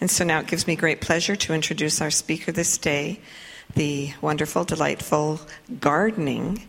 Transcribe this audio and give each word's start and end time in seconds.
And 0.00 0.10
so 0.10 0.24
now 0.24 0.40
it 0.40 0.46
gives 0.46 0.66
me 0.66 0.76
great 0.76 1.00
pleasure 1.00 1.36
to 1.36 1.54
introduce 1.54 2.00
our 2.00 2.10
speaker 2.10 2.52
this 2.52 2.76
day, 2.78 3.20
the 3.74 4.12
wonderful, 4.20 4.64
delightful 4.64 5.40
gardening, 5.80 6.66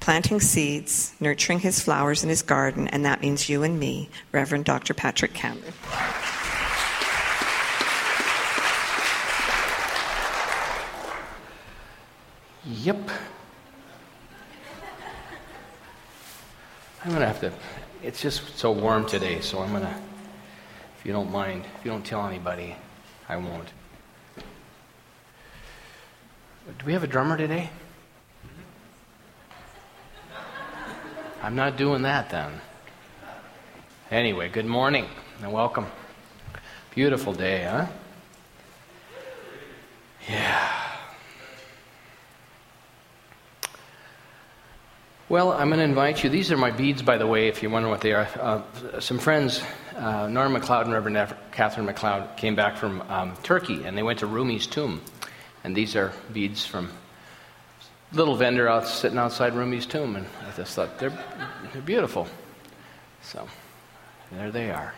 planting 0.00 0.40
seeds, 0.40 1.14
nurturing 1.20 1.60
his 1.60 1.80
flowers 1.80 2.22
in 2.22 2.28
his 2.28 2.42
garden, 2.42 2.88
and 2.88 3.04
that 3.04 3.20
means 3.20 3.48
you 3.48 3.62
and 3.62 3.78
me, 3.78 4.08
Reverend 4.32 4.64
Dr. 4.64 4.94
Patrick 4.94 5.34
Cameron. 5.34 5.72
Yep. 12.64 13.10
I'm 17.04 17.10
going 17.10 17.20
to 17.20 17.26
have 17.26 17.40
to, 17.40 17.52
it's 18.02 18.20
just 18.20 18.58
so 18.58 18.72
warm 18.72 19.06
today, 19.06 19.40
so 19.40 19.60
I'm 19.60 19.70
going 19.70 19.82
to, 19.82 19.94
you 21.06 21.12
don't 21.12 21.30
mind, 21.30 21.64
if 21.78 21.84
you 21.84 21.90
don't 21.92 22.04
tell 22.04 22.26
anybody, 22.26 22.74
I 23.28 23.36
won't. 23.36 23.68
Do 26.78 26.84
we 26.84 26.94
have 26.94 27.04
a 27.04 27.06
drummer 27.06 27.36
today? 27.36 27.70
I'm 31.42 31.54
not 31.54 31.76
doing 31.76 32.02
that 32.02 32.30
then. 32.30 32.60
Anyway, 34.10 34.48
good 34.48 34.66
morning 34.66 35.06
and 35.42 35.52
welcome. 35.52 35.86
Beautiful 36.92 37.32
day, 37.32 37.62
huh? 37.62 37.86
Yeah. 40.28 40.72
Well, 45.28 45.52
I'm 45.52 45.68
going 45.68 45.78
to 45.78 45.84
invite 45.84 46.24
you. 46.24 46.30
These 46.30 46.50
are 46.50 46.56
my 46.56 46.72
beads, 46.72 47.02
by 47.02 47.16
the 47.16 47.28
way, 47.28 47.46
if 47.46 47.62
you 47.62 47.70
wonder 47.70 47.88
what 47.88 48.00
they 48.00 48.12
are. 48.12 48.28
Uh, 48.40 49.00
some 49.00 49.18
friends, 49.18 49.62
uh, 49.96 50.28
Norm 50.28 50.52
MacLeod 50.52 50.86
and 50.86 50.94
Reverend 50.94 51.34
Catherine 51.52 51.86
MacLeod, 51.86 52.36
came 52.36 52.54
back 52.54 52.76
from 52.76 53.00
um, 53.08 53.34
Turkey 53.42 53.84
and 53.84 53.96
they 53.96 54.02
went 54.02 54.18
to 54.20 54.26
Rumi's 54.26 54.66
tomb. 54.66 55.00
And 55.64 55.74
these 55.74 55.96
are 55.96 56.12
beads 56.32 56.64
from 56.64 56.90
little 58.12 58.36
vendor 58.36 58.68
out 58.68 58.86
sitting 58.86 59.18
outside 59.18 59.54
Rumi's 59.54 59.86
tomb. 59.86 60.16
And 60.16 60.26
I 60.46 60.56
just 60.56 60.74
thought 60.74 60.98
they're, 60.98 61.18
they're 61.72 61.82
beautiful. 61.82 62.28
So 63.22 63.48
there 64.30 64.50
they 64.50 64.70
are. 64.70 64.94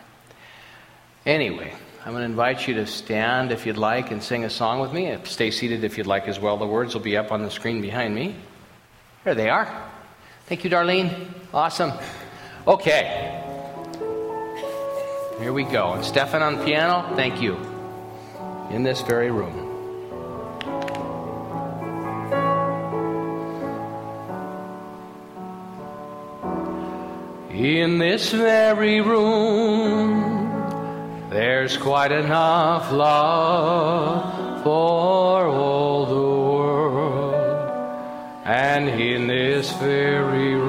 Anyway, 1.25 1.73
I'm 2.05 2.11
going 2.11 2.21
to 2.21 2.25
invite 2.25 2.67
you 2.67 2.75
to 2.75 2.85
stand 2.85 3.51
if 3.51 3.65
you'd 3.65 3.77
like 3.77 4.11
and 4.11 4.21
sing 4.21 4.45
a 4.45 4.49
song 4.49 4.79
with 4.79 4.93
me. 4.93 5.17
Stay 5.23 5.51
seated 5.51 5.83
if 5.83 5.97
you'd 5.97 6.07
like 6.07 6.27
as 6.27 6.39
well. 6.39 6.57
The 6.57 6.67
words 6.67 6.93
will 6.93 7.01
be 7.01 7.17
up 7.17 7.31
on 7.31 7.43
the 7.43 7.51
screen 7.51 7.81
behind 7.81 8.13
me. 8.15 8.35
There 9.23 9.35
they 9.35 9.49
are. 9.49 9.89
Thank 10.45 10.63
you, 10.63 10.69
Darlene. 10.69 11.27
Awesome. 11.53 11.91
Okay. 12.65 13.38
Here 15.39 15.53
we 15.53 15.63
go. 15.63 15.93
And 15.93 16.03
Stefan 16.03 16.41
on 16.41 16.65
piano, 16.65 17.15
thank 17.15 17.41
you. 17.41 17.55
In 18.71 18.83
this 18.83 19.01
very 19.01 19.31
room. 19.31 19.67
In 27.51 27.97
this 27.99 28.31
very 28.31 28.99
room, 28.99 30.49
there's 31.29 31.77
quite 31.77 32.11
enough 32.11 32.91
love 32.91 34.63
for 34.63 35.47
all 35.47 36.05
the 36.05 36.15
world. 36.15 37.35
and 38.45 38.89
in 38.89 39.27
this 39.27 39.71
very 39.73 40.55
room, 40.55 40.68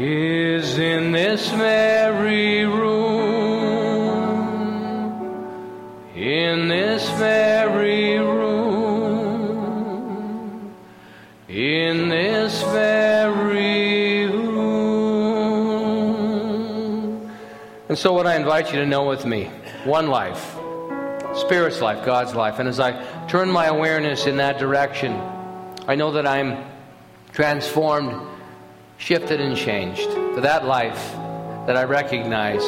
is 0.00 0.78
in 0.78 1.10
this 1.10 1.50
very 1.50 2.64
room, 2.64 2.94
in 6.14 6.68
this 6.68 7.10
very 7.18 8.16
room, 8.18 9.52
in 11.48 12.08
this 12.08 12.62
very 12.62 14.26
room. 14.26 14.48
And 17.88 17.98
so, 17.98 18.12
what 18.12 18.28
I 18.28 18.36
invite 18.36 18.72
you 18.72 18.78
to 18.78 18.86
know 18.86 19.04
with 19.04 19.26
me 19.26 19.50
one 19.84 20.06
life, 20.06 20.56
Spirit's 21.34 21.80
life, 21.80 22.06
God's 22.06 22.36
life. 22.36 22.60
And 22.60 22.68
as 22.68 22.78
I 22.78 23.02
turn 23.26 23.50
my 23.50 23.66
awareness 23.66 24.26
in 24.26 24.36
that 24.36 24.60
direction, 24.60 25.20
I 25.88 25.96
know 25.96 26.12
that 26.12 26.24
I'm 26.26 26.64
transformed 27.32 28.37
shifted 28.98 29.40
and 29.40 29.56
changed. 29.56 30.10
For 30.34 30.40
that 30.42 30.66
life 30.66 31.12
that 31.66 31.76
I 31.76 31.84
recognize, 31.84 32.62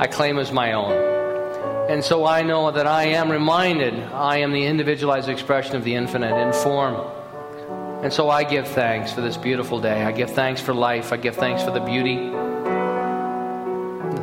I 0.00 0.06
claim 0.06 0.38
as 0.38 0.50
my 0.50 0.72
own. 0.72 1.90
And 1.90 2.02
so 2.02 2.24
I 2.24 2.42
know 2.42 2.70
that 2.70 2.86
I 2.86 3.06
am 3.06 3.30
reminded 3.30 3.94
I 4.12 4.38
am 4.38 4.52
the 4.52 4.64
individualized 4.64 5.28
expression 5.28 5.76
of 5.76 5.84
the 5.84 5.94
infinite 5.94 6.34
in 6.40 6.52
form. 6.52 6.94
And 8.02 8.12
so 8.12 8.30
I 8.30 8.44
give 8.44 8.66
thanks 8.68 9.12
for 9.12 9.20
this 9.20 9.36
beautiful 9.36 9.80
day. 9.80 10.02
I 10.02 10.12
give 10.12 10.30
thanks 10.30 10.60
for 10.60 10.72
life. 10.72 11.12
I 11.12 11.16
give 11.16 11.36
thanks 11.36 11.62
for 11.62 11.70
the 11.70 11.80
beauty, 11.80 12.16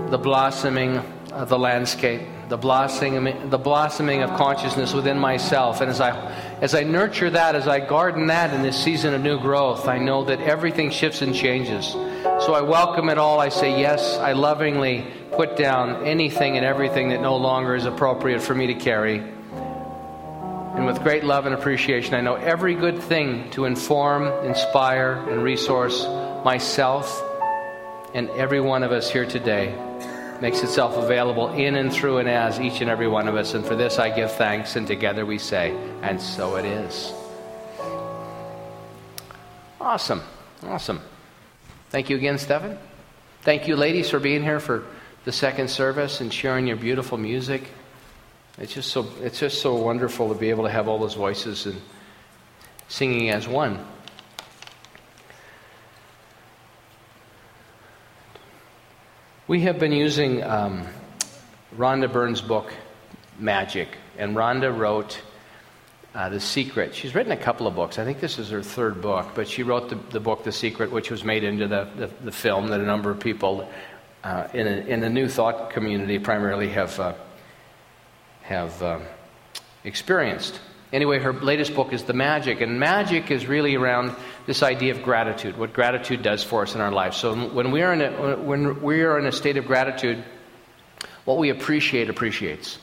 the 0.10 0.18
blossoming 0.18 0.98
of 1.32 1.50
the 1.50 1.60
landscape 1.60 2.22
the 2.50 2.58
blossoming, 2.58 3.50
the 3.52 3.60
blossoming 3.60 4.24
of 4.24 4.36
consciousness 4.36 4.92
within 4.92 5.20
myself. 5.20 5.82
And 5.82 5.90
as 5.90 6.02
I, 6.02 6.12
as 6.62 6.74
I 6.74 6.84
nurture 6.84 7.30
that, 7.30 7.56
as 7.56 7.68
I 7.68 7.80
garden 7.80 8.28
that 8.28 8.54
in 8.54 8.64
this 8.64 8.84
season 8.84 9.14
of 9.14 9.22
new 9.22 9.40
growth, 9.40 9.88
I 9.88 10.00
know 10.00 10.26
that 10.26 10.42
everything 10.42 10.90
shifts 10.90 11.22
and 11.22 11.34
changes. 11.34 11.88
So 11.88 12.54
I 12.56 12.62
welcome 12.62 13.10
it 13.10 13.20
all. 13.20 13.40
I 13.40 13.50
say 13.50 13.80
yes. 13.80 14.18
I 14.18 14.34
lovingly 14.34 15.06
put 15.34 15.58
down 15.58 16.08
anything 16.08 16.58
and 16.58 16.66
everything 16.66 17.10
that 17.10 17.22
no 17.22 17.38
longer 17.38 17.76
is 17.76 17.86
appropriate 17.86 18.42
for 18.42 18.56
me 18.56 18.68
to 18.68 18.74
carry. 18.74 19.20
And 19.20 20.88
with 20.88 21.04
great 21.04 21.24
love 21.24 21.46
and 21.46 21.54
appreciation, 21.54 22.16
I 22.16 22.22
know 22.22 22.34
every 22.34 22.74
good 22.74 23.00
thing 23.04 23.52
to 23.52 23.66
inform, 23.66 24.26
inspire, 24.46 25.14
and 25.30 25.44
resource 25.44 26.04
myself 26.44 27.24
and 28.16 28.28
every 28.32 28.60
one 28.60 28.82
of 28.82 28.92
us 28.92 29.12
here 29.12 29.26
today 29.26 29.78
makes 30.42 30.62
itself 30.64 30.98
available 30.98 31.50
in 31.54 31.76
and 31.76 31.92
through 31.92 32.18
and 32.20 32.30
as 32.30 32.60
each 32.60 32.82
and 32.82 32.90
every 32.90 33.08
one 33.08 33.28
of 33.28 33.36
us. 33.36 33.54
And 33.54 33.66
for 33.66 33.76
this 33.76 34.00
I 34.00 34.10
give 34.10 34.32
thanks, 34.34 34.76
and 34.76 34.88
together 34.88 35.26
we 35.26 35.38
say, 35.38 35.72
and 36.02 36.22
so 36.22 36.56
it 36.56 36.66
is. 36.66 37.14
Awesome. 39.82 40.22
Awesome. 40.64 41.02
Thank 41.90 42.10
you 42.10 42.18
again, 42.18 42.38
Stephen. 42.38 42.78
Thank 43.42 43.68
you, 43.68 43.76
ladies, 43.76 44.10
for 44.10 44.20
being 44.20 44.44
here 44.44 44.60
for 44.60 44.86
the 45.26 45.32
second 45.32 45.70
service 45.70 46.22
and 46.22 46.34
sharing 46.34 46.68
your 46.68 46.76
beautiful 46.78 47.18
music. 47.18 47.64
It's 48.58 48.74
just 48.74 48.92
so 48.92 49.08
it's 49.22 49.40
just 49.40 49.62
so 49.62 49.76
wonderful 49.76 50.34
to 50.34 50.40
be 50.40 50.50
able 50.50 50.66
to 50.66 50.70
have 50.70 50.88
all 50.88 51.00
those 51.00 51.14
voices 51.14 51.66
and 51.66 51.82
singing 52.90 53.30
as 53.30 53.48
one. 53.48 53.86
We 59.50 59.62
have 59.62 59.80
been 59.80 59.94
using 59.94 60.44
um, 60.44 60.86
Rhonda 61.76 62.14
Byrne's 62.14 62.40
book, 62.40 62.72
Magic, 63.40 63.88
and 64.16 64.36
Rhonda 64.36 64.72
wrote 64.78 65.20
uh, 66.14 66.30
The 66.30 66.40
Secret. 66.40 66.94
She's 66.94 67.16
written 67.16 67.32
a 67.32 67.38
couple 67.38 67.66
of 67.66 67.74
books. 67.74 67.98
I 67.98 68.06
think 68.06 68.20
this 68.20 68.38
is 68.38 68.52
her 68.52 68.62
third 68.62 69.02
book, 69.02 69.30
but 69.34 69.48
she 69.48 69.64
wrote 69.64 69.90
the, 69.90 69.96
the 70.12 70.20
book, 70.20 70.44
The 70.44 70.52
Secret, 70.52 70.92
which 70.92 71.10
was 71.10 71.24
made 71.24 71.44
into 71.44 71.68
the, 71.68 71.90
the, 71.98 72.12
the 72.26 72.32
film 72.32 72.68
that 72.68 72.80
a 72.80 72.84
number 72.84 73.10
of 73.10 73.20
people 73.20 73.68
uh, 74.24 74.48
in, 74.54 74.68
a, 74.68 74.82
in 74.82 75.00
the 75.00 75.10
New 75.10 75.28
Thought 75.28 75.72
community 75.72 76.20
primarily 76.20 76.70
have, 76.70 77.00
uh, 77.00 77.16
have 78.44 78.84
uh, 78.84 79.00
experienced. 79.84 80.60
Anyway, 80.92 81.20
her 81.20 81.34
latest 81.34 81.76
book 81.76 81.94
is 81.94 82.04
The 82.04 82.14
Magic, 82.14 82.62
and 82.62 82.80
magic 82.80 83.30
is 83.30 83.46
really 83.46 83.76
around 83.76 84.16
this 84.48 84.64
idea 84.64 84.96
of 84.96 85.04
gratitude, 85.04 85.56
what 85.56 85.72
gratitude 85.72 86.24
does 86.24 86.44
for 86.44 86.64
us 86.64 86.74
in 86.74 86.82
our 86.82 86.92
life. 86.92 87.14
So 87.14 87.36
when 87.50 87.72
we 87.72 87.84
are 87.84 87.94
in 87.94 88.02
a, 88.02 88.36
when 88.38 88.82
we 88.82 89.04
are 89.04 89.20
in 89.20 89.28
a 89.28 89.32
state 89.32 89.58
of 89.58 89.68
gratitude, 89.68 90.24
what 91.26 91.38
we 91.38 91.52
appreciate 91.52 92.10
appreciates. 92.10 92.80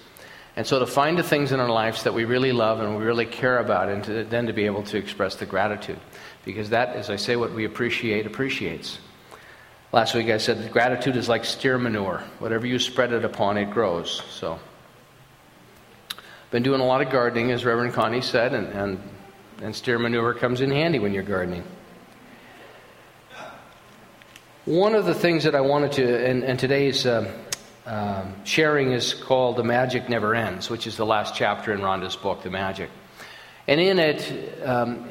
And 0.55 0.67
so 0.67 0.79
to 0.79 0.87
find 0.87 1.19
the 1.19 1.25
things 1.25 1.51
in 1.51 1.59
our 1.59 1.69
lives 1.69 2.05
that 2.05 2.15
we 2.15 2.25
really 2.25 2.53
love 2.53 2.81
and 2.81 2.97
we 2.97 3.05
really 3.05 3.27
care 3.27 3.59
about, 3.59 3.89
and 3.89 4.05
to, 4.05 4.25
then 4.25 4.47
to 4.47 4.53
be 4.53 4.67
able 4.67 4.85
to 4.85 4.97
express 4.97 5.35
the 5.35 5.47
gratitude. 5.47 5.99
Because 6.45 6.71
that, 6.71 6.91
as 6.91 7.11
I 7.11 7.17
say, 7.17 7.35
what 7.35 7.53
we 7.53 7.65
appreciate 7.65 8.25
appreciates. 8.25 9.01
Last 9.93 10.15
week 10.15 10.29
I 10.29 10.39
said 10.39 10.63
that 10.63 10.71
gratitude 10.71 11.17
is 11.17 11.29
like 11.29 11.45
steer 11.45 11.77
manure. 11.77 12.23
Whatever 12.39 12.67
you 12.67 12.79
spread 12.79 13.13
it 13.13 13.25
upon, 13.25 13.59
it 13.59 13.71
grows. 13.71 14.23
So 14.31 14.61
Been 16.51 16.63
doing 16.63 16.81
a 16.81 16.87
lot 16.87 17.03
of 17.03 17.11
gardening, 17.11 17.51
as 17.51 17.65
Reverend 17.65 17.95
Connie 17.95 18.21
said, 18.21 18.55
and, 18.55 18.69
and, 18.69 18.99
and 19.63 19.75
steer 19.75 19.99
manure 19.99 20.33
comes 20.33 20.61
in 20.61 20.71
handy 20.71 20.99
when 20.99 21.13
you're 21.13 21.25
gardening. 21.25 21.65
One 24.65 24.95
of 24.95 25.07
the 25.07 25.15
things 25.15 25.45
that 25.45 25.55
I 25.55 25.61
wanted 25.61 25.93
to, 25.93 26.27
and, 26.27 26.45
and 26.45 26.59
today's 26.59 27.05
uh, 27.05 27.33
uh, 27.85 28.27
sharing 28.45 28.93
is 28.93 29.15
called 29.15 29.57
The 29.57 29.65
Magic 29.65 30.09
Never 30.09 30.35
Ends, 30.35 30.71
which 30.71 30.87
is 30.87 30.97
the 30.97 31.07
last 31.07 31.35
chapter 31.35 31.73
in 31.73 31.81
Rhonda's 31.81 32.17
book, 32.17 32.43
The 32.43 32.51
Magic. 32.51 32.91
And 33.69 33.81
in 33.81 33.99
it, 33.99 34.63
um, 34.65 35.09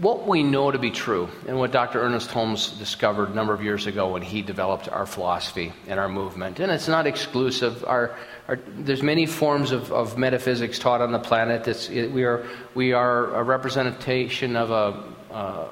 what 0.00 0.28
we 0.28 0.44
know 0.44 0.70
to 0.70 0.78
be 0.78 0.92
true, 0.92 1.28
and 1.48 1.58
what 1.58 1.72
Dr. 1.72 2.00
Ernest 2.00 2.30
Holmes 2.30 2.70
discovered 2.78 3.30
a 3.30 3.34
number 3.34 3.52
of 3.52 3.60
years 3.60 3.86
ago 3.86 4.12
when 4.12 4.22
he 4.22 4.40
developed 4.40 4.88
our 4.88 5.04
philosophy 5.04 5.72
and 5.88 5.98
our 5.98 6.08
movement, 6.08 6.60
and 6.60 6.70
it's 6.70 6.86
not 6.86 7.08
exclusive. 7.08 7.84
Our, 7.84 8.14
our, 8.46 8.60
there's 8.68 9.02
many 9.02 9.26
forms 9.26 9.72
of, 9.72 9.90
of, 9.90 10.16
metaphysics 10.16 10.78
taught 10.78 11.00
on 11.00 11.10
the 11.10 11.18
planet. 11.18 11.66
It, 11.90 12.12
we, 12.12 12.22
are, 12.22 12.46
we 12.76 12.92
are 12.92 13.34
a 13.34 13.42
representation 13.42 14.54
of 14.54 14.70
a, 14.70 15.34
uh, 15.34 15.68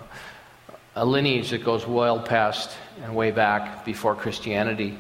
a 0.97 1.07
lineage 1.07 1.51
that 1.51 1.65
goes 1.65 1.87
well 1.87 2.19
past 2.19 2.77
and 3.05 3.15
way 3.15 3.31
back 3.31 3.85
before 3.85 4.17
Christianity. 4.17 4.99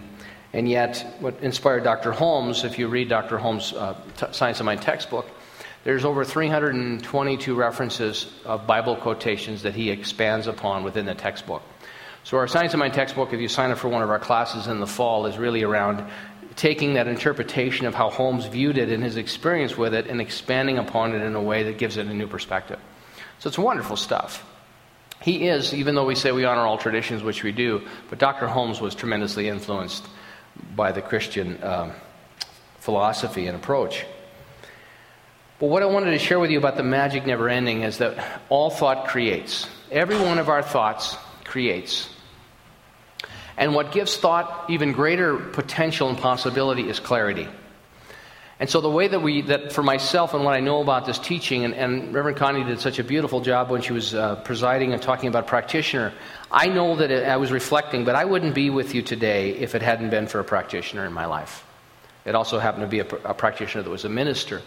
And 0.52 0.68
yet, 0.68 1.16
what 1.18 1.40
inspired 1.40 1.82
Dr. 1.82 2.12
Holmes, 2.12 2.62
if 2.62 2.78
you 2.78 2.86
read 2.86 3.08
Dr. 3.08 3.38
Holmes' 3.38 3.72
uh, 3.72 3.96
Science 4.30 4.60
of 4.60 4.66
Mind 4.66 4.80
textbook, 4.80 5.26
there's 5.84 6.04
over 6.04 6.24
322 6.24 7.54
references 7.54 8.32
of 8.44 8.66
Bible 8.66 8.96
quotations 8.96 9.62
that 9.62 9.74
he 9.74 9.90
expands 9.90 10.46
upon 10.46 10.84
within 10.84 11.06
the 11.06 11.14
textbook. 11.14 11.62
So, 12.24 12.36
our 12.36 12.46
Science 12.46 12.72
of 12.72 12.78
Mind 12.78 12.94
textbook, 12.94 13.32
if 13.32 13.40
you 13.40 13.48
sign 13.48 13.72
up 13.72 13.78
for 13.78 13.88
one 13.88 14.02
of 14.02 14.10
our 14.10 14.20
classes 14.20 14.68
in 14.68 14.78
the 14.78 14.86
fall, 14.86 15.26
is 15.26 15.38
really 15.38 15.64
around 15.64 16.08
taking 16.54 16.94
that 16.94 17.08
interpretation 17.08 17.86
of 17.86 17.94
how 17.94 18.10
Holmes 18.10 18.46
viewed 18.46 18.78
it 18.78 18.90
and 18.90 19.02
his 19.02 19.16
experience 19.16 19.76
with 19.76 19.92
it 19.92 20.06
and 20.06 20.20
expanding 20.20 20.78
upon 20.78 21.14
it 21.14 21.22
in 21.22 21.34
a 21.34 21.42
way 21.42 21.64
that 21.64 21.78
gives 21.78 21.96
it 21.96 22.06
a 22.06 22.14
new 22.14 22.28
perspective. 22.28 22.78
So, 23.40 23.48
it's 23.48 23.58
wonderful 23.58 23.96
stuff. 23.96 24.46
He 25.20 25.48
is, 25.48 25.74
even 25.74 25.96
though 25.96 26.04
we 26.04 26.14
say 26.14 26.30
we 26.30 26.44
honor 26.44 26.62
all 26.62 26.78
traditions, 26.78 27.24
which 27.24 27.42
we 27.42 27.50
do, 27.50 27.82
but 28.08 28.18
Dr. 28.20 28.46
Holmes 28.46 28.80
was 28.80 28.94
tremendously 28.94 29.48
influenced 29.48 30.04
by 30.76 30.92
the 30.92 31.02
Christian 31.02 31.62
um, 31.62 31.92
philosophy 32.78 33.46
and 33.46 33.56
approach. 33.56 34.04
But 35.62 35.68
what 35.68 35.84
I 35.84 35.86
wanted 35.86 36.10
to 36.10 36.18
share 36.18 36.40
with 36.40 36.50
you 36.50 36.58
about 36.58 36.76
the 36.76 36.82
magic 36.82 37.24
never 37.24 37.48
ending 37.48 37.82
is 37.82 37.98
that 37.98 38.42
all 38.48 38.68
thought 38.68 39.06
creates. 39.06 39.68
Every 39.92 40.16
one 40.16 40.38
of 40.38 40.48
our 40.48 40.60
thoughts 40.60 41.16
creates. 41.44 42.10
And 43.56 43.72
what 43.72 43.92
gives 43.92 44.16
thought 44.16 44.64
even 44.68 44.90
greater 44.90 45.36
potential 45.36 46.08
and 46.08 46.18
possibility 46.18 46.88
is 46.88 46.98
clarity. 46.98 47.46
And 48.58 48.68
so 48.68 48.80
the 48.80 48.90
way 48.90 49.06
that 49.06 49.22
we, 49.22 49.42
that 49.42 49.72
for 49.72 49.84
myself 49.84 50.34
and 50.34 50.44
what 50.44 50.54
I 50.54 50.58
know 50.58 50.82
about 50.82 51.06
this 51.06 51.20
teaching, 51.20 51.64
and, 51.64 51.74
and 51.74 52.12
Reverend 52.12 52.38
Connie 52.38 52.64
did 52.64 52.80
such 52.80 52.98
a 52.98 53.04
beautiful 53.04 53.40
job 53.40 53.70
when 53.70 53.82
she 53.82 53.92
was 53.92 54.16
uh, 54.16 54.34
presiding 54.42 54.92
and 54.92 55.00
talking 55.00 55.28
about 55.28 55.46
practitioner, 55.46 56.12
I 56.50 56.66
know 56.70 56.96
that 56.96 57.12
it, 57.12 57.24
I 57.24 57.36
was 57.36 57.52
reflecting, 57.52 58.04
but 58.04 58.16
I 58.16 58.24
wouldn't 58.24 58.56
be 58.56 58.68
with 58.68 58.96
you 58.96 59.02
today 59.02 59.50
if 59.50 59.76
it 59.76 59.82
hadn't 59.82 60.10
been 60.10 60.26
for 60.26 60.40
a 60.40 60.44
practitioner 60.44 61.06
in 61.06 61.12
my 61.12 61.26
life. 61.26 61.64
It 62.24 62.34
also 62.34 62.58
happened 62.58 62.82
to 62.82 62.88
be 62.88 62.98
a, 62.98 63.06
a 63.24 63.34
practitioner 63.34 63.84
that 63.84 63.90
was 63.90 64.04
a 64.04 64.08
minister. 64.08 64.60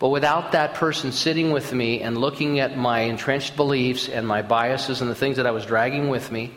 But 0.00 0.08
without 0.08 0.52
that 0.52 0.74
person 0.74 1.12
sitting 1.12 1.50
with 1.50 1.74
me 1.74 2.00
and 2.00 2.16
looking 2.16 2.58
at 2.58 2.76
my 2.76 3.00
entrenched 3.00 3.54
beliefs 3.54 4.08
and 4.08 4.26
my 4.26 4.40
biases 4.40 5.02
and 5.02 5.10
the 5.10 5.14
things 5.14 5.36
that 5.36 5.46
I 5.46 5.50
was 5.50 5.66
dragging 5.66 6.08
with 6.08 6.32
me, 6.32 6.56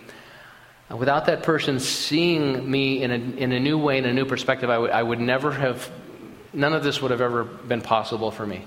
uh, 0.89 0.95
without 0.95 1.25
that 1.25 1.43
person 1.43 1.81
seeing 1.81 2.71
me 2.71 3.03
in 3.03 3.11
a, 3.11 3.15
in 3.15 3.51
a 3.51 3.59
new 3.59 3.77
way, 3.77 3.97
in 3.97 4.05
a 4.05 4.13
new 4.13 4.23
perspective, 4.23 4.69
I, 4.69 4.75
w- 4.75 4.93
I 4.93 5.03
would 5.03 5.19
never 5.19 5.51
have, 5.51 5.91
none 6.53 6.71
of 6.71 6.85
this 6.85 7.01
would 7.01 7.11
have 7.11 7.19
ever 7.19 7.43
been 7.43 7.81
possible 7.81 8.31
for 8.31 8.47
me. 8.47 8.65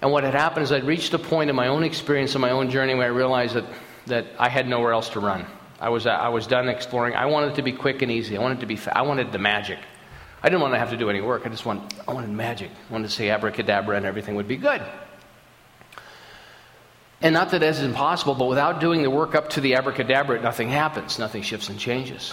And 0.00 0.12
what 0.12 0.22
had 0.22 0.34
happened 0.34 0.62
is 0.62 0.70
I'd 0.70 0.84
reached 0.84 1.12
a 1.14 1.18
point 1.18 1.50
in 1.50 1.56
my 1.56 1.66
own 1.66 1.82
experience, 1.82 2.36
in 2.36 2.40
my 2.40 2.50
own 2.50 2.70
journey, 2.70 2.94
where 2.94 3.06
I 3.06 3.10
realized 3.10 3.54
that, 3.54 3.64
that 4.06 4.26
I 4.38 4.48
had 4.48 4.68
nowhere 4.68 4.92
else 4.92 5.08
to 5.10 5.20
run. 5.20 5.44
I 5.80 5.88
was, 5.88 6.06
I 6.06 6.28
was 6.28 6.46
done 6.46 6.68
exploring. 6.68 7.16
I 7.16 7.26
wanted 7.26 7.52
it 7.52 7.54
to 7.56 7.62
be 7.62 7.72
quick 7.72 8.00
and 8.02 8.12
easy. 8.12 8.36
I 8.36 8.40
wanted, 8.40 8.60
to 8.60 8.66
be, 8.66 8.78
I 8.92 9.02
wanted 9.02 9.32
the 9.32 9.38
magic. 9.38 9.80
I 10.42 10.48
didn't 10.48 10.62
want 10.62 10.74
to 10.74 10.78
have 10.78 10.90
to 10.90 10.96
do 10.96 11.10
any 11.10 11.20
work. 11.20 11.42
I 11.44 11.50
just 11.50 11.66
want, 11.66 11.94
I 12.08 12.14
wanted 12.14 12.30
magic. 12.30 12.70
I 12.70 12.92
wanted 12.92 13.08
to 13.08 13.14
say 13.14 13.28
abracadabra 13.30 13.96
and 13.96 14.06
everything 14.06 14.36
would 14.36 14.48
be 14.48 14.56
good. 14.56 14.82
And 17.22 17.34
not 17.34 17.50
that 17.50 17.58
that 17.58 17.68
is 17.68 17.82
impossible, 17.82 18.34
but 18.34 18.46
without 18.46 18.80
doing 18.80 19.02
the 19.02 19.10
work 19.10 19.34
up 19.34 19.50
to 19.50 19.60
the 19.60 19.74
abracadabra, 19.74 20.40
nothing 20.40 20.70
happens. 20.70 21.18
Nothing 21.18 21.42
shifts 21.42 21.68
and 21.68 21.78
changes. 21.78 22.32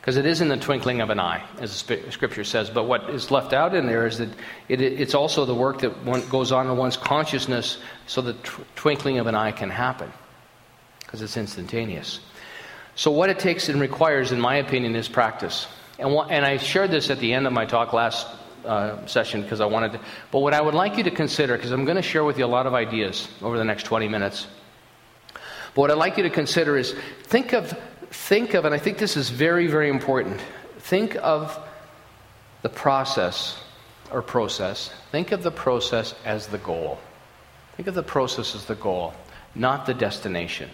Because 0.00 0.16
it 0.16 0.24
is 0.24 0.40
in 0.40 0.48
the 0.48 0.56
twinkling 0.56 1.02
of 1.02 1.10
an 1.10 1.20
eye, 1.20 1.44
as 1.58 1.82
the 1.82 2.10
scripture 2.10 2.44
says. 2.44 2.70
But 2.70 2.84
what 2.84 3.10
is 3.10 3.30
left 3.30 3.52
out 3.52 3.74
in 3.74 3.86
there 3.86 4.06
is 4.06 4.16
that 4.16 4.30
it, 4.70 4.80
it's 4.80 5.14
also 5.14 5.44
the 5.44 5.54
work 5.54 5.80
that 5.80 6.04
one 6.04 6.26
goes 6.30 6.52
on 6.52 6.66
in 6.66 6.76
one's 6.78 6.96
consciousness 6.96 7.76
so 8.06 8.22
the 8.22 8.32
twinkling 8.76 9.18
of 9.18 9.26
an 9.26 9.34
eye 9.34 9.52
can 9.52 9.68
happen. 9.68 10.10
Because 11.00 11.20
it's 11.20 11.36
instantaneous. 11.36 12.20
So, 12.94 13.10
what 13.10 13.28
it 13.28 13.38
takes 13.38 13.68
and 13.68 13.78
requires, 13.80 14.32
in 14.32 14.40
my 14.40 14.56
opinion, 14.56 14.96
is 14.96 15.08
practice. 15.08 15.66
And, 16.00 16.14
and 16.30 16.44
I 16.46 16.56
shared 16.56 16.90
this 16.90 17.10
at 17.10 17.18
the 17.18 17.32
end 17.34 17.46
of 17.46 17.52
my 17.52 17.66
talk 17.66 17.92
last 17.92 18.26
uh, 18.64 19.04
session 19.06 19.42
because 19.42 19.60
I 19.60 19.66
wanted 19.66 19.92
to. 19.92 20.00
But 20.30 20.40
what 20.40 20.54
I 20.54 20.60
would 20.60 20.74
like 20.74 20.96
you 20.96 21.04
to 21.04 21.10
consider, 21.10 21.56
because 21.56 21.70
I'm 21.70 21.84
going 21.84 21.96
to 21.96 22.02
share 22.02 22.24
with 22.24 22.38
you 22.38 22.44
a 22.44 22.46
lot 22.46 22.66
of 22.66 22.74
ideas 22.74 23.28
over 23.42 23.58
the 23.58 23.64
next 23.64 23.84
20 23.84 24.08
minutes. 24.08 24.46
But 25.32 25.76
what 25.76 25.90
I'd 25.90 25.98
like 25.98 26.16
you 26.16 26.22
to 26.24 26.30
consider 26.30 26.76
is 26.76 26.94
think 27.24 27.52
of, 27.52 27.78
think 28.10 28.54
of, 28.54 28.64
and 28.64 28.74
I 28.74 28.78
think 28.78 28.98
this 28.98 29.16
is 29.16 29.30
very, 29.30 29.66
very 29.66 29.88
important. 29.88 30.40
Think 30.78 31.16
of 31.16 31.58
the 32.62 32.68
process 32.68 33.60
or 34.10 34.22
process. 34.22 34.90
Think 35.12 35.32
of 35.32 35.42
the 35.42 35.50
process 35.50 36.14
as 36.24 36.46
the 36.46 36.58
goal. 36.58 36.98
Think 37.76 37.88
of 37.88 37.94
the 37.94 38.02
process 38.02 38.54
as 38.54 38.64
the 38.64 38.74
goal, 38.74 39.14
not 39.54 39.86
the 39.86 39.94
destination. 39.94 40.70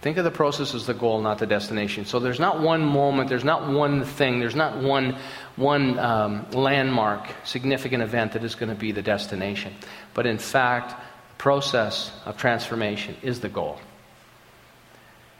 Think 0.00 0.16
of 0.16 0.24
the 0.24 0.30
process 0.30 0.74
as 0.74 0.86
the 0.86 0.94
goal, 0.94 1.20
not 1.20 1.38
the 1.38 1.46
destination. 1.46 2.04
So 2.06 2.18
there's 2.18 2.40
not 2.40 2.60
one 2.60 2.82
moment, 2.82 3.28
there's 3.28 3.44
not 3.44 3.68
one 3.68 4.04
thing, 4.04 4.38
there's 4.40 4.54
not 4.54 4.78
one, 4.78 5.16
one 5.56 5.98
um, 5.98 6.50
landmark, 6.52 7.26
significant 7.44 8.02
event 8.02 8.32
that 8.32 8.44
is 8.44 8.54
going 8.54 8.70
to 8.70 8.74
be 8.74 8.92
the 8.92 9.02
destination. 9.02 9.74
But 10.14 10.26
in 10.26 10.38
fact, 10.38 10.90
the 10.90 11.36
process 11.36 12.12
of 12.24 12.36
transformation 12.36 13.16
is 13.22 13.40
the 13.40 13.48
goal. 13.48 13.78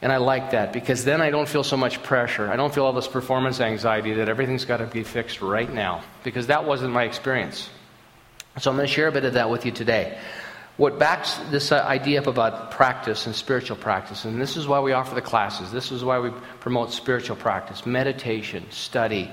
And 0.02 0.12
I 0.12 0.18
like 0.18 0.50
that 0.50 0.72
because 0.74 1.04
then 1.04 1.22
I 1.22 1.30
don't 1.30 1.48
feel 1.48 1.64
so 1.64 1.78
much 1.78 2.02
pressure. 2.02 2.50
I 2.50 2.56
don't 2.56 2.74
feel 2.74 2.84
all 2.84 2.92
this 2.92 3.08
performance 3.08 3.60
anxiety 3.60 4.12
that 4.14 4.28
everything's 4.28 4.66
got 4.66 4.78
to 4.78 4.86
be 4.86 5.02
fixed 5.04 5.40
right 5.40 5.72
now 5.72 6.02
because 6.22 6.48
that 6.48 6.66
wasn't 6.66 6.92
my 6.92 7.04
experience. 7.04 7.70
So 8.58 8.70
I'm 8.70 8.76
going 8.76 8.86
to 8.86 8.92
share 8.92 9.08
a 9.08 9.12
bit 9.12 9.24
of 9.24 9.34
that 9.34 9.48
with 9.48 9.64
you 9.64 9.72
today 9.72 10.18
what 10.76 10.98
backs 10.98 11.36
this 11.50 11.70
idea 11.70 12.20
up 12.20 12.26
about 12.26 12.72
practice 12.72 13.26
and 13.26 13.34
spiritual 13.34 13.76
practice, 13.76 14.24
and 14.24 14.40
this 14.40 14.56
is 14.56 14.66
why 14.66 14.80
we 14.80 14.92
offer 14.92 15.14
the 15.14 15.22
classes, 15.22 15.70
this 15.70 15.92
is 15.92 16.02
why 16.02 16.18
we 16.18 16.30
promote 16.60 16.92
spiritual 16.92 17.36
practice, 17.36 17.86
meditation, 17.86 18.64
study, 18.70 19.30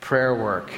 prayer 0.00 0.34
work, 0.34 0.70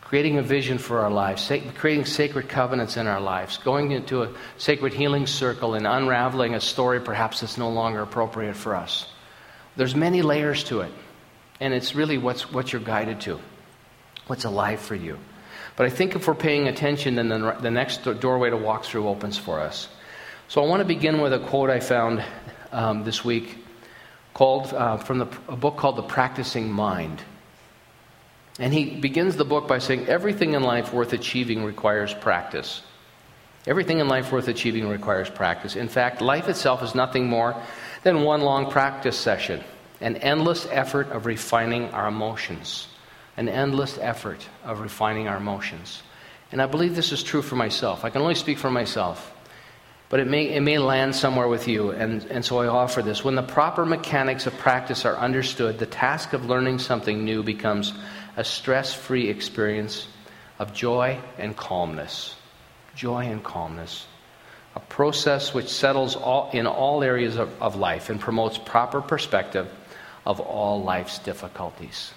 creating 0.00 0.38
a 0.38 0.42
vision 0.42 0.78
for 0.78 1.00
our 1.00 1.10
lives, 1.10 1.50
creating 1.76 2.04
sacred 2.04 2.48
covenants 2.48 2.96
in 2.96 3.06
our 3.06 3.20
lives, 3.20 3.58
going 3.58 3.92
into 3.92 4.24
a 4.24 4.30
sacred 4.58 4.92
healing 4.92 5.26
circle 5.26 5.74
and 5.74 5.86
unraveling 5.86 6.54
a 6.54 6.60
story 6.60 7.00
perhaps 7.00 7.40
that's 7.40 7.56
no 7.56 7.70
longer 7.70 8.02
appropriate 8.02 8.56
for 8.56 8.74
us. 8.74 9.06
There's 9.76 9.94
many 9.94 10.22
layers 10.22 10.64
to 10.64 10.80
it, 10.80 10.92
and 11.60 11.72
it's 11.72 11.94
really 11.94 12.18
what's, 12.18 12.52
what 12.52 12.72
you're 12.72 12.82
guided 12.82 13.20
to, 13.22 13.38
what's 14.26 14.44
alive 14.44 14.80
for 14.80 14.96
you. 14.96 15.18
But 15.76 15.86
I 15.86 15.90
think 15.90 16.14
if 16.14 16.28
we're 16.28 16.34
paying 16.34 16.68
attention, 16.68 17.16
then 17.16 17.28
the, 17.28 17.56
the 17.60 17.70
next 17.70 18.04
doorway 18.20 18.50
to 18.50 18.56
walk 18.56 18.84
through 18.84 19.08
opens 19.08 19.36
for 19.36 19.60
us. 19.60 19.88
So 20.46 20.62
I 20.62 20.66
want 20.66 20.80
to 20.80 20.84
begin 20.84 21.20
with 21.20 21.32
a 21.32 21.40
quote 21.40 21.70
I 21.70 21.80
found 21.80 22.24
um, 22.70 23.04
this 23.04 23.24
week 23.24 23.58
called, 24.34 24.72
uh, 24.72 24.98
from 24.98 25.18
the, 25.18 25.26
a 25.48 25.56
book 25.56 25.76
called 25.76 25.96
The 25.96 26.02
Practicing 26.02 26.70
Mind. 26.70 27.22
And 28.60 28.72
he 28.72 29.00
begins 29.00 29.36
the 29.36 29.44
book 29.44 29.66
by 29.66 29.78
saying, 29.80 30.06
Everything 30.06 30.54
in 30.54 30.62
life 30.62 30.92
worth 30.92 31.12
achieving 31.12 31.64
requires 31.64 32.14
practice. 32.14 32.82
Everything 33.66 33.98
in 33.98 34.06
life 34.06 34.30
worth 34.30 34.46
achieving 34.46 34.86
requires 34.86 35.28
practice. 35.28 35.74
In 35.74 35.88
fact, 35.88 36.20
life 36.20 36.48
itself 36.48 36.82
is 36.84 36.94
nothing 36.94 37.26
more 37.26 37.60
than 38.04 38.22
one 38.22 38.42
long 38.42 38.70
practice 38.70 39.18
session, 39.18 39.64
an 40.00 40.16
endless 40.16 40.68
effort 40.70 41.08
of 41.10 41.26
refining 41.26 41.88
our 41.90 42.06
emotions 42.06 42.86
an 43.36 43.48
endless 43.48 43.98
effort 43.98 44.46
of 44.64 44.80
refining 44.80 45.28
our 45.28 45.36
emotions. 45.36 46.02
And 46.52 46.62
I 46.62 46.66
believe 46.66 46.94
this 46.94 47.12
is 47.12 47.22
true 47.22 47.42
for 47.42 47.56
myself. 47.56 48.04
I 48.04 48.10
can 48.10 48.22
only 48.22 48.34
speak 48.34 48.58
for 48.58 48.70
myself. 48.70 49.32
But 50.08 50.20
it 50.20 50.28
may, 50.28 50.54
it 50.54 50.60
may 50.60 50.78
land 50.78 51.16
somewhere 51.16 51.48
with 51.48 51.66
you, 51.66 51.90
and, 51.90 52.24
and 52.26 52.44
so 52.44 52.58
I 52.58 52.68
offer 52.68 53.02
this. 53.02 53.24
When 53.24 53.34
the 53.34 53.42
proper 53.42 53.84
mechanics 53.84 54.46
of 54.46 54.56
practice 54.58 55.04
are 55.04 55.16
understood, 55.16 55.78
the 55.78 55.86
task 55.86 56.34
of 56.34 56.44
learning 56.46 56.78
something 56.78 57.24
new 57.24 57.42
becomes 57.42 57.92
a 58.36 58.44
stress 58.44 58.94
free 58.94 59.28
experience 59.28 60.06
of 60.58 60.72
joy 60.72 61.18
and 61.38 61.56
calmness. 61.56 62.36
Joy 62.94 63.24
and 63.24 63.42
calmness. 63.42 64.06
A 64.76 64.80
process 64.80 65.54
which 65.54 65.68
settles 65.68 66.14
all, 66.14 66.50
in 66.52 66.66
all 66.66 67.02
areas 67.02 67.36
of, 67.36 67.50
of 67.62 67.74
life 67.74 68.10
and 68.10 68.20
promotes 68.20 68.58
proper 68.58 69.00
perspective 69.00 69.68
of 70.26 70.38
all 70.38 70.82
life's 70.82 71.18
difficulties. 71.18 72.12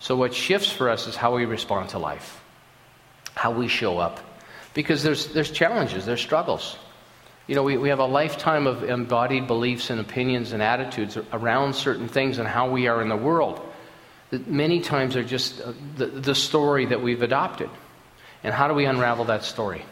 So, 0.00 0.16
what 0.16 0.34
shifts 0.34 0.70
for 0.70 0.88
us 0.88 1.06
is 1.06 1.16
how 1.16 1.34
we 1.34 1.44
respond 1.44 1.90
to 1.90 1.98
life, 1.98 2.40
how 3.34 3.50
we 3.50 3.68
show 3.68 3.98
up. 3.98 4.20
Because 4.74 5.02
there's, 5.02 5.28
there's 5.28 5.50
challenges, 5.50 6.06
there's 6.06 6.20
struggles. 6.20 6.76
You 7.46 7.54
know, 7.54 7.62
we, 7.62 7.78
we 7.78 7.88
have 7.88 7.98
a 7.98 8.06
lifetime 8.06 8.66
of 8.66 8.84
embodied 8.84 9.46
beliefs 9.46 9.90
and 9.90 10.00
opinions 10.00 10.52
and 10.52 10.62
attitudes 10.62 11.16
around 11.32 11.74
certain 11.74 12.06
things 12.06 12.38
and 12.38 12.46
how 12.46 12.70
we 12.70 12.86
are 12.86 13.00
in 13.00 13.08
the 13.08 13.16
world 13.16 13.60
that 14.30 14.46
many 14.46 14.80
times 14.80 15.16
are 15.16 15.24
just 15.24 15.60
uh, 15.60 15.72
the, 15.96 16.06
the 16.06 16.34
story 16.34 16.86
that 16.86 17.00
we've 17.02 17.22
adopted. 17.22 17.70
And 18.44 18.54
how 18.54 18.68
do 18.68 18.74
we 18.74 18.84
unravel 18.84 19.26
that 19.26 19.44
story? 19.44 19.82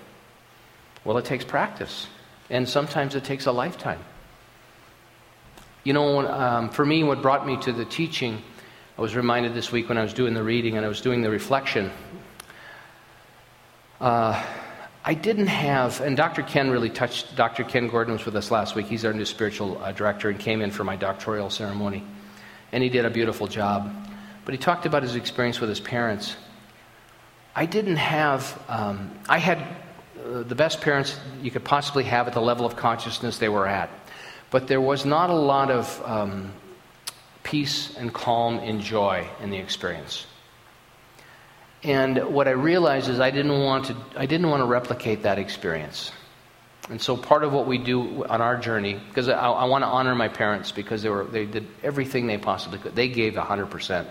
Well, 1.04 1.18
it 1.18 1.24
takes 1.24 1.44
practice, 1.44 2.06
and 2.50 2.68
sometimes 2.68 3.14
it 3.14 3.24
takes 3.24 3.46
a 3.46 3.52
lifetime. 3.52 4.00
You 5.84 5.92
know, 5.92 6.26
um, 6.26 6.70
for 6.70 6.84
me, 6.84 7.04
what 7.04 7.22
brought 7.22 7.46
me 7.46 7.56
to 7.62 7.72
the 7.72 7.84
teaching, 7.84 8.42
I 8.98 9.02
was 9.02 9.14
reminded 9.14 9.52
this 9.52 9.70
week 9.70 9.90
when 9.90 9.98
I 9.98 10.02
was 10.02 10.14
doing 10.14 10.32
the 10.32 10.42
reading 10.42 10.78
and 10.78 10.86
I 10.86 10.88
was 10.88 11.02
doing 11.02 11.20
the 11.20 11.28
reflection. 11.28 11.90
Uh, 14.00 14.42
I 15.04 15.12
didn't 15.12 15.48
have, 15.48 16.00
and 16.00 16.16
Dr. 16.16 16.42
Ken 16.42 16.70
really 16.70 16.88
touched, 16.88 17.36
Dr. 17.36 17.62
Ken 17.62 17.88
Gordon 17.88 18.14
was 18.14 18.24
with 18.24 18.34
us 18.36 18.50
last 18.50 18.74
week. 18.74 18.86
He's 18.86 19.04
our 19.04 19.12
new 19.12 19.26
spiritual 19.26 19.76
uh, 19.82 19.92
director 19.92 20.30
and 20.30 20.40
came 20.40 20.62
in 20.62 20.70
for 20.70 20.82
my 20.82 20.96
doctoral 20.96 21.50
ceremony. 21.50 22.04
And 22.72 22.82
he 22.82 22.88
did 22.88 23.04
a 23.04 23.10
beautiful 23.10 23.46
job. 23.46 23.94
But 24.46 24.54
he 24.54 24.58
talked 24.58 24.86
about 24.86 25.02
his 25.02 25.14
experience 25.14 25.60
with 25.60 25.68
his 25.68 25.80
parents. 25.80 26.34
I 27.54 27.66
didn't 27.66 27.96
have, 27.96 28.58
um, 28.66 29.10
I 29.28 29.36
had 29.36 29.58
uh, 29.58 30.42
the 30.42 30.54
best 30.54 30.80
parents 30.80 31.20
you 31.42 31.50
could 31.50 31.64
possibly 31.64 32.04
have 32.04 32.28
at 32.28 32.32
the 32.32 32.40
level 32.40 32.64
of 32.64 32.76
consciousness 32.76 33.36
they 33.36 33.50
were 33.50 33.66
at. 33.66 33.90
But 34.50 34.68
there 34.68 34.80
was 34.80 35.04
not 35.04 35.28
a 35.28 35.34
lot 35.34 35.70
of 35.70 36.02
um, 36.02 36.52
peace 37.46 37.96
and 37.96 38.12
calm 38.12 38.58
and 38.58 38.80
joy 38.80 39.24
in 39.40 39.50
the 39.50 39.56
experience. 39.56 40.26
And 41.84 42.34
what 42.34 42.48
I 42.48 42.50
realized 42.50 43.08
is 43.08 43.20
I 43.20 43.30
didn't 43.30 43.62
want 43.62 43.86
to, 43.86 43.96
I 44.16 44.26
didn't 44.26 44.50
want 44.50 44.62
to 44.62 44.66
replicate 44.66 45.22
that 45.22 45.38
experience. 45.38 46.10
And 46.90 47.00
so 47.00 47.16
part 47.16 47.44
of 47.44 47.52
what 47.52 47.68
we 47.68 47.78
do 47.78 48.24
on 48.24 48.40
our 48.40 48.56
journey, 48.56 48.94
because 48.94 49.28
I, 49.28 49.34
I 49.34 49.64
want 49.66 49.82
to 49.82 49.86
honor 49.86 50.16
my 50.16 50.26
parents 50.26 50.72
because 50.72 51.02
they, 51.02 51.08
were, 51.08 51.24
they 51.24 51.46
did 51.46 51.68
everything 51.84 52.26
they 52.26 52.36
possibly 52.36 52.80
could. 52.80 52.96
They 52.96 53.08
gave 53.08 53.34
100%. 53.34 54.06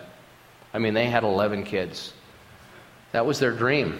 I 0.73 0.79
mean, 0.79 0.93
they 0.93 1.07
had 1.07 1.25
11 1.25 1.65
kids. 1.65 2.13
That 3.11 3.25
was 3.25 3.39
their 3.39 3.51
dream. 3.51 3.99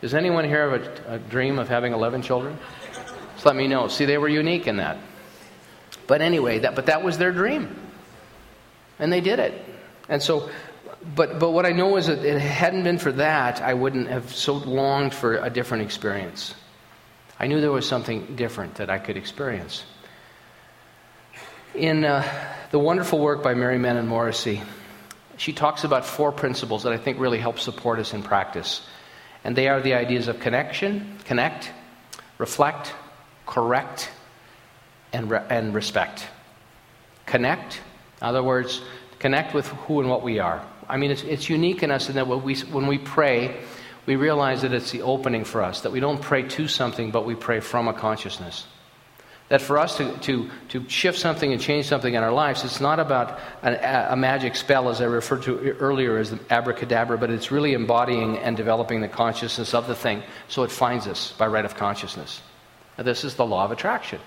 Does 0.00 0.14
anyone 0.14 0.44
here 0.44 0.70
have 0.70 0.82
a, 0.82 1.14
a 1.14 1.18
dream 1.20 1.60
of 1.60 1.68
having 1.68 1.92
11 1.92 2.22
children? 2.22 2.58
Just 3.34 3.46
let 3.46 3.54
me 3.54 3.68
know. 3.68 3.86
See, 3.86 4.06
they 4.06 4.18
were 4.18 4.28
unique 4.28 4.66
in 4.66 4.78
that. 4.78 4.98
But 6.08 6.20
anyway, 6.20 6.60
that, 6.60 6.74
but 6.74 6.86
that 6.86 7.04
was 7.04 7.16
their 7.16 7.30
dream. 7.30 7.89
And 9.00 9.12
they 9.12 9.20
did 9.20 9.40
it. 9.40 9.64
And 10.08 10.22
so, 10.22 10.48
but, 11.16 11.38
but 11.38 11.50
what 11.50 11.66
I 11.66 11.70
know 11.70 11.96
is 11.96 12.06
that 12.06 12.24
it 12.24 12.38
hadn't 12.38 12.84
been 12.84 12.98
for 12.98 13.12
that, 13.12 13.60
I 13.60 13.74
wouldn't 13.74 14.08
have 14.08 14.34
so 14.34 14.54
longed 14.54 15.14
for 15.14 15.38
a 15.38 15.50
different 15.50 15.82
experience. 15.82 16.54
I 17.38 17.46
knew 17.46 17.60
there 17.60 17.72
was 17.72 17.88
something 17.88 18.36
different 18.36 18.74
that 18.76 18.90
I 18.90 18.98
could 18.98 19.16
experience. 19.16 19.84
In 21.74 22.04
uh, 22.04 22.22
the 22.70 22.78
wonderful 22.78 23.18
work 23.18 23.42
by 23.42 23.54
Mary 23.54 23.78
Manin 23.78 24.06
Morrissey, 24.06 24.60
she 25.38 25.54
talks 25.54 25.84
about 25.84 26.04
four 26.04 26.32
principles 26.32 26.82
that 26.82 26.92
I 26.92 26.98
think 26.98 27.18
really 27.18 27.38
help 27.38 27.58
support 27.58 27.98
us 27.98 28.12
in 28.12 28.22
practice. 28.22 28.86
And 29.42 29.56
they 29.56 29.68
are 29.68 29.80
the 29.80 29.94
ideas 29.94 30.28
of 30.28 30.38
connection, 30.40 31.16
connect, 31.24 31.70
reflect, 32.36 32.92
correct, 33.46 34.10
and, 35.14 35.30
re- 35.30 35.46
and 35.48 35.72
respect. 35.72 36.26
Connect, 37.24 37.80
in 38.20 38.26
other 38.26 38.42
words, 38.42 38.82
connect 39.18 39.54
with 39.54 39.66
who 39.68 40.00
and 40.00 40.08
what 40.08 40.22
we 40.22 40.38
are. 40.38 40.64
I 40.88 40.96
mean, 40.96 41.10
it's, 41.10 41.22
it's 41.22 41.48
unique 41.48 41.82
in 41.82 41.90
us 41.90 42.08
in 42.08 42.16
that 42.16 42.26
when 42.26 42.42
we, 42.42 42.56
when 42.56 42.86
we 42.86 42.98
pray, 42.98 43.60
we 44.06 44.16
realize 44.16 44.62
that 44.62 44.72
it's 44.72 44.90
the 44.90 45.02
opening 45.02 45.44
for 45.44 45.62
us, 45.62 45.82
that 45.82 45.92
we 45.92 46.00
don't 46.00 46.20
pray 46.20 46.42
to 46.42 46.68
something, 46.68 47.10
but 47.10 47.24
we 47.24 47.34
pray 47.34 47.60
from 47.60 47.86
a 47.88 47.92
consciousness. 47.92 48.66
That 49.50 49.60
for 49.60 49.78
us 49.78 49.96
to, 49.96 50.16
to, 50.18 50.48
to 50.68 50.88
shift 50.88 51.18
something 51.18 51.52
and 51.52 51.60
change 51.60 51.86
something 51.86 52.14
in 52.14 52.22
our 52.22 52.32
lives, 52.32 52.64
it's 52.64 52.80
not 52.80 53.00
about 53.00 53.40
a, 53.62 54.12
a 54.12 54.16
magic 54.16 54.54
spell, 54.54 54.88
as 54.88 55.00
I 55.00 55.04
referred 55.04 55.42
to 55.42 55.58
earlier 55.80 56.18
as 56.18 56.30
the 56.30 56.38
abracadabra, 56.50 57.18
but 57.18 57.30
it's 57.30 57.50
really 57.50 57.72
embodying 57.72 58.38
and 58.38 58.56
developing 58.56 59.00
the 59.00 59.08
consciousness 59.08 59.74
of 59.74 59.88
the 59.88 59.94
thing 59.96 60.22
so 60.48 60.62
it 60.62 60.70
finds 60.70 61.06
us 61.08 61.32
by 61.32 61.46
right 61.46 61.64
of 61.64 61.76
consciousness. 61.76 62.42
Now, 62.96 63.04
this 63.04 63.24
is 63.24 63.34
the 63.34 63.46
law 63.46 63.64
of 63.64 63.72
attraction. 63.72 64.20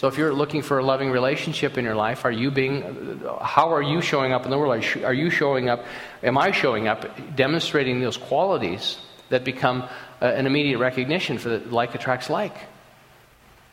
So 0.00 0.06
if 0.06 0.16
you're 0.16 0.32
looking 0.32 0.62
for 0.62 0.78
a 0.78 0.82
loving 0.82 1.10
relationship 1.10 1.76
in 1.76 1.84
your 1.84 1.94
life, 1.94 2.24
are 2.24 2.30
you 2.30 2.50
being, 2.50 3.20
how 3.42 3.74
are 3.74 3.82
you 3.82 4.00
showing 4.00 4.32
up 4.32 4.46
in 4.46 4.50
the 4.50 4.56
world? 4.56 4.82
Are 5.04 5.12
you 5.12 5.28
showing 5.28 5.68
up, 5.68 5.84
am 6.22 6.38
I 6.38 6.52
showing 6.52 6.88
up 6.88 7.36
demonstrating 7.36 8.00
those 8.00 8.16
qualities 8.16 8.96
that 9.28 9.44
become 9.44 9.82
uh, 10.22 10.24
an 10.24 10.46
immediate 10.46 10.78
recognition 10.78 11.36
for 11.36 11.50
that 11.50 11.70
like 11.70 11.94
attracts 11.94 12.30
like? 12.30 12.56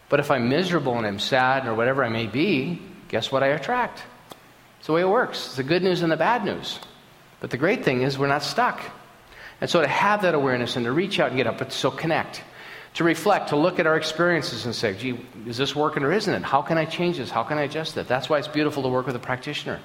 But 0.10 0.19
if 0.19 0.29
I'm 0.29 0.50
miserable 0.50 0.98
and 0.98 1.07
I'm 1.07 1.19
sad 1.19 1.65
or 1.65 1.74
whatever 1.74 2.03
I 2.03 2.10
may 2.10 2.27
be, 2.27 2.81
guess 3.07 3.31
what 3.31 3.41
I 3.41 3.48
attract? 3.48 4.03
It's 4.79 4.88
the 4.88 4.91
way 4.91 5.03
it 5.03 5.10
works. 5.10 5.46
It's 5.46 5.55
the 5.55 5.63
good 5.63 5.81
news 5.81 6.01
and 6.01 6.12
the 6.12 6.17
bad 6.17 6.43
news. 6.43 6.77
But 7.39 7.51
the 7.51 7.57
great 7.57 7.86
thing 7.86 8.01
is 8.01 8.19
we're 8.19 8.27
not 8.27 8.43
stuck. 8.43 8.81
And 9.62 9.69
so 9.69 9.79
to 9.79 9.88
have 9.88 10.24
that 10.24 10.36
awareness 10.36 10.75
and 10.75 10.84
to 10.88 10.91
reach 10.91 11.22
out 11.22 11.29
and 11.29 11.38
get 11.38 11.48
up, 11.48 11.57
but 11.57 11.72
so 11.72 11.89
connect 11.89 12.43
to 12.98 13.04
reflect, 13.04 13.50
to 13.50 13.56
look 13.56 13.77
at 13.77 13.86
our 13.86 13.96
experiences 13.96 14.66
and 14.66 14.74
say, 14.74 14.96
gee, 14.96 15.20
is 15.46 15.56
this 15.56 15.75
working 15.75 16.01
or 16.01 16.12
isn't 16.12 16.34
it? 16.34 16.42
How 16.42 16.63
can 16.63 16.80
I 16.80 16.86
change 16.86 17.18
this? 17.18 17.30
How 17.30 17.44
can 17.44 17.60
I 17.60 17.62
adjust 17.62 17.96
it? 17.96 18.08
That's 18.08 18.27
why 18.27 18.39
it's 18.39 18.48
beautiful 18.48 18.82
to 18.82 18.89
work 18.89 19.06
with 19.06 19.16
a 19.16 19.20
practitioner 19.20 19.80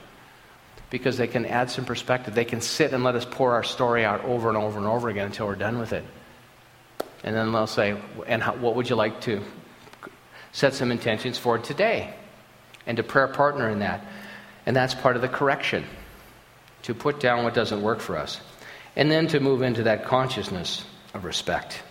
because 0.89 1.19
they 1.19 1.27
can 1.27 1.45
add 1.45 1.71
some 1.71 1.85
perspective. 1.85 2.35
They 2.35 2.47
can 2.47 2.63
sit 2.63 2.95
and 2.95 3.05
let 3.05 3.15
us 3.15 3.27
pour 3.31 3.53
our 3.53 3.65
story 3.65 4.03
out 4.03 4.25
over 4.25 4.49
and 4.49 4.57
over 4.57 4.79
and 4.79 4.87
over 4.87 5.11
again 5.11 5.27
until 5.27 5.47
we're 5.47 5.57
done 5.57 5.79
with 5.79 5.93
it. 5.93 6.05
And 7.23 7.37
then 7.37 7.53
they'll 7.53 7.67
say, 7.67 7.99
and 8.27 8.43
how, 8.43 8.55
what 8.55 8.77
would 8.77 8.89
you 8.89 8.97
like 8.97 9.21
to 9.23 9.43
set 10.53 10.73
some 10.73 10.91
intentions 10.91 11.37
for 11.37 11.59
today? 11.59 12.15
And 12.87 12.97
to 12.97 13.03
prayer 13.03 13.29
partner 13.29 13.69
in 13.69 13.81
that. 13.81 14.07
And 14.65 14.75
that's 14.75 14.95
part 14.95 15.17
of 15.17 15.23
the 15.23 15.29
correction 15.29 15.85
to 16.85 16.95
put 16.95 17.21
down 17.21 17.45
what 17.45 17.53
doesn't 17.53 17.83
work 17.83 18.01
for 18.01 18.17
us. 18.17 18.41
And 18.97 19.11
then 19.11 19.27
to 19.29 19.41
move 19.41 19.61
into 19.61 19.83
that 19.83 20.07
consciousness 20.07 20.87
of 21.13 21.27
respect 21.27 21.83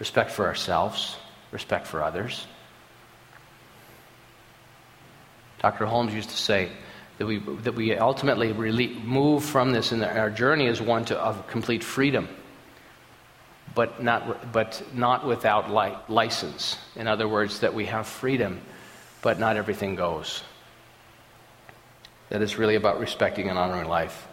respect 0.00 0.32
for 0.32 0.46
ourselves, 0.46 1.16
respect 1.52 1.86
for 1.86 2.02
others. 2.02 2.46
Dr. 5.60 5.84
Holmes 5.86 6.12
used 6.12 6.30
to 6.30 6.36
say 6.36 6.70
that 7.18 7.26
we, 7.26 7.38
that 7.38 7.74
we 7.74 7.94
ultimately 7.96 8.50
really 8.52 8.88
move 8.88 9.44
from 9.44 9.72
this, 9.72 9.92
and 9.92 10.02
our 10.02 10.30
journey 10.30 10.66
is 10.66 10.80
one 10.80 11.04
to, 11.04 11.18
of 11.18 11.46
complete 11.46 11.84
freedom, 11.84 12.28
but 13.74 14.02
not, 14.02 14.50
but 14.52 14.82
not 14.94 15.26
without 15.26 15.70
li- 15.70 15.96
license. 16.08 16.78
In 16.96 17.06
other 17.06 17.28
words, 17.28 17.60
that 17.60 17.74
we 17.74 17.84
have 17.86 18.06
freedom, 18.06 18.62
but 19.20 19.38
not 19.38 19.58
everything 19.58 19.96
goes. 19.96 20.42
That 22.30 22.40
is 22.40 22.56
really 22.56 22.74
about 22.74 23.00
respecting 23.00 23.50
and 23.50 23.58
honoring 23.58 23.86
life. 23.86 24.26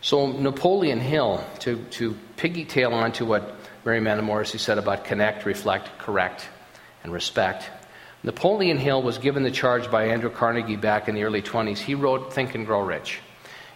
So, 0.00 0.26
Napoleon 0.26 0.98
Hill, 0.98 1.44
to, 1.60 1.84
to 1.92 2.16
piggytail 2.36 2.92
onto 2.92 3.24
what 3.24 3.54
Mary 3.86 4.00
Manin 4.00 4.24
Morrissey 4.24 4.58
said 4.58 4.78
about 4.78 5.04
connect, 5.04 5.46
reflect, 5.46 5.96
correct, 5.98 6.48
and 7.04 7.12
respect. 7.12 7.70
Napoleon 8.24 8.78
Hill 8.78 9.00
was 9.00 9.18
given 9.18 9.44
the 9.44 9.50
charge 9.52 9.88
by 9.92 10.08
Andrew 10.08 10.28
Carnegie 10.28 10.74
back 10.74 11.06
in 11.06 11.14
the 11.14 11.22
early 11.22 11.40
20s. 11.40 11.78
He 11.78 11.94
wrote 11.94 12.34
Think 12.34 12.56
and 12.56 12.66
Grow 12.66 12.80
Rich. 12.80 13.20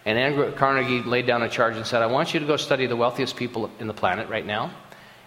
And 0.05 0.19
Andrew 0.19 0.51
Carnegie 0.51 1.03
laid 1.03 1.29
down 1.29 1.45
a 1.45 1.49
charge 1.49 1.77
and 1.77 1.87
said, 1.87 2.03
I 2.03 2.07
want 2.07 2.35
you 2.35 2.41
to 2.41 2.47
go 2.47 2.57
study 2.57 2.87
the 2.87 2.97
wealthiest 2.97 3.37
people 3.37 3.71
in 3.79 3.87
the 3.87 3.95
planet 3.95 4.29
right 4.29 4.45
now 4.45 4.73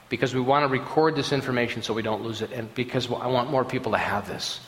because 0.10 0.36
we 0.36 0.42
want 0.42 0.64
to 0.64 0.68
record 0.68 1.16
this 1.16 1.32
information 1.32 1.82
so 1.82 1.94
we 1.94 2.02
don't 2.02 2.22
lose 2.22 2.42
it 2.42 2.52
and 2.52 2.74
because 2.76 3.10
I 3.10 3.28
want 3.28 3.50
more 3.50 3.64
people 3.64 3.94
to 3.94 3.98
have 3.98 4.28
this. 4.28 4.60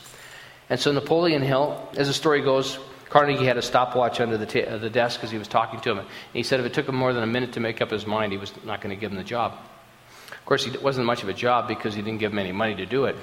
And 0.70 0.80
so 0.80 0.92
Napoleon 0.92 1.42
Hill, 1.42 1.90
as 1.94 2.06
the 2.06 2.14
story 2.14 2.40
goes, 2.40 2.78
Carnegie 3.10 3.44
had 3.44 3.58
a 3.58 3.62
stopwatch 3.62 4.18
under 4.18 4.38
the, 4.38 4.46
ta- 4.46 4.78
the 4.78 4.88
desk 4.88 5.20
because 5.20 5.30
he 5.30 5.36
was 5.36 5.46
talking 5.46 5.78
to 5.80 5.90
him. 5.90 5.98
And 5.98 6.08
he 6.32 6.42
said 6.42 6.58
if 6.58 6.64
it 6.64 6.72
took 6.72 6.88
him 6.88 6.96
more 6.96 7.12
than 7.12 7.22
a 7.22 7.26
minute 7.26 7.52
to 7.52 7.60
make 7.60 7.82
up 7.82 7.90
his 7.90 8.06
mind, 8.06 8.32
he 8.32 8.38
was 8.38 8.54
not 8.64 8.80
going 8.80 8.96
to 8.96 8.98
give 8.98 9.10
him 9.10 9.18
the 9.18 9.24
job. 9.24 9.58
Of 10.46 10.48
course, 10.48 10.64
it 10.68 10.80
wasn't 10.80 11.06
much 11.06 11.24
of 11.24 11.28
a 11.28 11.34
job 11.34 11.66
because 11.66 11.96
he 11.96 12.02
didn't 12.02 12.20
give 12.20 12.30
him 12.30 12.38
any 12.38 12.52
money 12.52 12.76
to 12.76 12.86
do 12.86 13.06
it. 13.06 13.16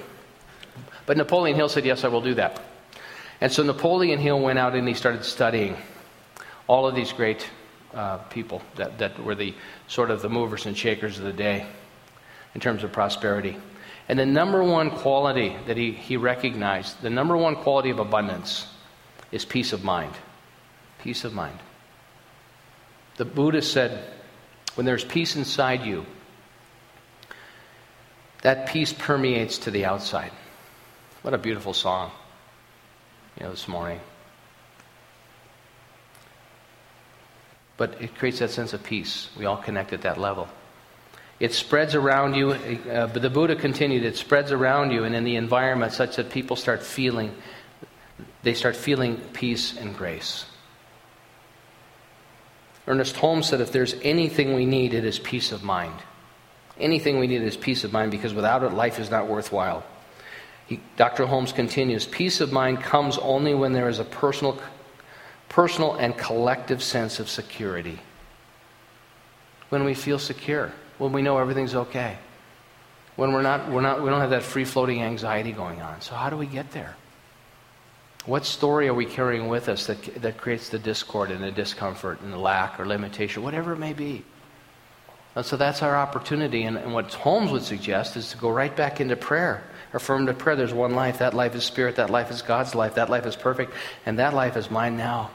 But 1.06 1.16
Napoleon 1.16 1.56
Hill 1.56 1.70
said, 1.70 1.86
Yes, 1.86 2.04
I 2.04 2.08
will 2.08 2.20
do 2.20 2.34
that. 2.34 2.60
And 3.40 3.50
so 3.50 3.62
Napoleon 3.62 4.18
Hill 4.18 4.38
went 4.38 4.58
out 4.58 4.74
and 4.74 4.86
he 4.86 4.92
started 4.92 5.24
studying 5.24 5.74
all 6.66 6.86
of 6.86 6.94
these 6.94 7.14
great 7.14 7.48
uh, 7.94 8.18
people 8.28 8.60
that, 8.74 8.98
that 8.98 9.24
were 9.24 9.34
the 9.34 9.54
sort 9.88 10.10
of 10.10 10.20
the 10.20 10.28
movers 10.28 10.66
and 10.66 10.76
shakers 10.76 11.18
of 11.18 11.24
the 11.24 11.32
day 11.32 11.64
in 12.54 12.60
terms 12.60 12.84
of 12.84 12.92
prosperity. 12.92 13.56
And 14.06 14.18
the 14.18 14.26
number 14.26 14.62
one 14.62 14.90
quality 14.90 15.56
that 15.66 15.78
he, 15.78 15.92
he 15.92 16.18
recognized, 16.18 17.00
the 17.00 17.08
number 17.08 17.38
one 17.38 17.56
quality 17.56 17.88
of 17.88 18.00
abundance, 18.00 18.66
is 19.32 19.46
peace 19.46 19.72
of 19.72 19.82
mind. 19.82 20.12
Peace 20.98 21.24
of 21.24 21.32
mind. 21.32 21.58
The 23.16 23.24
Buddha 23.24 23.62
said, 23.62 24.04
when 24.74 24.84
there's 24.84 25.06
peace 25.06 25.36
inside 25.36 25.86
you, 25.86 26.04
that 28.44 28.68
peace 28.68 28.92
permeates 28.92 29.58
to 29.58 29.72
the 29.72 29.84
outside. 29.84 30.30
What 31.22 31.34
a 31.34 31.38
beautiful 31.38 31.74
song, 31.74 32.12
you 33.36 33.44
know, 33.44 33.50
this 33.50 33.66
morning. 33.66 34.00
but 37.76 38.00
it 38.00 38.14
creates 38.16 38.38
that 38.38 38.50
sense 38.50 38.72
of 38.72 38.82
peace. 38.82 39.28
We 39.36 39.46
all 39.46 39.56
connect 39.56 39.92
at 39.92 40.02
that 40.02 40.18
level. 40.18 40.48
It 41.40 41.52
spreads 41.52 41.94
around 41.94 42.34
you, 42.34 42.52
uh, 42.52 43.08
but 43.08 43.20
the 43.20 43.30
Buddha 43.30 43.56
continued, 43.56 44.04
it 44.04 44.16
spreads 44.16 44.52
around 44.52 44.92
you 44.92 45.04
and 45.04 45.14
in 45.14 45.24
the 45.24 45.36
environment 45.36 45.92
such 45.92 46.16
that 46.16 46.30
people 46.30 46.56
start 46.56 46.82
feeling, 46.82 47.34
they 48.42 48.54
start 48.54 48.76
feeling 48.76 49.16
peace 49.32 49.76
and 49.76 49.96
grace. 49.96 50.46
Ernest 52.86 53.16
Holmes 53.16 53.48
said, 53.48 53.60
if 53.60 53.72
there's 53.72 53.94
anything 54.02 54.54
we 54.54 54.66
need, 54.66 54.94
it 54.94 55.04
is 55.04 55.18
peace 55.18 55.50
of 55.50 55.64
mind. 55.64 55.98
Anything 56.78 57.18
we 57.18 57.26
need 57.26 57.42
is 57.42 57.56
peace 57.56 57.84
of 57.84 57.92
mind 57.92 58.10
because 58.10 58.34
without 58.34 58.62
it, 58.62 58.72
life 58.72 58.98
is 58.98 59.10
not 59.10 59.28
worthwhile. 59.28 59.84
He, 60.66 60.80
Dr. 60.96 61.26
Holmes 61.26 61.52
continues 61.52 62.06
Peace 62.06 62.40
of 62.40 62.52
mind 62.52 62.80
comes 62.80 63.18
only 63.18 63.54
when 63.54 63.72
there 63.72 63.88
is 63.88 63.98
a 63.98 64.04
personal, 64.04 64.58
personal 65.48 65.94
and 65.94 66.16
collective 66.16 66.82
sense 66.82 67.20
of 67.20 67.28
security. 67.28 68.00
When 69.68 69.84
we 69.84 69.94
feel 69.94 70.18
secure, 70.18 70.72
when 70.98 71.12
we 71.12 71.22
know 71.22 71.38
everything's 71.38 71.74
okay, 71.74 72.16
when 73.16 73.32
we're 73.32 73.42
not, 73.42 73.70
we're 73.70 73.80
not, 73.80 74.02
we 74.02 74.10
don't 74.10 74.20
have 74.20 74.30
that 74.30 74.42
free 74.42 74.64
floating 74.64 75.02
anxiety 75.02 75.52
going 75.52 75.80
on. 75.80 76.00
So, 76.00 76.14
how 76.14 76.30
do 76.30 76.36
we 76.36 76.46
get 76.46 76.72
there? 76.72 76.96
What 78.26 78.46
story 78.46 78.88
are 78.88 78.94
we 78.94 79.04
carrying 79.04 79.48
with 79.48 79.68
us 79.68 79.86
that, 79.86 80.22
that 80.22 80.38
creates 80.38 80.70
the 80.70 80.78
discord 80.78 81.30
and 81.30 81.44
the 81.44 81.52
discomfort 81.52 82.20
and 82.22 82.32
the 82.32 82.38
lack 82.38 82.80
or 82.80 82.86
limitation, 82.86 83.42
whatever 83.42 83.74
it 83.74 83.78
may 83.78 83.92
be? 83.92 84.24
And 85.36 85.44
so 85.44 85.56
that's 85.56 85.82
our 85.82 85.96
opportunity. 85.96 86.62
And, 86.62 86.76
and 86.76 86.94
what 86.94 87.12
Holmes 87.14 87.50
would 87.50 87.62
suggest 87.62 88.16
is 88.16 88.30
to 88.30 88.36
go 88.36 88.50
right 88.50 88.74
back 88.74 89.00
into 89.00 89.16
prayer. 89.16 89.64
Affirmative 89.92 90.38
prayer. 90.38 90.56
There's 90.56 90.72
one 90.72 90.94
life. 90.94 91.18
That 91.18 91.34
life 91.34 91.54
is 91.54 91.64
spirit. 91.64 91.96
That 91.96 92.10
life 92.10 92.30
is 92.30 92.42
God's 92.42 92.74
life. 92.74 92.94
That 92.94 93.10
life 93.10 93.26
is 93.26 93.36
perfect. 93.36 93.72
And 94.06 94.18
that 94.18 94.34
life 94.34 94.56
is 94.56 94.70
mine 94.70 94.96
now. 94.96 95.30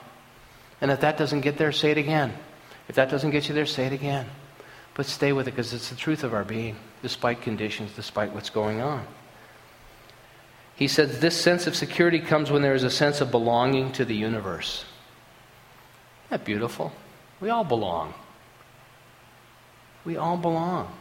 And 0.82 0.92
if 0.92 1.02
that 1.02 1.18
doesn't 1.18 1.42
get 1.42 1.58
there, 1.58 1.72
say 1.72 1.92
it 1.92 1.98
again. 1.98 2.34
If 2.88 2.96
that 2.96 3.10
doesn't 3.10 3.32
get 3.32 3.48
you 3.50 3.56
there, 3.56 3.66
say 3.66 3.86
it 3.86 3.94
again. 3.94 4.26
But 4.94 5.06
stay 5.06 5.34
with 5.34 5.48
it 5.48 5.52
because 5.52 5.74
it's 5.74 5.90
the 5.90 5.96
truth 5.96 6.24
of 6.24 6.34
our 6.34 6.44
being, 6.44 6.76
despite 7.02 7.42
conditions, 7.42 7.92
despite 7.96 8.34
what's 8.34 8.50
going 8.50 8.82
on. 8.82 9.06
He 10.76 10.88
says 10.88 11.20
this 11.20 11.40
sense 11.40 11.68
of 11.68 11.76
security 11.76 12.20
comes 12.20 12.50
when 12.50 12.62
there 12.62 12.74
is 12.74 12.84
a 12.84 12.90
sense 12.90 13.20
of 13.20 13.32
belonging 13.32 13.92
to 13.94 14.06
the 14.06 14.16
universe. 14.16 14.86
Isn't 16.26 16.40
that 16.40 16.46
beautiful? 16.46 16.94
We 17.42 17.50
all 17.50 17.66
belong. 17.66 18.14
We 20.06 20.18
all 20.18 20.38
belong. 20.38 20.92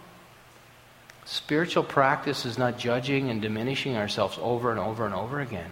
Spiritual 1.25 1.85
practice 1.85 2.47
is 2.47 2.57
not 2.57 2.79
judging 2.79 3.31
and 3.31 3.43
diminishing 3.43 3.97
ourselves 3.97 4.39
over 4.41 4.71
and 4.71 4.81
over 4.81 5.05
and 5.05 5.15
over 5.15 5.41
again. 5.41 5.71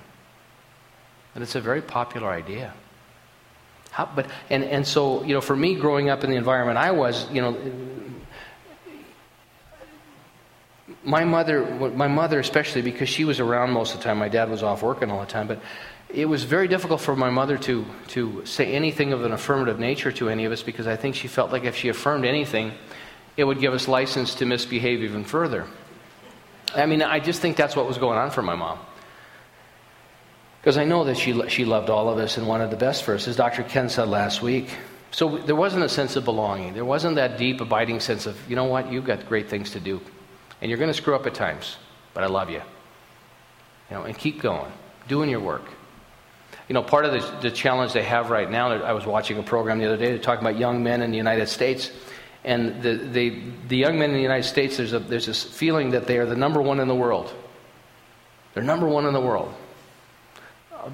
And 1.35 1.43
it's 1.43 1.55
a 1.55 1.61
very 1.61 1.83
popular 1.83 2.29
idea. 2.29 2.75
How, 3.91 4.09
but 4.15 4.31
and, 4.51 4.65
and 4.65 4.87
so 4.87 5.23
you 5.23 5.35
know, 5.35 5.41
for 5.41 5.57
me, 5.57 5.75
growing 5.75 6.11
up 6.11 6.25
in 6.25 6.31
the 6.31 6.37
environment 6.37 6.77
I 6.77 6.91
was, 6.91 7.31
you 7.31 7.41
know, 7.41 7.57
my 11.03 11.25
mother, 11.25 11.65
my 11.91 12.09
mother 12.09 12.39
especially, 12.39 12.83
because 12.83 13.09
she 13.09 13.25
was 13.25 13.41
around 13.41 13.71
most 13.71 13.95
of 13.95 14.01
the 14.01 14.05
time. 14.05 14.19
My 14.19 14.29
dad 14.29 14.51
was 14.51 14.63
off 14.63 14.83
working 14.83 15.11
all 15.11 15.21
the 15.21 15.27
time, 15.27 15.47
but 15.47 15.61
it 16.09 16.27
was 16.27 16.45
very 16.45 16.69
difficult 16.69 17.01
for 17.01 17.17
my 17.17 17.31
mother 17.31 17.57
to 17.59 17.85
to 18.09 18.45
say 18.45 18.73
anything 18.73 19.13
of 19.13 19.25
an 19.25 19.33
affirmative 19.33 19.79
nature 19.79 20.13
to 20.13 20.29
any 20.29 20.45
of 20.45 20.53
us 20.53 20.63
because 20.63 20.87
I 20.87 20.97
think 20.97 21.15
she 21.15 21.29
felt 21.29 21.51
like 21.51 21.65
if 21.65 21.77
she 21.77 21.89
affirmed 21.89 22.25
anything, 22.25 22.73
it 23.37 23.45
would 23.45 23.61
give 23.61 23.75
us 23.75 23.89
license 23.89 24.37
to 24.37 24.47
misbehave 24.47 25.03
even 25.03 25.25
further. 25.25 25.67
I 26.75 26.87
mean, 26.87 27.03
I 27.03 27.21
just 27.21 27.41
think 27.41 27.57
that's 27.57 27.77
what 27.77 27.87
was 27.87 27.99
going 27.99 28.19
on 28.19 28.31
for 28.31 28.43
my 28.43 28.55
mom. 28.55 28.79
Because 30.61 30.79
I 30.79 30.85
know 30.85 31.05
that 31.05 31.17
she, 31.17 31.49
she 31.49 31.65
loved 31.65 31.91
all 31.91 32.09
of 32.09 32.19
us 32.19 32.39
and 32.39 32.49
wanted 32.49 32.71
the 32.71 32.77
best 32.77 33.05
for 33.05 33.15
us, 33.15 33.29
as 33.29 33.37
Dr. 33.37 33.63
Ken 33.63 33.89
said 33.89 34.09
last 34.09 34.43
week. 34.43 34.69
So 35.13 35.39
there 35.39 35.55
wasn't 35.55 35.85
a 35.85 35.89
sense 35.89 36.17
of 36.17 36.25
belonging. 36.25 36.75
There 36.75 36.85
wasn't 36.85 37.17
that 37.17 37.39
deep, 37.39 37.61
abiding 37.61 38.01
sense 38.01 38.27
of, 38.27 38.37
you 38.51 38.57
know 38.57 38.65
what, 38.65 38.91
you've 38.91 39.05
got 39.05 39.29
great 39.29 39.49
things 39.49 39.71
to 39.73 39.81
do. 39.81 40.01
And 40.61 40.69
you're 40.69 40.79
going 40.79 40.91
to 40.91 40.95
screw 40.95 41.15
up 41.15 41.27
at 41.27 41.35
times, 41.35 41.77
but 42.15 42.25
I 42.25 42.27
love 42.27 42.51
you. 42.51 42.63
You 43.91 43.97
know, 43.97 44.03
and 44.03 44.19
keep 44.19 44.43
going, 44.43 44.73
doing 45.07 45.31
your 45.31 45.41
work. 45.41 45.65
You 46.69 46.75
know, 46.75 46.83
part 46.83 47.05
of 47.05 47.13
the, 47.13 47.49
the 47.49 47.51
challenge 47.51 47.93
they 47.93 48.03
have 48.03 48.31
right 48.31 48.51
now, 48.51 48.73
I 48.73 48.93
was 48.93 49.07
watching 49.07 49.39
a 49.39 49.43
program 49.43 49.79
the 49.79 49.87
other 49.87 49.97
day, 49.97 50.07
they're 50.07 50.19
talking 50.19 50.45
about 50.45 50.59
young 50.59 50.83
men 50.83 51.01
in 51.01 51.13
the 51.13 51.17
United 51.17 51.49
States. 51.49 51.93
And 52.47 52.81
the, 52.81 52.95
the, 52.95 53.43
the 53.67 53.77
young 53.77 53.99
men 53.99 54.11
in 54.11 54.17
the 54.17 54.23
United 54.23 54.45
States, 54.45 54.77
there's, 54.77 54.93
a, 54.93 55.01
there's 55.01 55.27
this 55.27 55.43
feeling 55.43 55.91
that 55.91 56.07
they 56.07 56.17
are 56.19 56.27
the 56.27 56.37
number 56.37 56.63
one 56.63 56.79
in 56.79 56.87
the 56.87 56.95
world. 56.95 57.35
They're 58.55 58.63
number 58.63 58.87
one 58.87 59.05
in 59.05 59.13
the 59.13 59.21
world. 59.21 59.53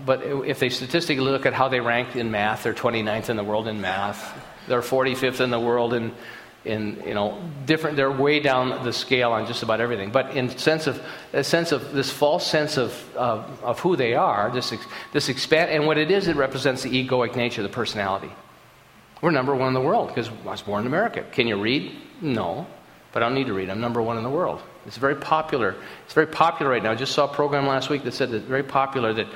But 0.06 0.22
if 0.22 0.58
they 0.58 0.70
statistically 0.70 1.22
look 1.22 1.44
at 1.44 1.52
how 1.52 1.68
they 1.68 1.80
rank 1.80 2.16
in 2.16 2.30
math, 2.30 2.62
they're 2.62 2.72
29th 2.72 3.28
in 3.28 3.36
the 3.36 3.44
world 3.44 3.68
in 3.68 3.82
math. 3.82 4.34
They're 4.66 4.80
45th 4.80 5.40
in 5.40 5.50
the 5.50 5.60
world 5.60 5.92
in 5.92 6.12
in 6.64 7.02
you 7.04 7.14
know 7.14 7.42
different 7.66 7.96
they're 7.96 8.10
way 8.10 8.38
down 8.38 8.84
the 8.84 8.92
scale 8.92 9.32
on 9.32 9.46
just 9.46 9.64
about 9.64 9.80
everything 9.80 10.12
but 10.12 10.36
in 10.36 10.48
sense 10.56 10.86
of 10.86 11.04
a 11.32 11.42
sense 11.42 11.72
of 11.72 11.92
this 11.92 12.08
false 12.08 12.46
sense 12.46 12.76
of 12.76 13.16
of, 13.16 13.64
of 13.64 13.80
who 13.80 13.96
they 13.96 14.14
are 14.14 14.48
this 14.52 14.72
this 15.12 15.28
expand 15.28 15.72
and 15.72 15.86
what 15.86 15.98
it 15.98 16.08
is 16.08 16.28
it 16.28 16.36
represents 16.36 16.82
the 16.84 17.04
egoic 17.04 17.34
nature 17.34 17.64
the 17.64 17.68
personality 17.68 18.30
we're 19.22 19.30
number 19.30 19.54
one 19.54 19.68
in 19.68 19.74
the 19.74 19.80
world 19.80 20.08
because 20.08 20.28
i 20.28 20.32
was 20.44 20.60
born 20.60 20.82
in 20.82 20.86
america. 20.86 21.24
Can 21.32 21.46
you 21.46 21.58
read? 21.58 21.96
No 22.20 22.66
but 23.12 23.22
i 23.22 23.26
don't 23.26 23.34
need 23.34 23.46
to 23.46 23.54
read. 23.54 23.70
I'm 23.70 23.80
number 23.80 24.02
one 24.02 24.16
in 24.16 24.24
the 24.24 24.30
world. 24.30 24.60
It's 24.86 24.96
very 24.96 25.14
popular. 25.14 25.76
It's 26.04 26.14
very 26.14 26.26
popular 26.26 26.70
right 26.72 26.82
now. 26.82 26.90
I 26.90 26.94
just 26.94 27.12
saw 27.12 27.30
a 27.30 27.34
program 27.34 27.66
last 27.66 27.88
week 27.88 28.02
that 28.04 28.14
said 28.14 28.30
that 28.30 28.38
it's 28.38 28.46
very 28.46 28.62
popular 28.62 29.12
that 29.12 29.28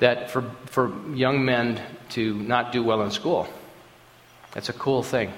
that 0.00 0.30
for 0.30 0.42
for 0.66 0.92
young 1.14 1.44
men 1.44 1.80
to 2.10 2.34
not 2.34 2.72
do 2.72 2.82
well 2.82 3.02
in 3.02 3.10
school. 3.10 3.48
That's 4.52 4.68
a 4.68 4.72
cool 4.72 5.02
thing. 5.02 5.32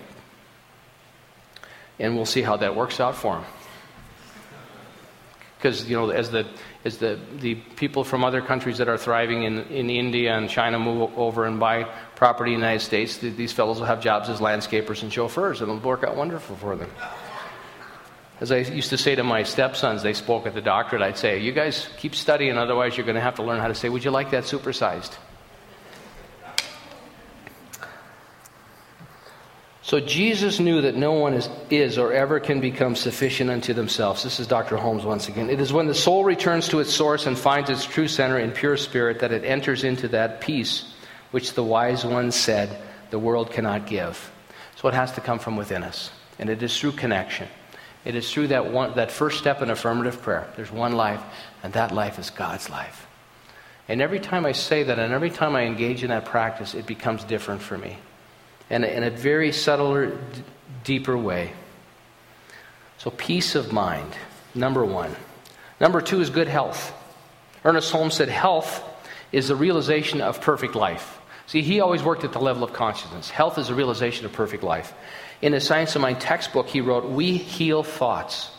And 1.98 2.16
we'll 2.16 2.26
see 2.26 2.42
how 2.42 2.56
that 2.56 2.74
works 2.74 2.98
out 2.98 3.14
for 3.14 3.36
them. 3.36 3.44
Because, 5.62 5.88
you 5.88 5.96
know, 5.96 6.10
as 6.10 6.32
the, 6.32 6.44
as 6.84 6.98
the, 6.98 7.20
the 7.38 7.54
people 7.54 8.02
from 8.02 8.24
other 8.24 8.42
countries 8.42 8.78
that 8.78 8.88
are 8.88 8.98
thriving 8.98 9.44
in, 9.44 9.60
in 9.68 9.90
India 9.90 10.36
and 10.36 10.50
China 10.50 10.76
move 10.76 11.16
over 11.16 11.44
and 11.44 11.60
buy 11.60 11.84
property 12.16 12.52
in 12.52 12.58
the 12.58 12.66
United 12.66 12.84
States, 12.84 13.18
these 13.18 13.52
fellows 13.52 13.78
will 13.78 13.86
have 13.86 14.00
jobs 14.00 14.28
as 14.28 14.40
landscapers 14.40 15.04
and 15.04 15.12
chauffeurs, 15.12 15.60
and 15.60 15.70
it'll 15.70 15.80
work 15.80 16.02
out 16.02 16.16
wonderful 16.16 16.56
for 16.56 16.74
them. 16.74 16.90
As 18.40 18.50
I 18.50 18.56
used 18.56 18.90
to 18.90 18.98
say 18.98 19.14
to 19.14 19.22
my 19.22 19.44
stepsons, 19.44 20.02
they 20.02 20.14
spoke 20.14 20.48
at 20.48 20.54
the 20.54 20.60
doctorate, 20.60 21.00
I'd 21.00 21.16
say, 21.16 21.38
You 21.38 21.52
guys 21.52 21.88
keep 21.96 22.16
studying, 22.16 22.58
otherwise, 22.58 22.96
you're 22.96 23.06
going 23.06 23.14
to 23.14 23.20
have 23.20 23.36
to 23.36 23.44
learn 23.44 23.60
how 23.60 23.68
to 23.68 23.74
say, 23.76 23.88
Would 23.88 24.04
you 24.04 24.10
like 24.10 24.32
that 24.32 24.42
supersized? 24.42 25.12
So 29.84 29.98
Jesus 29.98 30.60
knew 30.60 30.82
that 30.82 30.94
no 30.94 31.12
one 31.12 31.34
is, 31.34 31.48
is 31.68 31.98
or 31.98 32.12
ever 32.12 32.38
can 32.38 32.60
become 32.60 32.94
sufficient 32.94 33.50
unto 33.50 33.74
themselves. 33.74 34.22
This 34.22 34.38
is 34.38 34.46
Dr. 34.46 34.76
Holmes 34.76 35.04
once 35.04 35.28
again. 35.28 35.50
It 35.50 35.60
is 35.60 35.72
when 35.72 35.88
the 35.88 35.94
soul 35.94 36.24
returns 36.24 36.68
to 36.68 36.78
its 36.78 36.94
source 36.94 37.26
and 37.26 37.36
finds 37.36 37.68
its 37.68 37.84
true 37.84 38.06
center 38.06 38.38
in 38.38 38.52
pure 38.52 38.76
spirit 38.76 39.18
that 39.20 39.32
it 39.32 39.44
enters 39.44 39.82
into 39.82 40.06
that 40.08 40.40
peace 40.40 40.94
which 41.32 41.54
the 41.54 41.64
wise 41.64 42.04
one 42.04 42.30
said 42.30 42.80
the 43.10 43.18
world 43.18 43.50
cannot 43.50 43.88
give. 43.88 44.30
So 44.76 44.86
it 44.86 44.94
has 44.94 45.12
to 45.12 45.20
come 45.20 45.40
from 45.40 45.56
within 45.56 45.82
us. 45.82 46.10
And 46.38 46.48
it 46.48 46.62
is 46.62 46.78
through 46.78 46.92
connection. 46.92 47.48
It 48.04 48.14
is 48.14 48.32
through 48.32 48.48
that, 48.48 48.70
one, 48.70 48.94
that 48.94 49.10
first 49.10 49.38
step 49.38 49.62
in 49.62 49.70
affirmative 49.70 50.22
prayer. 50.22 50.48
There's 50.56 50.70
one 50.72 50.92
life, 50.92 51.22
and 51.62 51.72
that 51.72 51.92
life 51.92 52.18
is 52.18 52.30
God's 52.30 52.70
life. 52.70 53.06
And 53.88 54.00
every 54.00 54.20
time 54.20 54.46
I 54.46 54.52
say 54.52 54.84
that, 54.84 54.98
and 54.98 55.12
every 55.12 55.30
time 55.30 55.56
I 55.56 55.62
engage 55.62 56.02
in 56.02 56.10
that 56.10 56.24
practice, 56.24 56.74
it 56.74 56.86
becomes 56.86 57.24
different 57.24 57.62
for 57.62 57.76
me 57.76 57.96
in 58.70 58.84
a, 58.84 58.86
in 58.86 59.02
a 59.02 59.10
very 59.10 59.52
subtler, 59.52 60.06
d- 60.06 60.16
deeper 60.84 61.16
way. 61.16 61.52
So, 62.98 63.10
peace 63.10 63.54
of 63.54 63.72
mind, 63.72 64.12
number 64.54 64.84
one. 64.84 65.14
Number 65.80 66.00
two 66.00 66.20
is 66.20 66.30
good 66.30 66.48
health. 66.48 66.92
Ernest 67.64 67.90
Holmes 67.90 68.14
said, 68.14 68.28
Health 68.28 68.82
is 69.32 69.48
the 69.48 69.56
realization 69.56 70.20
of 70.20 70.40
perfect 70.40 70.74
life. 70.74 71.18
See, 71.46 71.62
he 71.62 71.80
always 71.80 72.02
worked 72.02 72.24
at 72.24 72.32
the 72.32 72.38
level 72.38 72.62
of 72.62 72.72
consciousness. 72.72 73.28
Health 73.28 73.58
is 73.58 73.68
the 73.68 73.74
realization 73.74 74.24
of 74.24 74.32
perfect 74.32 74.62
life. 74.62 74.94
In 75.40 75.52
his 75.52 75.66
Science 75.66 75.94
of 75.96 76.02
Mind 76.02 76.20
textbook, 76.20 76.68
he 76.68 76.80
wrote, 76.80 77.04
We 77.04 77.36
heal 77.36 77.82
thoughts. 77.82 78.50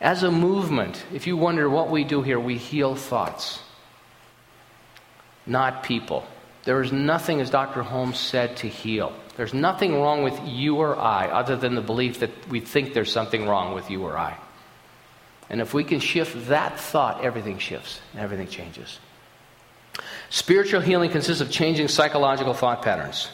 As 0.00 0.22
a 0.22 0.30
movement, 0.30 1.04
if 1.12 1.26
you 1.26 1.36
wonder 1.36 1.68
what 1.68 1.90
we 1.90 2.04
do 2.04 2.22
here, 2.22 2.40
we 2.40 2.58
heal 2.58 2.94
thoughts, 2.94 3.60
not 5.46 5.82
people. 5.82 6.26
There 6.64 6.80
is 6.82 6.92
nothing, 6.92 7.40
as 7.40 7.50
Dr. 7.50 7.82
Holmes 7.82 8.18
said, 8.18 8.56
to 8.58 8.68
heal. 8.68 9.12
There's 9.36 9.52
nothing 9.52 10.00
wrong 10.00 10.22
with 10.22 10.38
you 10.46 10.76
or 10.76 10.96
I 10.96 11.28
other 11.28 11.56
than 11.56 11.74
the 11.74 11.82
belief 11.82 12.20
that 12.20 12.48
we 12.48 12.60
think 12.60 12.94
there's 12.94 13.12
something 13.12 13.46
wrong 13.46 13.74
with 13.74 13.90
you 13.90 14.02
or 14.04 14.16
I. 14.16 14.36
And 15.50 15.60
if 15.60 15.74
we 15.74 15.84
can 15.84 16.00
shift 16.00 16.48
that 16.48 16.80
thought, 16.80 17.22
everything 17.22 17.58
shifts 17.58 18.00
and 18.12 18.22
everything 18.22 18.48
changes. 18.48 18.98
Spiritual 20.30 20.80
healing 20.80 21.10
consists 21.10 21.42
of 21.42 21.50
changing 21.50 21.88
psychological 21.88 22.54
thought 22.54 22.82
patterns. 22.82 23.28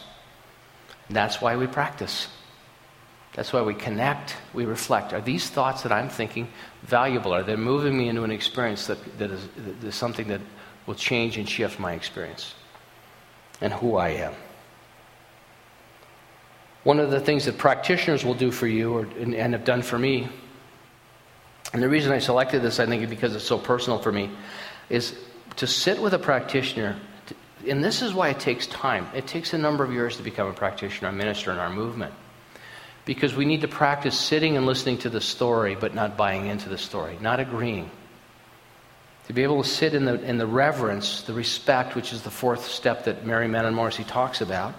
That's 1.09 1.41
why 1.41 1.55
we 1.55 1.67
practice. 1.67 2.27
That's 3.33 3.53
why 3.53 3.61
we 3.61 3.73
connect, 3.73 4.35
we 4.53 4.65
reflect. 4.65 5.13
Are 5.13 5.21
these 5.21 5.49
thoughts 5.49 5.83
that 5.83 5.91
I'm 5.91 6.09
thinking 6.09 6.49
valuable? 6.83 7.33
Are 7.33 7.43
they 7.43 7.55
moving 7.55 7.97
me 7.97 8.09
into 8.09 8.23
an 8.23 8.31
experience 8.31 8.87
that, 8.87 9.19
that, 9.19 9.31
is, 9.31 9.47
that 9.55 9.87
is 9.87 9.95
something 9.95 10.27
that 10.27 10.41
will 10.85 10.95
change 10.95 11.37
and 11.37 11.47
shift 11.47 11.79
my 11.79 11.93
experience? 11.93 12.55
And 13.61 13.71
who 13.71 13.95
I 13.95 14.09
am. 14.09 14.33
One 16.83 16.99
of 16.99 17.11
the 17.11 17.19
things 17.19 17.45
that 17.45 17.57
practitioners 17.57 18.25
will 18.25 18.33
do 18.33 18.51
for 18.51 18.67
you 18.67 18.93
or, 18.93 19.01
and, 19.19 19.35
and 19.35 19.53
have 19.53 19.63
done 19.63 19.83
for 19.83 19.99
me, 19.99 20.27
and 21.73 21.81
the 21.81 21.89
reason 21.89 22.11
I 22.11 22.19
selected 22.19 22.61
this, 22.61 22.79
I 22.79 22.85
think, 22.85 23.07
because 23.09 23.35
it's 23.35 23.45
so 23.45 23.57
personal 23.57 23.99
for 23.99 24.11
me, 24.11 24.29
is 24.89 25.15
to 25.57 25.67
sit 25.67 26.01
with 26.01 26.13
a 26.13 26.19
practitioner. 26.19 26.97
And 27.67 27.83
this 27.83 28.01
is 28.01 28.13
why 28.13 28.29
it 28.29 28.39
takes 28.39 28.67
time. 28.67 29.07
It 29.13 29.27
takes 29.27 29.53
a 29.53 29.57
number 29.57 29.83
of 29.83 29.93
years 29.93 30.17
to 30.17 30.23
become 30.23 30.47
a 30.47 30.53
practitioner, 30.53 31.09
a 31.09 31.13
minister 31.13 31.51
in 31.51 31.59
our 31.59 31.69
movement. 31.69 32.13
Because 33.05 33.35
we 33.35 33.45
need 33.45 33.61
to 33.61 33.67
practice 33.67 34.17
sitting 34.17 34.57
and 34.57 34.65
listening 34.65 34.97
to 34.99 35.09
the 35.09 35.21
story, 35.21 35.75
but 35.75 35.95
not 35.95 36.17
buying 36.17 36.47
into 36.47 36.67
the 36.67 36.77
story, 36.77 37.17
not 37.21 37.39
agreeing. 37.39 37.89
To 39.27 39.33
be 39.33 39.43
able 39.43 39.63
to 39.63 39.69
sit 39.69 39.93
in 39.93 40.05
the, 40.05 40.21
in 40.23 40.37
the 40.37 40.47
reverence, 40.47 41.21
the 41.21 41.33
respect, 41.33 41.95
which 41.95 42.11
is 42.11 42.21
the 42.21 42.31
fourth 42.31 42.67
step 42.67 43.05
that 43.05 43.25
Mary 43.25 43.47
Manin 43.47 43.73
Morrissey 43.73 44.03
talks 44.03 44.41
about, 44.41 44.73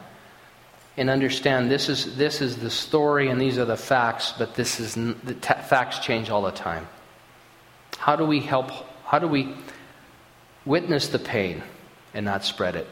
and 0.96 1.08
understand 1.08 1.70
this 1.70 1.88
is, 1.88 2.16
this 2.16 2.42
is 2.42 2.58
the 2.58 2.70
story 2.70 3.28
and 3.28 3.40
these 3.40 3.56
are 3.56 3.64
the 3.64 3.76
facts, 3.76 4.34
but 4.36 4.54
this 4.54 4.78
is, 4.78 4.94
the 4.94 5.34
t- 5.34 5.54
facts 5.68 6.00
change 6.00 6.28
all 6.28 6.42
the 6.42 6.50
time. 6.50 6.86
How 7.96 8.16
do 8.16 8.26
we 8.26 8.40
help? 8.40 8.70
How 9.04 9.18
do 9.18 9.28
we 9.28 9.54
witness 10.66 11.08
the 11.08 11.18
pain 11.18 11.62
and 12.12 12.26
not 12.26 12.44
spread 12.44 12.76
it 12.76 12.88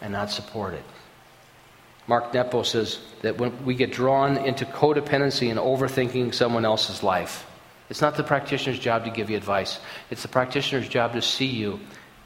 and 0.00 0.12
not 0.12 0.30
support 0.30 0.74
it? 0.74 0.84
Mark 2.06 2.32
Nepo 2.32 2.62
says 2.62 3.00
that 3.22 3.38
when 3.38 3.64
we 3.64 3.74
get 3.74 3.92
drawn 3.92 4.36
into 4.36 4.64
codependency 4.64 5.50
and 5.50 5.58
overthinking 5.58 6.34
someone 6.34 6.64
else's 6.64 7.02
life, 7.02 7.46
it's 7.90 8.00
not 8.00 8.16
the 8.16 8.22
practitioner's 8.22 8.78
job 8.78 9.04
to 9.04 9.10
give 9.10 9.30
you 9.30 9.36
advice. 9.36 9.80
It's 10.10 10.22
the 10.22 10.28
practitioner's 10.28 10.88
job 10.88 11.14
to 11.14 11.22
see 11.22 11.46
you 11.46 11.80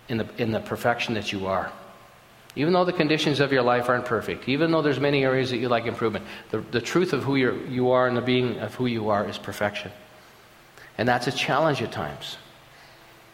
in 0.09 0.19
the, 0.19 0.27
in 0.39 0.53
the 0.53 0.61
perfection 0.61 1.15
that 1.15 1.33
you 1.33 1.47
are. 1.47 1.73
Even 2.55 2.73
though 2.73 2.85
the 2.85 2.93
conditions 2.93 3.41
of 3.41 3.53
your 3.53 3.63
life 3.63 3.89
aren't 3.89 4.05
perfect, 4.05 4.49
even 4.49 4.71
though 4.71 4.83
there's 4.83 5.01
many 5.01 5.25
areas 5.25 5.51
that 5.51 5.59
you 5.59 5.69
like 5.69 5.87
improvement, 5.87 6.27
the, 6.51 6.61
the 6.61 6.81
truth 6.81 7.13
of 7.13 7.23
who 7.23 7.37
you're, 7.37 7.57
you 7.67 7.93
are 7.93 8.07
and 8.07 8.17
the 8.17 8.21
being 8.21 8.59
of 8.59 8.75
who 8.75 8.87
you 8.87 9.09
are 9.09 9.27
is 9.27 9.39
perfection. 9.39 9.91
And 10.99 11.09
that's 11.09 11.27
a 11.27 11.33
challenge 11.33 11.81
at 11.81 11.93
times. 11.93 12.37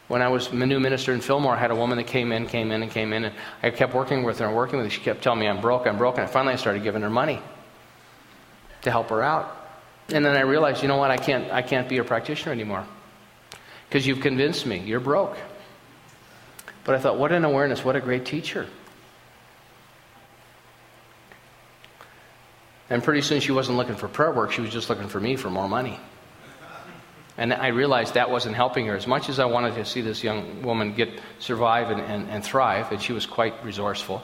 When 0.07 0.23
I 0.23 0.29
was 0.29 0.49
a 0.49 0.55
new 0.55 0.79
minister 0.79 1.13
in 1.13 1.21
Fillmore, 1.21 1.55
I 1.55 1.59
had 1.59 1.71
a 1.71 1.75
woman 1.75 1.99
that 1.99 2.07
came 2.07 2.31
in, 2.33 2.47
came 2.47 2.71
in, 2.71 2.83
and 2.83 2.91
came 2.91 3.13
in, 3.13 3.25
and 3.25 3.35
I 3.63 3.71
kept 3.71 3.93
working 3.93 4.23
with 4.23 4.39
her 4.39 4.47
and 4.47 4.55
working 4.55 4.79
with 4.79 4.87
her. 4.87 4.91
She 4.91 5.01
kept 5.01 5.23
telling 5.23 5.41
me, 5.41 5.49
I'm 5.49 5.61
broke, 5.61 5.87
I'm 5.87 5.99
broke. 5.99 6.19
And 6.19 6.31
finally, 6.31 6.55
I 6.55 6.57
started 6.57 6.83
giving 6.83 7.03
her 7.03 7.11
money 7.11 7.43
to 8.83 8.91
help 8.91 9.11
her 9.11 9.23
out. 9.23 9.58
And 10.11 10.25
then 10.25 10.37
I 10.37 10.41
realized, 10.41 10.83
you 10.83 10.89
know 10.89 10.97
what, 10.97 11.11
I 11.11 11.19
can't, 11.19 11.53
I 11.53 11.63
can't 11.63 11.89
be 11.89 11.99
a 11.99 12.05
practitioner 12.05 12.53
anymore 12.53 12.87
because 13.89 14.07
you've 14.07 14.21
convinced 14.21 14.67
me 14.67 14.79
you're 14.79 15.01
broke. 15.01 15.37
But 16.85 16.95
I 16.95 16.99
thought, 16.99 17.19
what 17.19 17.33
an 17.33 17.45
awareness, 17.45 17.85
what 17.85 17.97
a 17.97 18.01
great 18.01 18.25
teacher. 18.25 18.67
And 22.91 23.05
pretty 23.05 23.21
soon 23.21 23.41
she 23.41 23.53
wasn't 23.53 23.77
looking 23.77 23.97
for 23.97 24.09
prayer 24.09 24.33
work, 24.33 24.53
she 24.53 24.63
was 24.63 24.71
just 24.71 24.89
looking 24.89 25.09
for 25.09 25.21
me 25.21 25.37
for 25.37 25.51
more 25.51 25.69
money. 25.69 26.01
And 27.37 27.53
I 27.53 27.69
realized 27.69 28.15
that 28.15 28.31
wasn't 28.31 28.57
helping 28.57 28.87
her. 28.87 28.97
As 28.97 29.07
much 29.07 29.29
as 29.29 29.39
I 29.39 29.45
wanted 29.45 29.75
to 29.75 29.85
see 29.85 30.01
this 30.01 30.25
young 30.25 30.63
woman 30.63 30.95
get 30.95 31.21
survive 31.39 31.91
and, 31.91 32.01
and, 32.01 32.29
and 32.31 32.43
thrive, 32.43 32.91
and 32.91 33.01
she 33.01 33.13
was 33.13 33.27
quite 33.27 33.63
resourceful, 33.65 34.23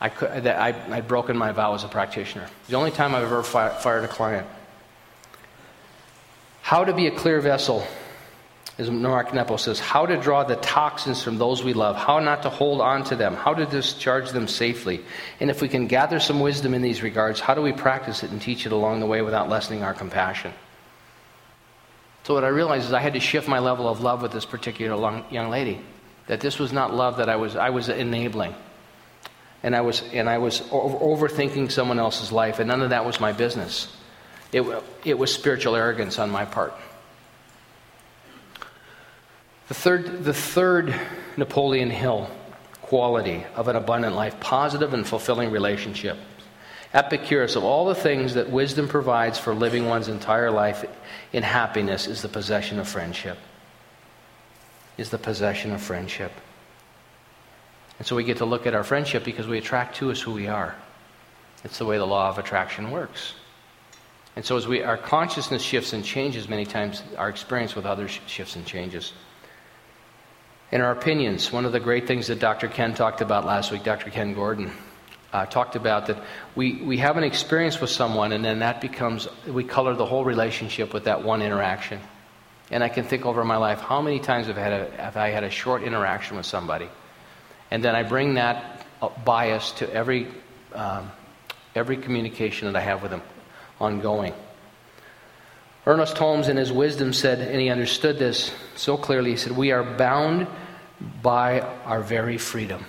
I 0.00 0.08
could, 0.08 0.46
I, 0.46 0.68
I'd 0.90 1.08
broken 1.08 1.36
my 1.36 1.50
vow 1.50 1.74
as 1.74 1.82
a 1.82 1.88
practitioner. 1.88 2.46
The 2.68 2.76
only 2.76 2.92
time 2.92 3.14
I've 3.14 3.24
ever 3.24 3.42
fi- 3.42 3.70
fired 3.70 4.04
a 4.04 4.08
client. 4.08 4.46
How 6.72 6.84
to 6.84 6.94
be 6.94 7.06
a 7.06 7.10
clear 7.10 7.38
vessel, 7.42 7.86
as 8.78 8.90
Mark 8.90 9.34
Nepo 9.34 9.58
says, 9.58 9.78
how 9.78 10.06
to 10.06 10.16
draw 10.16 10.42
the 10.42 10.56
toxins 10.56 11.22
from 11.22 11.36
those 11.36 11.62
we 11.62 11.74
love, 11.74 11.96
how 11.96 12.18
not 12.20 12.44
to 12.44 12.48
hold 12.48 12.80
on 12.80 13.04
to 13.04 13.14
them, 13.14 13.34
how 13.34 13.52
to 13.52 13.66
discharge 13.66 14.30
them 14.30 14.48
safely. 14.48 15.04
And 15.38 15.50
if 15.50 15.60
we 15.60 15.68
can 15.68 15.86
gather 15.86 16.18
some 16.18 16.40
wisdom 16.40 16.72
in 16.72 16.80
these 16.80 17.02
regards, 17.02 17.40
how 17.40 17.52
do 17.52 17.60
we 17.60 17.74
practice 17.74 18.22
it 18.22 18.30
and 18.30 18.40
teach 18.40 18.64
it 18.64 18.72
along 18.72 19.00
the 19.00 19.06
way 19.06 19.20
without 19.20 19.50
lessening 19.50 19.82
our 19.82 19.92
compassion? 19.92 20.54
So 22.24 22.32
what 22.32 22.42
I 22.42 22.48
realized 22.48 22.86
is 22.86 22.94
I 22.94 23.00
had 23.00 23.12
to 23.12 23.20
shift 23.20 23.48
my 23.48 23.58
level 23.58 23.86
of 23.86 24.00
love 24.00 24.22
with 24.22 24.32
this 24.32 24.46
particular 24.46 25.22
young 25.30 25.50
lady. 25.50 25.78
That 26.28 26.40
this 26.40 26.58
was 26.58 26.72
not 26.72 26.94
love 26.94 27.18
that 27.18 27.28
I 27.28 27.36
was 27.36 27.54
I 27.54 27.68
was 27.68 27.90
enabling. 27.90 28.54
And 29.62 29.76
I 29.76 29.82
was 29.82 30.02
and 30.14 30.26
I 30.26 30.38
was 30.38 30.62
overthinking 30.62 31.70
someone 31.70 31.98
else's 31.98 32.32
life 32.32 32.60
and 32.60 32.68
none 32.68 32.80
of 32.80 32.88
that 32.88 33.04
was 33.04 33.20
my 33.20 33.32
business. 33.32 33.94
It, 34.52 34.62
it 35.04 35.18
was 35.18 35.32
spiritual 35.32 35.74
arrogance 35.74 36.18
on 36.18 36.30
my 36.30 36.44
part. 36.44 36.74
The 39.68 39.74
third, 39.74 40.24
the 40.24 40.34
third 40.34 40.94
Napoleon 41.36 41.90
Hill 41.90 42.30
quality 42.82 43.46
of 43.54 43.68
an 43.68 43.76
abundant 43.76 44.14
life, 44.14 44.38
positive 44.38 44.92
and 44.92 45.06
fulfilling 45.06 45.50
relationship. 45.50 46.18
Epicurus, 46.92 47.56
of 47.56 47.64
all 47.64 47.86
the 47.86 47.94
things 47.94 48.34
that 48.34 48.50
wisdom 48.50 48.86
provides 48.86 49.38
for 49.38 49.54
living 49.54 49.86
one's 49.86 50.08
entire 50.08 50.50
life 50.50 50.84
in 51.32 51.42
happiness, 51.42 52.06
is 52.06 52.20
the 52.20 52.28
possession 52.28 52.78
of 52.78 52.86
friendship. 52.86 53.38
Is 54.98 55.08
the 55.08 55.16
possession 55.16 55.72
of 55.72 55.80
friendship. 55.80 56.32
And 57.98 58.06
so 58.06 58.14
we 58.14 58.24
get 58.24 58.36
to 58.38 58.44
look 58.44 58.66
at 58.66 58.74
our 58.74 58.84
friendship 58.84 59.24
because 59.24 59.46
we 59.46 59.56
attract 59.56 59.96
to 59.96 60.10
us 60.10 60.20
who 60.20 60.32
we 60.32 60.48
are. 60.48 60.74
It's 61.64 61.78
the 61.78 61.86
way 61.86 61.96
the 61.96 62.06
law 62.06 62.28
of 62.28 62.36
attraction 62.36 62.90
works. 62.90 63.32
And 64.34 64.44
so 64.44 64.56
as 64.56 64.66
we, 64.66 64.82
our 64.82 64.96
consciousness 64.96 65.62
shifts 65.62 65.92
and 65.92 66.04
changes, 66.04 66.48
many 66.48 66.64
times 66.64 67.02
our 67.18 67.28
experience 67.28 67.74
with 67.74 67.84
others 67.84 68.18
shifts 68.26 68.56
and 68.56 68.64
changes. 68.64 69.12
In 70.70 70.80
our 70.80 70.92
opinions, 70.92 71.52
one 71.52 71.66
of 71.66 71.72
the 71.72 71.80
great 71.80 72.06
things 72.06 72.28
that 72.28 72.38
Dr. 72.38 72.68
Ken 72.68 72.94
talked 72.94 73.20
about 73.20 73.44
last 73.44 73.70
week, 73.70 73.84
Dr. 73.84 74.08
Ken 74.08 74.32
Gordon, 74.32 74.72
uh, 75.34 75.44
talked 75.44 75.76
about 75.76 76.06
that 76.06 76.22
we, 76.54 76.76
we 76.82 76.96
have 76.98 77.18
an 77.18 77.24
experience 77.24 77.78
with 77.78 77.90
someone 77.90 78.32
and 78.32 78.42
then 78.42 78.60
that 78.60 78.80
becomes, 78.80 79.28
we 79.46 79.64
color 79.64 79.94
the 79.94 80.06
whole 80.06 80.24
relationship 80.24 80.94
with 80.94 81.04
that 81.04 81.22
one 81.22 81.42
interaction. 81.42 82.00
And 82.70 82.82
I 82.82 82.88
can 82.88 83.04
think 83.04 83.26
over 83.26 83.44
my 83.44 83.56
life, 83.56 83.80
how 83.80 84.00
many 84.00 84.18
times 84.18 84.46
have 84.46 84.56
I 84.56 84.62
had 84.62 84.72
a, 84.72 84.90
have 85.02 85.16
I 85.18 85.28
had 85.28 85.44
a 85.44 85.50
short 85.50 85.82
interaction 85.82 86.38
with 86.38 86.46
somebody? 86.46 86.88
And 87.70 87.84
then 87.84 87.94
I 87.94 88.02
bring 88.02 88.34
that 88.34 88.86
uh, 89.02 89.10
bias 89.26 89.72
to 89.72 89.92
every, 89.92 90.28
um, 90.72 91.12
every 91.74 91.98
communication 91.98 92.72
that 92.72 92.78
I 92.78 92.82
have 92.82 93.02
with 93.02 93.10
them 93.10 93.22
ongoing. 93.82 94.32
Ernest 95.84 96.16
Holmes, 96.16 96.48
in 96.48 96.56
his 96.56 96.70
wisdom, 96.72 97.12
said, 97.12 97.40
and 97.40 97.60
he 97.60 97.68
understood 97.68 98.18
this 98.18 98.52
so 98.76 98.96
clearly, 98.96 99.32
he 99.32 99.36
said, 99.36 99.56
We 99.56 99.72
are 99.72 99.82
bound 99.82 100.46
by 101.20 101.60
our 101.84 102.00
very 102.00 102.38
freedom. 102.38 102.84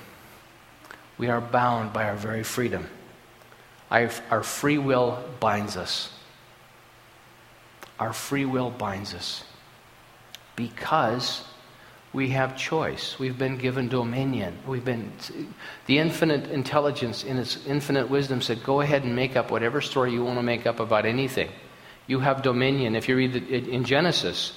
We 1.17 1.29
are 1.29 1.41
bound 1.41 1.91
by 1.91 2.09
our 2.09 2.15
very 2.15 2.43
freedom. 2.43 2.87
Our 3.89 4.43
free 4.43 4.77
will 4.77 5.23
binds 5.39 5.77
us. 5.77 6.11
Our 7.99 8.13
free 8.13 8.45
will 8.45 8.69
binds 8.69 9.13
us 9.13 9.43
because 10.55 11.45
we 12.13 12.29
have 12.29 12.55
choice. 12.55 13.17
We've 13.19 13.37
been 13.37 13.57
given 13.57 13.89
dominion. 13.89 14.57
We've 14.67 14.85
been 14.85 15.11
the 15.87 15.97
infinite 15.97 16.49
intelligence 16.49 17.23
in 17.23 17.37
its 17.37 17.65
infinite 17.65 18.09
wisdom 18.09 18.41
said, 18.41 18.63
"Go 18.63 18.81
ahead 18.81 19.03
and 19.03 19.15
make 19.15 19.35
up 19.35 19.51
whatever 19.51 19.81
story 19.81 20.13
you 20.13 20.23
want 20.23 20.37
to 20.37 20.43
make 20.43 20.65
up 20.65 20.79
about 20.79 21.05
anything. 21.05 21.49
You 22.07 22.19
have 22.19 22.43
dominion." 22.43 22.95
If 22.95 23.09
you 23.09 23.15
read 23.15 23.35
it 23.35 23.67
in 23.67 23.83
Genesis, 23.83 24.53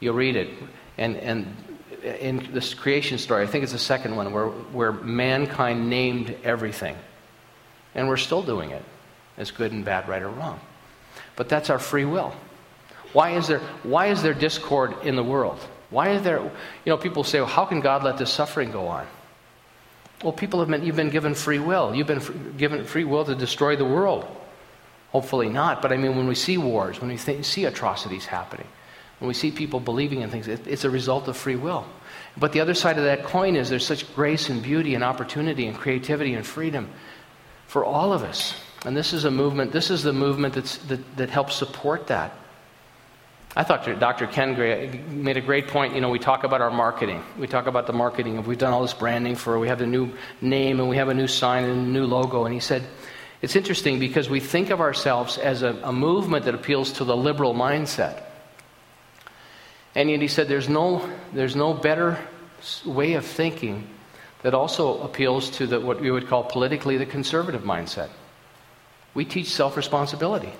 you'll 0.00 0.14
read 0.14 0.36
it, 0.36 0.50
and 0.98 1.16
and 1.16 1.56
in 2.06 2.48
this 2.52 2.74
creation 2.74 3.18
story, 3.18 3.42
I 3.42 3.46
think 3.46 3.64
it's 3.64 3.72
the 3.72 3.78
second 3.78 4.16
one, 4.16 4.32
where, 4.32 4.46
where 4.46 4.92
mankind 4.92 5.90
named 5.90 6.36
everything. 6.44 6.96
And 7.94 8.08
we're 8.08 8.16
still 8.16 8.42
doing 8.42 8.70
it 8.70 8.84
as 9.36 9.50
good 9.50 9.72
and 9.72 9.84
bad, 9.84 10.08
right 10.08 10.22
or 10.22 10.28
wrong. 10.28 10.60
But 11.34 11.48
that's 11.48 11.70
our 11.70 11.78
free 11.78 12.04
will. 12.04 12.32
Why 13.12 13.30
is 13.30 13.48
there, 13.48 13.60
why 13.82 14.06
is 14.06 14.22
there 14.22 14.34
discord 14.34 14.94
in 15.02 15.16
the 15.16 15.24
world? 15.24 15.58
Why 15.90 16.10
is 16.10 16.22
there, 16.22 16.40
you 16.40 16.50
know, 16.86 16.96
people 16.96 17.24
say, 17.24 17.40
well, 17.40 17.48
how 17.48 17.64
can 17.64 17.80
God 17.80 18.02
let 18.02 18.18
this 18.18 18.32
suffering 18.32 18.72
go 18.72 18.88
on? 18.88 19.06
Well, 20.22 20.32
people 20.32 20.60
have 20.60 20.68
been, 20.68 20.84
you've 20.84 20.96
been 20.96 21.10
given 21.10 21.34
free 21.34 21.58
will. 21.58 21.94
You've 21.94 22.06
been 22.06 22.54
given 22.56 22.84
free 22.84 23.04
will 23.04 23.24
to 23.24 23.34
destroy 23.34 23.76
the 23.76 23.84
world. 23.84 24.26
Hopefully 25.10 25.48
not, 25.48 25.80
but 25.80 25.92
I 25.92 25.96
mean, 25.96 26.16
when 26.16 26.26
we 26.26 26.34
see 26.34 26.58
wars, 26.58 27.00
when 27.00 27.10
we 27.10 27.16
th- 27.16 27.44
see 27.44 27.64
atrocities 27.64 28.26
happening, 28.26 28.66
when 29.18 29.28
we 29.28 29.34
see 29.34 29.50
people 29.50 29.80
believing 29.80 30.20
in 30.20 30.30
things, 30.30 30.48
it, 30.48 30.66
it's 30.66 30.84
a 30.84 30.90
result 30.90 31.28
of 31.28 31.36
free 31.36 31.56
will. 31.56 31.86
But 32.36 32.52
the 32.52 32.60
other 32.60 32.74
side 32.74 32.98
of 32.98 33.04
that 33.04 33.24
coin 33.24 33.56
is 33.56 33.70
there's 33.70 33.86
such 33.86 34.14
grace 34.14 34.50
and 34.50 34.62
beauty 34.62 34.94
and 34.94 35.02
opportunity 35.02 35.66
and 35.66 35.76
creativity 35.76 36.34
and 36.34 36.44
freedom 36.44 36.90
for 37.66 37.84
all 37.84 38.12
of 38.12 38.22
us. 38.22 38.54
And 38.84 38.96
this 38.96 39.12
is 39.12 39.24
a 39.24 39.30
movement, 39.30 39.72
this 39.72 39.90
is 39.90 40.02
the 40.02 40.12
movement 40.12 40.54
that's, 40.54 40.76
that, 40.88 41.16
that 41.16 41.30
helps 41.30 41.56
support 41.56 42.08
that. 42.08 42.32
I 43.58 43.64
thought 43.64 43.86
Dr. 43.98 44.26
Ken 44.26 44.54
Gray 44.54 45.00
made 45.08 45.38
a 45.38 45.40
great 45.40 45.68
point. 45.68 45.94
You 45.94 46.02
know, 46.02 46.10
we 46.10 46.18
talk 46.18 46.44
about 46.44 46.60
our 46.60 46.70
marketing. 46.70 47.24
We 47.38 47.46
talk 47.46 47.66
about 47.66 47.86
the 47.86 47.94
marketing. 47.94 48.42
We've 48.44 48.58
done 48.58 48.74
all 48.74 48.82
this 48.82 48.92
branding 48.92 49.34
for, 49.34 49.58
we 49.58 49.68
have 49.68 49.78
the 49.78 49.86
new 49.86 50.12
name 50.42 50.78
and 50.78 50.90
we 50.90 50.96
have 50.98 51.08
a 51.08 51.14
new 51.14 51.26
sign 51.26 51.64
and 51.64 51.86
a 51.86 51.90
new 51.90 52.04
logo. 52.04 52.44
And 52.44 52.52
he 52.52 52.60
said, 52.60 52.82
it's 53.40 53.56
interesting 53.56 53.98
because 53.98 54.28
we 54.28 54.40
think 54.40 54.68
of 54.68 54.82
ourselves 54.82 55.38
as 55.38 55.62
a, 55.62 55.70
a 55.84 55.92
movement 55.92 56.44
that 56.44 56.54
appeals 56.54 56.92
to 56.92 57.04
the 57.04 57.16
liberal 57.16 57.54
mindset. 57.54 58.24
And 59.94 60.10
yet 60.10 60.20
he 60.20 60.28
said 60.28 60.48
there's 60.48 60.68
no, 60.68 61.08
there's 61.32 61.56
no 61.56 61.72
better 61.72 62.18
way 62.84 63.14
of 63.14 63.24
thinking 63.24 63.88
that 64.42 64.52
also 64.52 65.00
appeals 65.00 65.48
to 65.52 65.66
the, 65.66 65.80
what 65.80 65.98
we 65.98 66.10
would 66.10 66.28
call 66.28 66.44
politically 66.44 66.98
the 66.98 67.06
conservative 67.06 67.62
mindset. 67.62 68.10
We 69.14 69.24
teach 69.24 69.48
self 69.48 69.78
responsibility. 69.78 70.52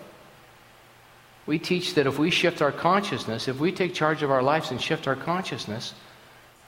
We 1.47 1.59
teach 1.59 1.95
that 1.95 2.07
if 2.07 2.19
we 2.19 2.31
shift 2.31 2.61
our 2.61 2.73
consciousness, 2.73 3.49
if 3.49 3.61
we 3.61 3.73
take 3.73 3.95
charge 3.95 4.23
of 4.23 4.31
our 4.31 4.43
lives 4.43 4.71
and 4.71 4.81
shift 4.81 5.07
our 5.07 5.17
consciousness, 5.17 5.95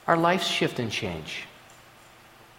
our 0.07 0.17
lives 0.17 0.47
shift 0.47 0.79
and 0.79 0.91
change. 0.91 1.45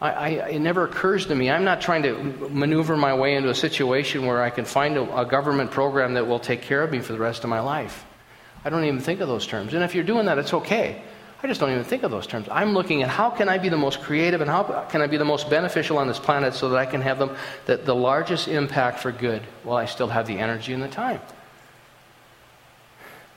I, 0.02 0.12
I, 0.12 0.28
it 0.50 0.60
never 0.60 0.84
occurs 0.84 1.26
to 1.28 1.36
me. 1.36 1.50
I'm 1.50 1.64
not 1.64 1.82
trying 1.82 2.04
to 2.04 2.16
maneuver 2.50 2.96
my 2.96 3.14
way 3.14 3.36
into 3.36 3.50
a 3.50 3.56
situation 3.56 4.26
where 4.26 4.42
I 4.42 4.50
can 4.50 4.66
find 4.66 4.98
a, 4.98 5.22
a 5.22 5.26
government 5.26 5.72
program 5.72 6.14
that 6.14 6.28
will 6.28 6.40
take 6.40 6.62
care 6.62 6.84
of 6.84 6.92
me 6.92 7.00
for 7.00 7.14
the 7.14 7.20
rest 7.20 7.44
of 7.44 7.50
my 7.50 7.60
life. 7.60 8.06
I 8.64 8.70
don't 8.70 8.84
even 8.84 9.00
think 9.00 9.22
of 9.22 9.28
those 9.28 9.48
terms. 9.48 9.74
And 9.74 9.84
if 9.84 9.96
you're 9.96 10.04
doing 10.04 10.26
that, 10.26 10.38
it's 10.38 10.54
okay. 10.54 11.02
I 11.42 11.48
just 11.48 11.62
don't 11.62 11.72
even 11.72 11.86
think 11.86 12.04
of 12.04 12.12
those 12.12 12.28
terms. 12.28 12.48
I'm 12.52 12.74
looking 12.74 13.02
at 13.02 13.10
how 13.10 13.30
can 13.30 13.48
I 13.48 13.58
be 13.58 13.70
the 13.70 13.78
most 13.78 14.02
creative 14.02 14.42
and 14.42 14.50
how 14.50 14.64
can 14.90 15.02
I 15.02 15.08
be 15.08 15.16
the 15.16 15.26
most 15.26 15.50
beneficial 15.50 15.98
on 15.98 16.08
this 16.08 16.20
planet 16.20 16.54
so 16.54 16.70
that 16.70 16.78
I 16.78 16.86
can 16.86 17.02
have 17.02 17.18
them, 17.18 17.36
the, 17.66 17.78
the 17.78 17.96
largest 17.96 18.50
impact 18.50 19.00
for 19.00 19.14
good 19.14 19.42
while 19.64 19.78
I 19.78 19.86
still 19.86 20.08
have 20.08 20.28
the 20.28 20.38
energy 20.38 20.74
and 20.74 20.84
the 20.84 20.90
time. 20.90 21.22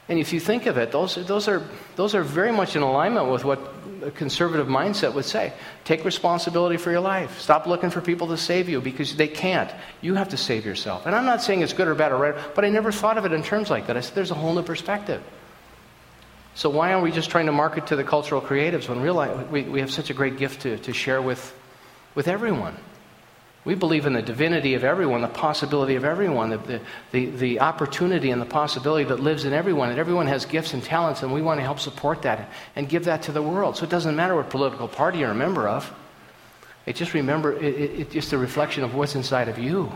And 0.09 0.19
if 0.19 0.33
you 0.33 0.41
think 0.41 0.67
of 0.67 0.77
it, 0.79 0.91
those, 0.91 1.15
those, 1.15 1.47
are, 1.49 1.63
those 1.97 2.15
are 2.15 2.23
very 2.23 2.53
much 2.53 2.75
in 2.75 2.83
alignment 2.83 3.29
with 3.29 3.45
what 3.45 3.61
a 4.03 4.11
conservative 4.11 4.67
mindset 4.67 5.15
would 5.15 5.25
say. 5.25 5.53
Take 5.85 6.05
responsibility 6.05 6.77
for 6.77 6.91
your 6.91 7.01
life. 7.01 7.41
Stop 7.41 7.67
looking 7.67 7.91
for 7.91 8.01
people 8.01 8.29
to 8.29 8.37
save 8.37 8.69
you 8.69 8.81
because 8.81 9.15
they 9.15 9.29
can't. 9.29 9.71
You 10.01 10.15
have 10.15 10.31
to 10.31 10.37
save 10.37 10.67
yourself. 10.67 11.07
And 11.07 11.15
I'm 11.15 11.25
not 11.25 11.41
saying 11.41 11.63
it's 11.63 11.73
good 11.73 11.87
or 11.87 11.95
bad 11.95 12.11
or 12.11 12.17
right, 12.17 12.35
but 12.55 12.65
I 12.65 12.69
never 12.69 12.91
thought 12.91 13.17
of 13.17 13.25
it 13.25 13.33
in 13.33 13.45
terms 13.45 13.71
like 13.71 13.87
that. 13.87 13.97
I 13.97 14.01
said 14.01 14.15
there's 14.15 14.33
a 14.33 14.35
whole 14.35 14.55
new 14.55 14.63
perspective. 14.63 15.23
So 16.55 16.69
why 16.69 16.93
aren't 16.93 17.05
we 17.05 17.13
just 17.13 17.31
trying 17.31 17.47
to 17.47 17.53
market 17.53 17.87
to 17.87 17.97
the 17.97 18.05
cultural 18.05 18.41
creatives 18.41 18.89
when 18.89 19.01
realize 19.01 19.49
we, 19.51 19.63
we 19.63 19.81
have 19.81 19.91
such 19.91 20.11
a 20.11 20.15
great 20.15 20.37
gift 20.37 20.63
to, 20.63 20.79
to 20.79 20.93
share 20.93 21.23
with, 21.23 21.55
with 22.15 22.29
everyone? 22.29 22.77
We 23.65 23.77
believe 23.77 24.07
in 24.07 24.13
the 24.13 24.23
divinity 24.23 24.75
of 24.75 24.83
everyone, 24.83 25.23
the 25.23 25.29
possibility 25.29 25.95
of 25.95 26.05
everyone, 26.05 26.51
the, 26.51 26.81
the, 27.13 27.27
the, 27.27 27.61
opportunity 27.61 28.31
and 28.31 28.43
the 28.43 28.47
possibility 28.47 29.05
that 29.05 29.21
lives 29.21 29.45
in 29.45 29.53
everyone. 29.53 29.91
And 29.91 30.01
everyone 30.01 30.27
has 30.27 30.45
gifts 30.45 30.75
and 30.75 30.83
talents, 30.83 31.23
and 31.23 31.33
we 31.33 31.43
want 31.43 31.61
to 31.61 31.65
help 31.65 31.79
support 31.79 32.23
that 32.23 32.51
and 32.75 32.89
give 32.89 33.05
that 33.05 33.23
to 33.23 33.33
the 33.33 33.43
world. 33.43 33.77
So 33.77 33.85
it 33.85 33.91
doesn't 33.91 34.17
matter 34.17 34.35
what 34.35 34.51
political 34.51 34.89
party 34.89 35.21
you're 35.21 35.31
a 35.31 35.35
member 35.35 35.69
of. 35.69 35.93
It 36.87 36.97
just 36.97 37.15
remember, 37.15 37.53
it, 37.53 37.63
it, 37.63 38.01
it's 38.01 38.13
just 38.13 38.33
a 38.33 38.39
reflection 38.39 38.83
of 38.83 38.97
what's 38.97 39.15
inside 39.15 39.49
of 39.49 39.61
you. 39.61 39.93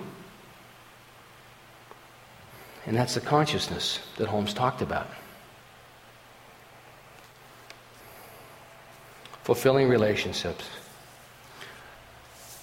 And 2.86 2.96
that's 2.96 3.14
the 3.14 3.20
consciousness 3.20 3.98
that 4.16 4.28
Holmes 4.28 4.54
talked 4.54 4.80
about. 4.80 5.08
Fulfilling 9.42 9.88
relationships. 9.88 10.64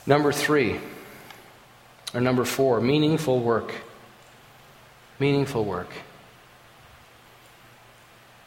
Number 0.05 0.31
three, 0.31 0.79
or 2.13 2.21
number 2.21 2.45
four, 2.45 2.81
meaningful 2.81 3.39
work. 3.39 3.73
Meaningful 5.19 5.63
work. 5.63 5.89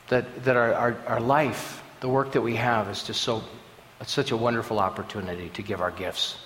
That, 0.08 0.44
that 0.44 0.56
our, 0.56 0.74
our, 0.74 0.96
our 1.06 1.20
life, 1.20 1.82
the 2.00 2.08
work 2.08 2.32
that 2.32 2.42
we 2.42 2.56
have, 2.56 2.88
is 2.88 3.02
just 3.02 3.22
so, 3.22 3.42
it's 4.00 4.12
such 4.12 4.30
a 4.30 4.36
wonderful 4.36 4.78
opportunity 4.78 5.48
to 5.50 5.62
give 5.62 5.80
our 5.80 5.90
gifts. 5.90 6.36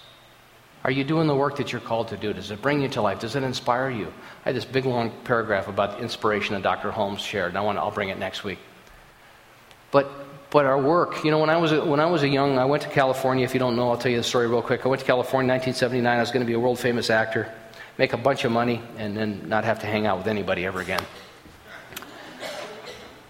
Are 0.83 0.90
you 0.90 1.05
doing 1.05 1.27
the 1.27 1.35
work 1.35 1.57
that 1.57 1.73
you're 1.73 1.81
called 1.81 2.09
to 2.09 2.16
do? 2.16 2.33
Does 2.33 2.51
it 2.51 2.62
bring 2.62 2.81
you 2.81 2.88
to 2.90 3.03
life? 3.03 3.18
Does 3.18 3.37
it 3.37 3.42
inspire 3.42 3.90
you? 3.90 4.07
I 4.07 4.49
had 4.49 4.57
this 4.57 4.64
big 4.64 4.87
long 4.87 5.12
paragraph 5.25 5.68
about 5.68 5.99
the 5.99 6.03
inspiration 6.03 6.55
that 6.55 6.62
Dr. 6.62 6.90
Holmes 6.90 7.20
shared, 7.20 7.51
and 7.51 7.59
I 7.59 7.61
want 7.61 7.77
to, 7.77 7.83
I'll 7.83 7.90
bring 7.90 8.09
it 8.09 8.18
next 8.18 8.44
week. 8.44 8.59
But 9.90 10.11
but 10.51 10.67
our 10.67 10.81
work, 10.81 11.25
you 11.25 11.31
know, 11.31 11.39
when 11.39 11.51
I 11.51 11.57
was 11.57 11.73
a, 11.73 11.85
when 11.85 12.01
I 12.01 12.07
was 12.07 12.23
a 12.23 12.29
young, 12.29 12.59
I 12.59 12.65
went 12.65 12.83
to 12.83 12.89
California. 12.89 13.45
If 13.45 13.55
you 13.55 13.61
don't 13.61 13.77
know, 13.77 13.91
I'll 13.91 13.97
tell 13.97 14.11
you 14.11 14.17
the 14.17 14.25
story 14.25 14.49
real 14.49 14.63
quick. 14.63 14.85
I 14.85 14.89
went 14.89 15.01
to 15.01 15.07
California 15.07 15.53
in 15.53 15.59
1979. 15.59 16.17
I 16.17 16.21
was 16.21 16.31
going 16.31 16.41
to 16.41 16.47
be 16.47 16.55
a 16.55 16.61
world 16.61 16.79
famous 16.79 17.09
actor, 17.09 17.53
make 17.99 18.13
a 18.13 18.17
bunch 18.17 18.45
of 18.45 18.51
money, 18.51 18.83
and 18.99 19.17
then 19.17 19.49
not 19.49 19.65
have 19.65 19.79
to 19.81 19.87
hang 19.87 20.07
out 20.07 20.19
with 20.19 20.27
anybody 20.27 20.67
ever 20.67 20.81
again. 20.81 21.03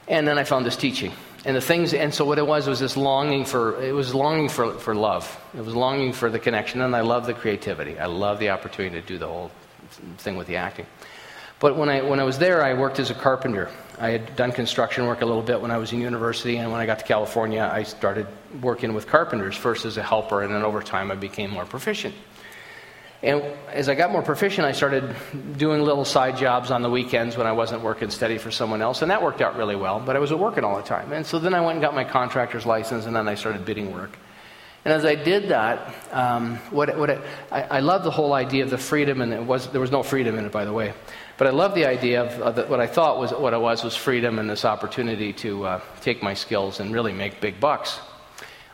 And 0.08 0.26
then 0.26 0.38
I 0.38 0.44
found 0.44 0.64
this 0.64 0.76
teaching, 0.76 1.12
and 1.44 1.54
the 1.54 1.60
things, 1.60 1.94
and 1.94 2.12
so 2.12 2.24
what 2.24 2.38
it 2.38 2.46
was 2.46 2.66
was 2.66 2.80
this 2.80 2.96
longing 2.96 3.44
for, 3.44 3.80
it 3.80 3.92
was 3.92 4.14
longing 4.14 4.48
for 4.48 4.74
for 4.74 4.94
love. 4.94 5.38
It 5.56 5.64
was 5.64 5.74
longing 5.74 6.12
for 6.12 6.30
the 6.30 6.38
connection, 6.38 6.80
and 6.80 6.96
I 6.96 7.02
love 7.02 7.26
the 7.26 7.34
creativity. 7.34 7.98
I 7.98 8.06
love 8.06 8.38
the 8.40 8.50
opportunity 8.50 9.00
to 9.00 9.06
do 9.06 9.18
the 9.18 9.28
whole 9.28 9.52
thing 10.18 10.36
with 10.36 10.46
the 10.46 10.56
acting. 10.56 10.86
But 11.60 11.76
when 11.76 11.90
I, 11.90 12.00
when 12.00 12.18
I 12.18 12.24
was 12.24 12.38
there, 12.38 12.64
I 12.64 12.72
worked 12.72 12.98
as 12.98 13.10
a 13.10 13.14
carpenter. 13.14 13.70
I 14.00 14.10
had 14.10 14.34
done 14.34 14.50
construction 14.50 15.06
work 15.06 15.20
a 15.20 15.26
little 15.26 15.42
bit 15.42 15.60
when 15.60 15.70
I 15.70 15.76
was 15.76 15.92
in 15.92 16.00
university, 16.00 16.56
and 16.56 16.72
when 16.72 16.80
I 16.80 16.86
got 16.86 17.00
to 17.00 17.04
California, 17.04 17.68
I 17.70 17.82
started 17.82 18.26
working 18.62 18.94
with 18.94 19.06
carpenters, 19.06 19.54
first 19.54 19.84
as 19.84 19.98
a 19.98 20.02
helper, 20.02 20.42
and 20.42 20.54
then 20.54 20.62
over 20.62 20.80
time 20.80 21.10
I 21.10 21.16
became 21.16 21.50
more 21.50 21.66
proficient. 21.66 22.14
And 23.22 23.42
as 23.68 23.90
I 23.90 23.94
got 23.94 24.10
more 24.10 24.22
proficient, 24.22 24.66
I 24.66 24.72
started 24.72 25.14
doing 25.58 25.82
little 25.82 26.06
side 26.06 26.38
jobs 26.38 26.70
on 26.70 26.80
the 26.80 26.88
weekends 26.88 27.36
when 27.36 27.46
I 27.46 27.52
wasn't 27.52 27.82
working 27.82 28.08
steady 28.08 28.38
for 28.38 28.50
someone 28.50 28.80
else, 28.80 29.02
and 29.02 29.10
that 29.10 29.22
worked 29.22 29.42
out 29.42 29.58
really 29.58 29.76
well, 29.76 30.00
but 30.00 30.16
I 30.16 30.18
was 30.18 30.32
working 30.32 30.64
all 30.64 30.78
the 30.78 30.82
time. 30.82 31.12
And 31.12 31.26
so 31.26 31.38
then 31.38 31.52
I 31.52 31.60
went 31.60 31.72
and 31.72 31.82
got 31.82 31.94
my 31.94 32.04
contractor's 32.04 32.64
license, 32.64 33.04
and 33.04 33.14
then 33.14 33.28
I 33.28 33.34
started 33.34 33.66
bidding 33.66 33.92
work. 33.92 34.16
And 34.82 34.94
as 34.94 35.04
I 35.04 35.14
did 35.14 35.50
that, 35.50 35.94
um, 36.10 36.56
what, 36.70 36.96
what 36.96 37.10
it, 37.10 37.20
I, 37.52 37.62
I 37.64 37.80
love 37.80 38.02
the 38.02 38.10
whole 38.10 38.32
idea 38.32 38.64
of 38.64 38.70
the 38.70 38.78
freedom, 38.78 39.20
and 39.20 39.46
was, 39.46 39.68
there 39.68 39.80
was 39.82 39.90
no 39.90 40.02
freedom 40.02 40.38
in 40.38 40.46
it, 40.46 40.52
by 40.52 40.64
the 40.64 40.72
way. 40.72 40.94
But 41.40 41.46
I 41.46 41.52
love 41.52 41.74
the 41.74 41.86
idea 41.86 42.20
of 42.20 42.54
the, 42.54 42.64
what 42.66 42.80
I 42.80 42.86
thought 42.86 43.18
was 43.18 43.30
what 43.30 43.54
it 43.54 43.60
was 43.62 43.82
was 43.82 43.96
freedom 43.96 44.38
and 44.38 44.50
this 44.50 44.66
opportunity 44.66 45.32
to 45.32 45.64
uh, 45.64 45.80
take 46.02 46.22
my 46.22 46.34
skills 46.34 46.80
and 46.80 46.92
really 46.92 47.14
make 47.14 47.40
big 47.40 47.58
bucks. 47.58 47.98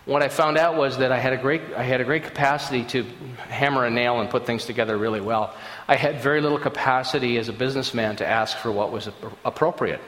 What 0.05 0.21
I 0.21 0.29
found 0.29 0.59
out 0.59 0.75
was 0.75 0.99
that 0.99 1.13
I 1.13 1.19
had 1.21 1.33
a 1.33 1.37
great 1.37 1.63
I 1.77 1.85
had 1.85 2.01
a 2.01 2.05
great 2.05 2.25
capacity 2.25 2.83
to 2.87 3.05
hammer 3.49 3.85
a 3.85 3.91
nail 3.91 4.21
and 4.21 4.29
put 4.29 4.47
things 4.47 4.67
together 4.67 4.99
really 4.99 5.21
well. 5.21 5.55
I 5.87 5.95
had 5.95 6.21
very 6.21 6.41
little 6.41 6.59
capacity 6.59 7.39
as 7.39 7.49
a 7.49 7.53
businessman 7.53 8.17
to 8.17 8.27
ask 8.27 8.59
for 8.59 8.73
what 8.73 8.91
was 8.91 9.09
appropriate. 9.45 10.01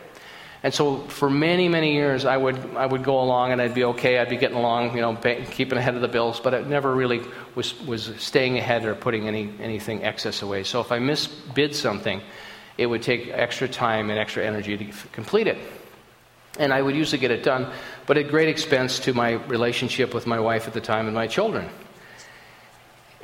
And 0.63 0.75
so 0.75 0.99
for 1.07 1.31
many, 1.31 1.69
many 1.69 1.95
years, 1.95 2.25
I 2.25 2.37
would, 2.37 2.59
I 2.75 2.85
would 2.85 3.05
go 3.05 3.21
along 3.21 3.53
and 3.53 3.63
I'd 3.63 3.75
be 3.75 3.85
okay. 3.85 4.19
I'd 4.19 4.29
be 4.29 4.37
getting 4.37 4.57
along, 4.57 4.97
you 4.97 5.01
know, 5.01 5.15
pay, 5.15 5.45
keeping 5.45 5.79
ahead 5.79 5.95
of 5.95 6.01
the 6.01 6.09
bills, 6.09 6.41
but 6.41 6.53
it 6.53 6.67
never 6.67 6.93
really 6.93 7.21
was, 7.55 7.81
was 7.83 8.13
staying 8.19 8.59
ahead 8.59 8.85
or 8.85 8.97
putting 8.97 9.29
any, 9.29 9.55
anything 9.61 10.03
excess 10.03 10.43
away. 10.43 10.65
So 10.65 10.81
if 10.81 10.91
I 10.91 10.99
misbid 10.99 11.75
something, 11.75 12.21
it 12.79 12.87
would 12.87 13.03
take 13.03 13.29
extra 13.29 13.69
time 13.69 14.09
and 14.09 14.19
extra 14.19 14.47
energy 14.47 14.79
to 14.79 15.09
complete 15.13 15.49
it. 15.49 15.59
And 16.59 16.73
I 16.73 16.81
would 16.81 16.95
usually 16.95 17.19
get 17.19 17.31
it 17.31 17.43
done, 17.43 17.71
but 18.07 18.17
at 18.17 18.29
great 18.29 18.49
expense 18.49 19.01
to 19.01 19.13
my 19.13 19.33
relationship 19.33 20.15
with 20.15 20.27
my 20.27 20.41
wife 20.41 20.67
at 20.67 20.73
the 20.73 20.81
time 20.81 21.07
and 21.07 21.15
my 21.15 21.27
children. 21.27 21.69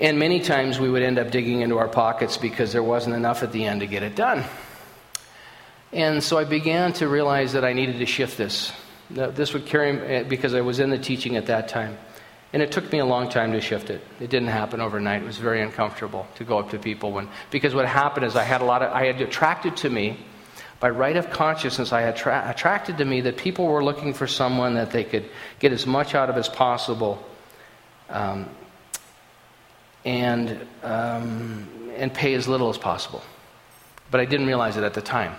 And 0.01 0.19
many 0.19 0.41
times 0.41 0.81
we 0.81 0.91
would 0.91 1.03
end 1.03 1.19
up 1.19 1.31
digging 1.31 1.61
into 1.61 1.79
our 1.79 1.89
pockets 1.89 2.37
because 2.37 2.73
there 2.73 2.83
wasn't 2.83 3.15
enough 3.15 3.43
at 3.43 3.53
the 3.53 3.65
end 3.65 3.81
to 3.81 3.87
get 3.87 4.03
it 4.03 4.17
done. 4.17 4.45
And 5.93 6.23
so 6.23 6.37
I 6.37 6.45
began 6.45 6.93
to 6.95 7.09
realize 7.09 7.53
that 7.53 7.65
I 7.65 7.73
needed 7.73 7.99
to 7.99 8.07
shift 8.07 8.37
this. 8.37 8.73
This 9.11 9.53
would 9.53 9.67
carry 9.67 9.99
eh, 10.01 10.23
because 10.25 10.55
I 10.55 10.61
was 10.61 10.81
in 10.81 10.91
the 10.91 10.99
teaching 10.99 11.37
at 11.37 11.47
that 11.47 11.69
time. 11.69 11.97
And 12.55 12.63
it 12.63 12.71
took 12.71 12.93
me 12.93 13.01
a 13.01 13.05
long 13.05 13.29
time 13.29 13.51
to 13.51 13.61
shift 13.61 13.91
it. 13.91 14.01
It 14.21 14.31
didn't 14.31 14.49
happen 14.49 14.81
overnight. 14.81 15.23
It 15.23 15.27
was 15.27 15.39
very 15.39 15.61
uncomfortable 15.61 16.25
to 16.37 16.45
go 16.45 16.61
up 16.61 16.71
to 16.71 16.79
people 16.79 17.11
when, 17.11 17.29
because 17.51 17.75
what 17.75 17.85
happened 17.85 18.25
is 18.25 18.37
I 18.37 18.45
had 18.45 18.61
a 18.61 18.65
lot 18.65 18.81
of, 18.81 18.93
I 18.93 19.07
had 19.07 19.21
attracted 19.21 19.77
to 19.79 19.91
me, 19.91 20.19
by 20.79 20.91
right 20.91 21.17
of 21.17 21.31
consciousness, 21.31 21.93
I 21.93 22.03
had 22.03 22.15
tra- 22.15 22.47
attracted 22.49 22.99
to 22.99 23.05
me 23.05 23.23
that 23.23 23.39
people 23.39 23.67
were 23.67 23.83
looking 23.83 24.15
for 24.15 24.29
someone 24.29 24.75
that 24.75 24.93
they 24.93 25.03
could 25.03 25.25
get 25.59 25.73
as 25.73 25.85
much 25.85 26.15
out 26.15 26.31
of 26.31 26.37
as 26.37 26.49
possible, 26.49 27.27
um, 28.09 28.49
and 30.05 30.65
um, 30.85 31.69
and 31.97 32.15
pay 32.15 32.35
as 32.35 32.47
little 32.47 32.71
as 32.71 32.79
possible. 32.79 33.23
But 34.13 34.21
I 34.21 34.27
didn't 34.27 34.47
realize 34.47 34.77
it 34.77 34.85
at 34.85 34.95
the 34.95 35.03
time. 35.03 35.35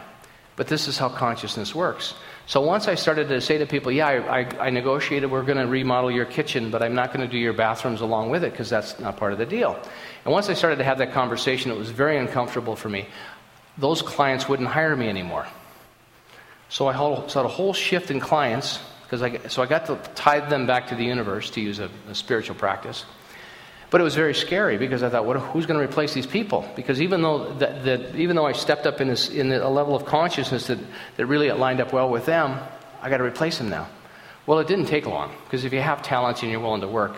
But 0.58 0.67
this 0.67 0.88
is 0.89 0.97
how 0.97 1.10
consciousness 1.10 1.73
works. 1.73 2.13
So 2.48 2.62
once 2.62 2.88
I 2.88 2.94
started 2.94 3.28
to 3.30 3.42
say 3.42 3.58
to 3.58 3.66
people, 3.66 3.92
yeah, 3.92 4.08
I, 4.08 4.42
I, 4.42 4.68
I 4.68 4.70
negotiated, 4.70 5.32
we're 5.32 5.44
going 5.44 5.58
to 5.58 5.66
remodel 5.66 6.12
your 6.12 6.26
kitchen, 6.26 6.70
but 6.70 6.84
I'm 6.84 6.94
not 6.94 7.12
going 7.12 7.26
to 7.26 7.32
do 7.32 7.40
your 7.40 7.54
bathrooms 7.54 8.02
along 8.02 8.30
with 8.30 8.44
it 8.44 8.52
because 8.52 8.70
that's 8.70 9.00
not 9.00 9.18
part 9.18 9.34
of 9.34 9.40
the 9.40 9.48
deal. 9.48 9.80
And 10.26 10.32
once 10.32 10.48
I 10.48 10.54
started 10.54 10.76
to 10.78 10.84
have 10.84 11.00
that 11.00 11.12
conversation, 11.12 11.72
it 11.72 11.78
was 11.78 11.90
very 11.90 12.18
uncomfortable 12.18 12.76
for 12.76 12.88
me. 12.88 13.08
Those 13.80 14.04
clients 14.04 14.48
wouldn't 14.48 14.70
hire 14.70 14.96
me 14.96 15.10
anymore. 15.10 15.48
So 16.70 16.88
I 16.88 16.94
had 16.94 17.00
a 17.02 17.48
whole 17.48 17.74
shift 17.74 18.12
in 18.12 18.20
clients, 18.20 18.80
because 19.04 19.24
I, 19.24 19.48
so 19.48 19.64
I 19.64 19.66
got 19.66 19.88
to 19.88 20.00
tie 20.14 20.40
them 20.40 20.68
back 20.68 20.88
to 20.88 20.96
the 20.96 21.04
universe, 21.04 21.50
to 21.52 21.62
use 21.62 21.80
a, 21.80 21.90
a 22.10 22.16
spiritual 22.16 22.56
practice. 22.56 23.06
But 23.91 24.02
it 24.02 24.04
was 24.04 24.15
very 24.15 24.34
scary 24.34 24.78
because 24.78 25.04
I 25.04 25.10
thought, 25.10 25.26
what, 25.26 25.38
who's 25.38 25.65
going 25.65 25.80
to 25.80 25.86
replace 25.86 26.13
these 26.13 26.26
people? 26.26 26.67
Because 26.76 27.02
even 27.02 27.21
though, 27.21 27.54
that, 27.56 27.86
that, 27.86 28.15
even 28.15 28.36
though 28.36 28.45
I 28.45 28.52
stepped 28.52 28.86
up 28.88 29.00
in, 29.00 29.08
this, 29.08 29.30
in 29.30 29.52
a 29.52 29.69
level 29.69 29.95
of 29.95 30.06
consciousness 30.06 30.67
that, 30.67 30.80
that 31.17 31.26
really 31.28 31.52
lined 31.52 31.80
up 31.80 31.93
well 31.93 32.10
with 32.10 32.26
them, 32.26 32.60
I 33.02 33.10
got 33.10 33.17
to 33.17 33.24
replace 33.24 33.60
them 33.60 33.69
now. 33.69 33.88
Well, 34.48 34.60
it 34.60 34.67
didn't 34.67 34.86
take 34.86 35.06
long 35.06 35.34
because 35.45 35.65
if 35.65 35.74
you 35.74 35.82
have 35.82 36.02
talents 36.02 36.41
and 36.41 36.52
you're 36.52 36.60
willing 36.60 36.82
to 36.82 36.88
work, 36.88 37.15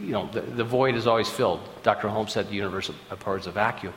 you 0.00 0.10
know, 0.10 0.28
the, 0.32 0.40
the 0.40 0.64
void 0.64 0.94
is 0.94 1.06
always 1.06 1.28
filled. 1.28 1.60
Dr. 1.82 2.08
Holmes 2.08 2.32
said 2.32 2.48
the 2.48 2.54
universe 2.54 2.90
abhors 3.10 3.46
a 3.46 3.52
vacuum. 3.52 3.94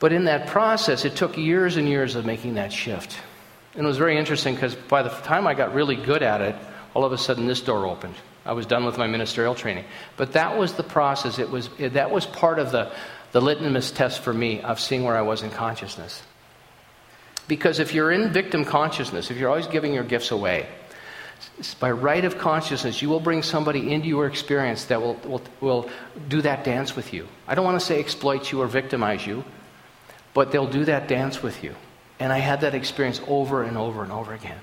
But 0.00 0.12
in 0.12 0.24
that 0.24 0.46
process, 0.46 1.04
it 1.04 1.16
took 1.16 1.36
years 1.36 1.76
and 1.76 1.88
years 1.88 2.14
of 2.14 2.24
making 2.24 2.54
that 2.54 2.72
shift. 2.72 3.16
And 3.74 3.84
it 3.84 3.86
was 3.86 3.98
very 3.98 4.18
interesting 4.18 4.54
because 4.54 4.74
by 4.74 5.02
the 5.02 5.10
time 5.10 5.46
I 5.46 5.54
got 5.54 5.74
really 5.74 5.96
good 5.96 6.22
at 6.22 6.40
it, 6.40 6.56
all 6.94 7.04
of 7.04 7.12
a 7.12 7.18
sudden 7.18 7.46
this 7.46 7.60
door 7.60 7.86
opened. 7.86 8.14
I 8.44 8.52
was 8.52 8.66
done 8.66 8.84
with 8.84 8.98
my 8.98 9.06
ministerial 9.06 9.54
training. 9.54 9.84
But 10.16 10.32
that 10.32 10.56
was 10.56 10.74
the 10.74 10.82
process. 10.82 11.38
It 11.38 11.50
was, 11.50 11.68
that 11.78 12.10
was 12.10 12.26
part 12.26 12.58
of 12.58 12.72
the, 12.72 12.90
the 13.32 13.40
litmus 13.40 13.90
test 13.90 14.20
for 14.20 14.32
me 14.32 14.60
of 14.62 14.80
seeing 14.80 15.04
where 15.04 15.16
I 15.16 15.22
was 15.22 15.42
in 15.42 15.50
consciousness. 15.50 16.22
Because 17.48 17.78
if 17.80 17.94
you're 17.94 18.12
in 18.12 18.32
victim 18.32 18.64
consciousness, 18.64 19.30
if 19.30 19.36
you're 19.36 19.50
always 19.50 19.66
giving 19.66 19.92
your 19.92 20.04
gifts 20.04 20.30
away, 20.30 20.68
by 21.78 21.90
right 21.90 22.24
of 22.24 22.38
consciousness, 22.38 23.02
you 23.02 23.08
will 23.08 23.20
bring 23.20 23.42
somebody 23.42 23.92
into 23.92 24.08
your 24.08 24.26
experience 24.26 24.84
that 24.86 25.00
will, 25.00 25.14
will, 25.24 25.42
will 25.60 25.90
do 26.28 26.42
that 26.42 26.64
dance 26.64 26.94
with 26.94 27.12
you. 27.12 27.26
I 27.46 27.54
don't 27.54 27.64
want 27.64 27.80
to 27.80 27.84
say 27.84 27.98
exploit 27.98 28.52
you 28.52 28.60
or 28.60 28.66
victimize 28.66 29.26
you, 29.26 29.44
but 30.34 30.52
they'll 30.52 30.66
do 30.66 30.84
that 30.84 31.08
dance 31.08 31.42
with 31.42 31.64
you. 31.64 31.74
And 32.18 32.32
I 32.32 32.38
had 32.38 32.60
that 32.60 32.74
experience 32.74 33.20
over 33.26 33.62
and 33.62 33.76
over 33.76 34.02
and 34.02 34.12
over 34.12 34.34
again. 34.34 34.58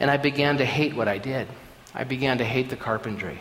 And 0.00 0.10
I 0.10 0.16
began 0.16 0.58
to 0.58 0.64
hate 0.64 0.96
what 0.96 1.08
I 1.08 1.18
did. 1.18 1.46
I 1.94 2.04
began 2.04 2.38
to 2.38 2.44
hate 2.44 2.70
the 2.70 2.76
carpentry. 2.76 3.40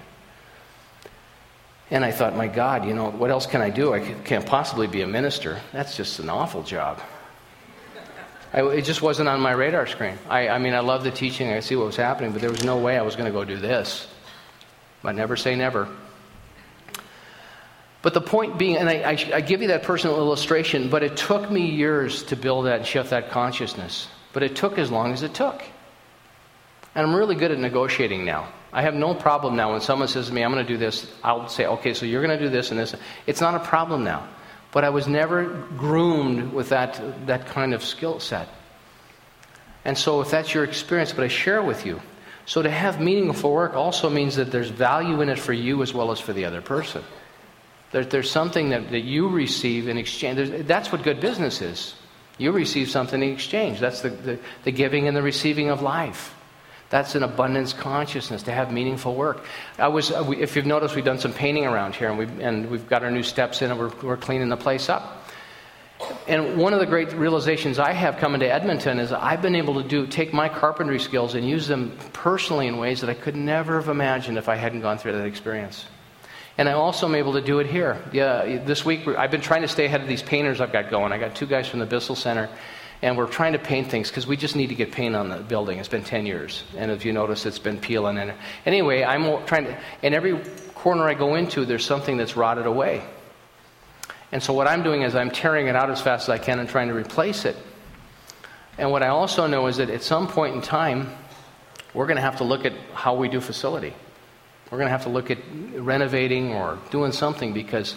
And 1.89 2.05
I 2.05 2.11
thought, 2.11 2.35
my 2.35 2.47
God, 2.47 2.85
you 2.85 2.93
know, 2.93 3.09
what 3.11 3.29
else 3.29 3.45
can 3.45 3.61
I 3.61 3.69
do? 3.69 3.93
I 3.93 3.99
can't 3.99 4.45
possibly 4.45 4.87
be 4.87 5.01
a 5.01 5.07
minister. 5.07 5.59
That's 5.71 5.97
just 5.97 6.19
an 6.19 6.29
awful 6.29 6.63
job. 6.63 7.01
I, 8.53 8.61
it 8.69 8.83
just 8.83 9.01
wasn't 9.01 9.29
on 9.29 9.39
my 9.41 9.51
radar 9.51 9.87
screen. 9.87 10.17
I, 10.29 10.49
I 10.49 10.59
mean, 10.59 10.73
I 10.73 10.79
love 10.79 11.03
the 11.03 11.11
teaching, 11.11 11.51
I 11.51 11.59
see 11.59 11.75
what 11.75 11.87
was 11.87 11.95
happening, 11.95 12.31
but 12.31 12.41
there 12.41 12.51
was 12.51 12.63
no 12.63 12.77
way 12.77 12.97
I 12.97 13.01
was 13.01 13.15
going 13.15 13.25
to 13.25 13.31
go 13.31 13.43
do 13.43 13.57
this. 13.57 14.07
But 15.01 15.15
never 15.15 15.35
say 15.35 15.55
never. 15.55 15.87
But 18.03 18.13
the 18.13 18.21
point 18.21 18.57
being, 18.57 18.77
and 18.77 18.89
I, 18.89 19.11
I, 19.11 19.35
I, 19.35 19.41
give 19.41 19.61
you 19.61 19.69
that 19.69 19.83
personal 19.83 20.17
illustration, 20.17 20.89
but 20.89 21.03
it 21.03 21.15
took 21.15 21.49
me 21.49 21.65
years 21.67 22.23
to 22.23 22.35
build 22.35 22.65
that 22.65 22.79
and 22.79 22.85
shift 22.85 23.09
that 23.11 23.31
consciousness. 23.31 24.07
But 24.33 24.43
it 24.43 24.55
took 24.55 24.77
as 24.77 24.91
long 24.91 25.13
as 25.13 25.23
it 25.23 25.33
took. 25.33 25.63
And 26.95 27.07
I'm 27.07 27.15
really 27.15 27.35
good 27.35 27.51
at 27.51 27.57
negotiating 27.57 28.23
now. 28.23 28.49
I 28.71 28.83
have 28.83 28.93
no 28.93 29.13
problem 29.13 29.55
now 29.55 29.71
when 29.71 29.81
someone 29.81 30.07
says 30.07 30.27
to 30.27 30.33
me, 30.33 30.43
I'm 30.43 30.51
going 30.51 30.65
to 30.65 30.71
do 30.71 30.77
this, 30.77 31.11
I'll 31.23 31.47
say, 31.47 31.65
okay, 31.65 31.93
so 31.93 32.05
you're 32.05 32.25
going 32.25 32.37
to 32.37 32.43
do 32.43 32.49
this 32.49 32.71
and 32.71 32.79
this. 32.79 32.95
It's 33.27 33.41
not 33.41 33.55
a 33.55 33.59
problem 33.59 34.03
now. 34.03 34.27
But 34.71 34.83
I 34.83 34.89
was 34.89 35.07
never 35.07 35.45
groomed 35.77 36.51
with 36.53 36.69
that, 36.69 36.99
that 37.27 37.47
kind 37.47 37.73
of 37.73 37.83
skill 37.83 38.19
set. 38.19 38.47
And 39.85 39.97
so, 39.97 40.21
if 40.21 40.31
that's 40.31 40.53
your 40.53 40.63
experience, 40.63 41.11
but 41.11 41.23
I 41.23 41.27
share 41.27 41.61
with 41.61 41.85
you. 41.85 42.01
So, 42.45 42.61
to 42.61 42.69
have 42.69 42.99
meaningful 42.99 43.51
work 43.51 43.75
also 43.75 44.09
means 44.09 44.37
that 44.37 44.49
there's 44.49 44.69
value 44.69 45.21
in 45.21 45.29
it 45.29 45.37
for 45.37 45.53
you 45.53 45.83
as 45.83 45.93
well 45.93 46.11
as 46.11 46.19
for 46.19 46.33
the 46.33 46.45
other 46.45 46.61
person. 46.61 47.03
There, 47.91 48.05
there's 48.05 48.31
something 48.31 48.69
that, 48.69 48.89
that 48.91 49.01
you 49.01 49.27
receive 49.27 49.87
in 49.87 49.97
exchange. 49.97 50.37
There's, 50.37 50.65
that's 50.65 50.91
what 50.91 51.03
good 51.03 51.19
business 51.19 51.61
is. 51.61 51.95
You 52.37 52.51
receive 52.51 52.89
something 52.89 53.21
in 53.21 53.33
exchange. 53.33 53.79
That's 53.79 54.01
the, 54.01 54.09
the, 54.09 54.39
the 54.63 54.71
giving 54.71 55.07
and 55.07 55.15
the 55.15 55.21
receiving 55.21 55.69
of 55.69 55.81
life. 55.81 56.33
That's 56.93 57.15
an 57.15 57.23
abundance 57.23 57.73
consciousness 57.73 58.43
to 58.43 58.51
have 58.51 58.71
meaningful 58.71 59.15
work. 59.15 59.45
I 59.79 59.87
was, 59.87 60.11
uh, 60.11 60.29
if 60.37 60.55
you've 60.55 60.67
noticed, 60.67 60.93
we've 60.93 61.03
done 61.03 61.17
some 61.17 61.33
painting 61.33 61.65
around 61.65 61.95
here, 61.95 62.07
and 62.07 62.19
we've, 62.19 62.39
and 62.39 62.69
we've 62.69 62.87
got 62.87 63.03
our 63.03 63.09
new 63.09 63.23
steps 63.23 63.63
in, 63.63 63.71
and 63.71 63.79
we're, 63.79 63.91
we're 64.03 64.15
cleaning 64.15 64.49
the 64.49 64.57
place 64.57 64.89
up. 64.89 65.27
And 66.27 66.55
one 66.55 66.71
of 66.71 66.79
the 66.79 66.85
great 66.85 67.11
realizations 67.13 67.79
I 67.79 67.93
have 67.93 68.17
coming 68.17 68.41
to 68.41 68.45
Edmonton 68.45 68.99
is 68.99 69.11
I've 69.11 69.41
been 69.41 69.55
able 69.55 69.81
to 69.81 69.89
do 69.89 70.05
take 70.05 70.33
my 70.33 70.49
carpentry 70.49 70.99
skills 70.99 71.33
and 71.33 71.49
use 71.49 71.65
them 71.67 71.97
personally 72.13 72.67
in 72.67 72.77
ways 72.77 73.01
that 73.01 73.09
I 73.09 73.15
could 73.15 73.35
never 73.35 73.79
have 73.79 73.89
imagined 73.89 74.37
if 74.37 74.47
I 74.47 74.55
hadn't 74.55 74.81
gone 74.81 74.99
through 74.99 75.13
that 75.13 75.25
experience. 75.25 75.87
And 76.59 76.69
I 76.69 76.73
also 76.73 77.07
am 77.07 77.15
able 77.15 77.33
to 77.33 77.41
do 77.41 77.57
it 77.57 77.65
here. 77.65 77.99
Yeah, 78.11 78.63
this 78.63 78.85
week 78.85 79.07
I've 79.07 79.31
been 79.31 79.41
trying 79.41 79.63
to 79.63 79.67
stay 79.67 79.85
ahead 79.85 80.01
of 80.01 80.07
these 80.07 80.21
painters 80.21 80.61
I've 80.61 80.71
got 80.71 80.91
going. 80.91 81.11
I 81.11 81.17
got 81.17 81.33
two 81.33 81.47
guys 81.47 81.67
from 81.67 81.79
the 81.79 81.87
Bissell 81.87 82.15
Center 82.15 82.49
and 83.03 83.17
we're 83.17 83.27
trying 83.27 83.51
to 83.51 83.59
paint 83.59 83.91
things 83.91 84.07
because 84.07 84.25
we 84.25 84.37
just 84.37 84.55
need 84.55 84.67
to 84.67 84.75
get 84.75 84.93
paint 84.93 85.13
on 85.13 85.27
the 85.27 85.35
building. 85.35 85.77
It's 85.77 85.89
been 85.89 86.05
10 86.05 86.25
years, 86.25 86.63
and 86.77 86.89
if 86.89 87.03
you 87.03 87.11
notice, 87.11 87.45
it's 87.45 87.59
been 87.59 87.77
peeling. 87.77 88.17
And 88.17 88.33
anyway, 88.65 89.03
I'm 89.03 89.45
trying 89.45 89.65
to. 89.65 89.77
In 90.01 90.13
every 90.13 90.39
corner 90.73 91.03
I 91.03 91.13
go 91.13 91.35
into, 91.35 91.65
there's 91.65 91.85
something 91.85 92.15
that's 92.15 92.37
rotted 92.37 92.65
away. 92.65 93.03
And 94.31 94.41
so 94.41 94.53
what 94.53 94.67
I'm 94.67 94.83
doing 94.83 95.01
is 95.01 95.15
I'm 95.15 95.31
tearing 95.31 95.67
it 95.67 95.75
out 95.75 95.91
as 95.91 96.01
fast 96.01 96.23
as 96.23 96.29
I 96.29 96.37
can 96.37 96.59
and 96.59 96.69
trying 96.69 96.87
to 96.87 96.93
replace 96.93 97.43
it. 97.43 97.57
And 98.77 98.89
what 98.89 99.03
I 99.03 99.09
also 99.09 99.47
know 99.47 99.67
is 99.67 99.77
that 99.77 99.89
at 99.89 100.01
some 100.01 100.27
point 100.29 100.55
in 100.55 100.61
time, 100.61 101.11
we're 101.93 102.07
going 102.07 102.15
to 102.15 102.23
have 102.23 102.37
to 102.37 102.45
look 102.45 102.63
at 102.63 102.73
how 102.93 103.15
we 103.15 103.27
do 103.27 103.41
facility. 103.41 103.93
We're 104.71 104.77
going 104.77 104.87
to 104.87 104.91
have 104.91 105.03
to 105.03 105.09
look 105.09 105.29
at 105.29 105.37
renovating 105.75 106.53
or 106.53 106.79
doing 106.89 107.11
something 107.11 107.53
because 107.53 107.95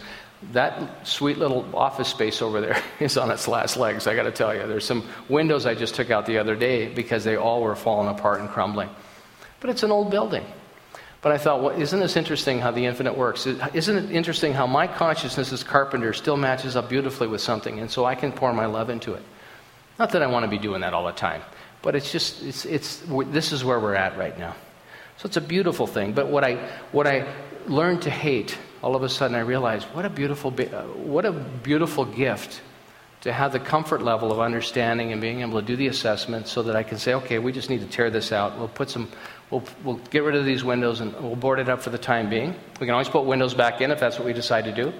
that 0.52 1.06
sweet 1.06 1.38
little 1.38 1.66
office 1.74 2.08
space 2.08 2.42
over 2.42 2.60
there 2.60 2.80
is 3.00 3.16
on 3.16 3.30
its 3.30 3.48
last 3.48 3.76
legs, 3.76 4.06
I 4.06 4.14
got 4.14 4.24
to 4.24 4.32
tell 4.32 4.54
you. 4.54 4.66
There's 4.66 4.86
some 4.86 5.06
windows 5.28 5.66
I 5.66 5.74
just 5.74 5.94
took 5.94 6.10
out 6.10 6.26
the 6.26 6.38
other 6.38 6.56
day 6.56 6.88
because 6.88 7.24
they 7.24 7.36
all 7.36 7.62
were 7.62 7.76
falling 7.76 8.08
apart 8.08 8.40
and 8.40 8.48
crumbling. 8.48 8.88
But 9.60 9.70
it's 9.70 9.82
an 9.82 9.90
old 9.90 10.10
building. 10.10 10.44
But 11.22 11.32
I 11.32 11.38
thought, 11.38 11.62
well, 11.62 11.80
isn't 11.80 11.98
this 11.98 12.16
interesting 12.16 12.60
how 12.60 12.70
the 12.70 12.86
infinite 12.86 13.16
works? 13.16 13.46
Isn't 13.46 13.96
it 13.96 14.10
interesting 14.12 14.52
how 14.52 14.66
my 14.66 14.86
consciousness 14.86 15.52
as 15.52 15.64
carpenter 15.64 16.12
still 16.12 16.36
matches 16.36 16.76
up 16.76 16.88
beautifully 16.88 17.26
with 17.26 17.40
something, 17.40 17.80
and 17.80 17.90
so 17.90 18.04
I 18.04 18.14
can 18.14 18.30
pour 18.30 18.52
my 18.52 18.66
love 18.66 18.90
into 18.90 19.14
it? 19.14 19.22
Not 19.98 20.10
that 20.12 20.22
I 20.22 20.26
want 20.26 20.44
to 20.44 20.48
be 20.50 20.58
doing 20.58 20.82
that 20.82 20.94
all 20.94 21.06
the 21.06 21.12
time, 21.12 21.42
but 21.82 21.96
it's 21.96 22.12
just, 22.12 22.42
it's, 22.44 22.64
it's, 22.64 23.02
this 23.08 23.50
is 23.50 23.64
where 23.64 23.80
we're 23.80 23.94
at 23.94 24.16
right 24.16 24.38
now. 24.38 24.54
So 25.16 25.26
it's 25.26 25.38
a 25.38 25.40
beautiful 25.40 25.86
thing. 25.86 26.12
But 26.12 26.28
what 26.28 26.44
I, 26.44 26.56
what 26.92 27.06
I 27.06 27.34
learned 27.66 28.02
to 28.02 28.10
hate 28.10 28.56
all 28.82 28.94
of 28.94 29.02
a 29.02 29.08
sudden 29.08 29.36
I 29.36 29.40
realized 29.40 29.86
what 29.88 30.04
a 30.04 30.10
beautiful, 30.10 30.54
uh, 30.58 30.82
what 30.82 31.24
a 31.24 31.32
beautiful 31.32 32.04
gift 32.04 32.60
to 33.22 33.32
have 33.32 33.52
the 33.52 33.58
comfort 33.58 34.02
level 34.02 34.30
of 34.30 34.38
understanding 34.38 35.10
and 35.10 35.20
being 35.20 35.40
able 35.40 35.60
to 35.60 35.66
do 35.66 35.74
the 35.74 35.88
assessment 35.88 36.46
so 36.46 36.62
that 36.62 36.76
I 36.76 36.82
can 36.82 36.98
say, 36.98 37.14
okay, 37.14 37.38
we 37.38 37.50
just 37.50 37.70
need 37.70 37.80
to 37.80 37.86
tear 37.86 38.10
this 38.10 38.30
out. 38.30 38.56
We'll 38.58 38.68
put 38.68 38.88
some, 38.88 39.10
we'll, 39.50 39.64
we'll 39.82 39.96
get 40.10 40.22
rid 40.22 40.36
of 40.36 40.44
these 40.44 40.62
windows 40.62 41.00
and 41.00 41.12
we'll 41.14 41.34
board 41.34 41.58
it 41.58 41.68
up 41.68 41.82
for 41.82 41.90
the 41.90 41.98
time 41.98 42.30
being. 42.30 42.54
We 42.78 42.86
can 42.86 42.90
always 42.90 43.08
put 43.08 43.24
windows 43.24 43.52
back 43.52 43.80
in 43.80 43.90
if 43.90 43.98
that's 43.98 44.18
what 44.18 44.26
we 44.26 44.32
decide 44.32 44.66
to 44.66 44.72
do. 44.72 44.92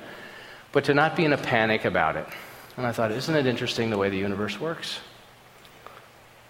But 0.72 0.84
to 0.86 0.94
not 0.94 1.14
be 1.14 1.24
in 1.24 1.32
a 1.32 1.38
panic 1.38 1.84
about 1.84 2.16
it. 2.16 2.26
And 2.76 2.86
I 2.86 2.92
thought, 2.92 3.12
isn't 3.12 3.34
it 3.34 3.46
interesting 3.46 3.90
the 3.90 3.98
way 3.98 4.10
the 4.10 4.18
universe 4.18 4.58
works? 4.60 4.98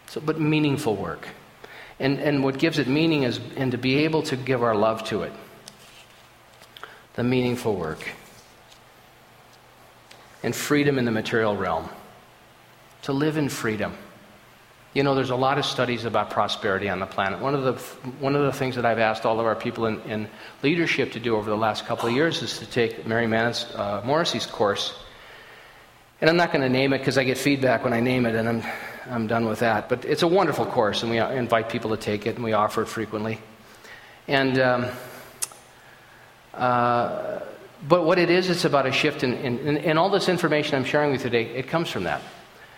So, 0.08 0.20
but 0.20 0.40
meaningful 0.40 0.96
work. 0.96 1.28
And, 2.00 2.18
and 2.18 2.42
what 2.42 2.58
gives 2.58 2.78
it 2.78 2.88
meaning 2.88 3.24
is, 3.24 3.38
and 3.56 3.72
to 3.72 3.78
be 3.78 3.98
able 3.98 4.22
to 4.22 4.36
give 4.36 4.62
our 4.62 4.74
love 4.74 5.04
to 5.04 5.22
it 5.22 5.32
the 7.16 7.24
meaningful 7.24 7.74
work, 7.74 8.06
and 10.42 10.54
freedom 10.54 10.98
in 10.98 11.04
the 11.04 11.10
material 11.10 11.56
realm. 11.56 11.88
To 13.02 13.12
live 13.12 13.36
in 13.36 13.48
freedom. 13.48 13.94
You 14.92 15.02
know, 15.02 15.14
there's 15.14 15.30
a 15.30 15.36
lot 15.36 15.58
of 15.58 15.64
studies 15.64 16.04
about 16.04 16.30
prosperity 16.30 16.88
on 16.88 16.98
the 16.98 17.06
planet. 17.06 17.38
One 17.38 17.54
of 17.54 17.62
the, 17.62 17.72
one 18.18 18.34
of 18.34 18.42
the 18.42 18.52
things 18.52 18.76
that 18.76 18.86
I've 18.86 18.98
asked 18.98 19.24
all 19.24 19.38
of 19.38 19.46
our 19.46 19.54
people 19.54 19.86
in, 19.86 20.00
in 20.02 20.28
leadership 20.62 21.12
to 21.12 21.20
do 21.20 21.36
over 21.36 21.48
the 21.48 21.56
last 21.56 21.86
couple 21.86 22.08
of 22.08 22.14
years 22.14 22.42
is 22.42 22.58
to 22.58 22.66
take 22.66 23.06
Mary 23.06 23.26
uh, 23.26 24.02
Morrissey's 24.04 24.46
course. 24.46 24.94
And 26.20 26.30
I'm 26.30 26.36
not 26.36 26.50
going 26.50 26.62
to 26.62 26.68
name 26.70 26.94
it 26.94 26.98
because 26.98 27.18
I 27.18 27.24
get 27.24 27.36
feedback 27.36 27.84
when 27.84 27.92
I 27.92 28.00
name 28.00 28.24
it, 28.24 28.34
and 28.34 28.48
I'm, 28.48 28.62
I'm 29.10 29.26
done 29.26 29.44
with 29.44 29.60
that. 29.60 29.88
But 29.88 30.04
it's 30.04 30.22
a 30.22 30.28
wonderful 30.28 30.64
course, 30.64 31.02
and 31.02 31.12
we 31.12 31.18
invite 31.18 31.68
people 31.68 31.90
to 31.90 31.98
take 31.98 32.26
it, 32.26 32.36
and 32.36 32.44
we 32.44 32.54
offer 32.54 32.82
it 32.82 32.86
frequently. 32.86 33.38
And 34.26 34.58
um, 34.58 34.86
uh, 36.56 37.40
but 37.86 38.04
what 38.04 38.18
it 38.18 38.30
is, 38.30 38.48
it's 38.48 38.64
about 38.64 38.86
a 38.86 38.92
shift 38.92 39.22
in, 39.22 39.34
in, 39.34 39.76
in, 39.76 39.98
all 39.98 40.10
this 40.10 40.28
information 40.28 40.76
I'm 40.76 40.84
sharing 40.84 41.12
with 41.12 41.20
you 41.20 41.30
today, 41.30 41.54
it 41.54 41.68
comes 41.68 41.90
from 41.90 42.04
that. 42.04 42.22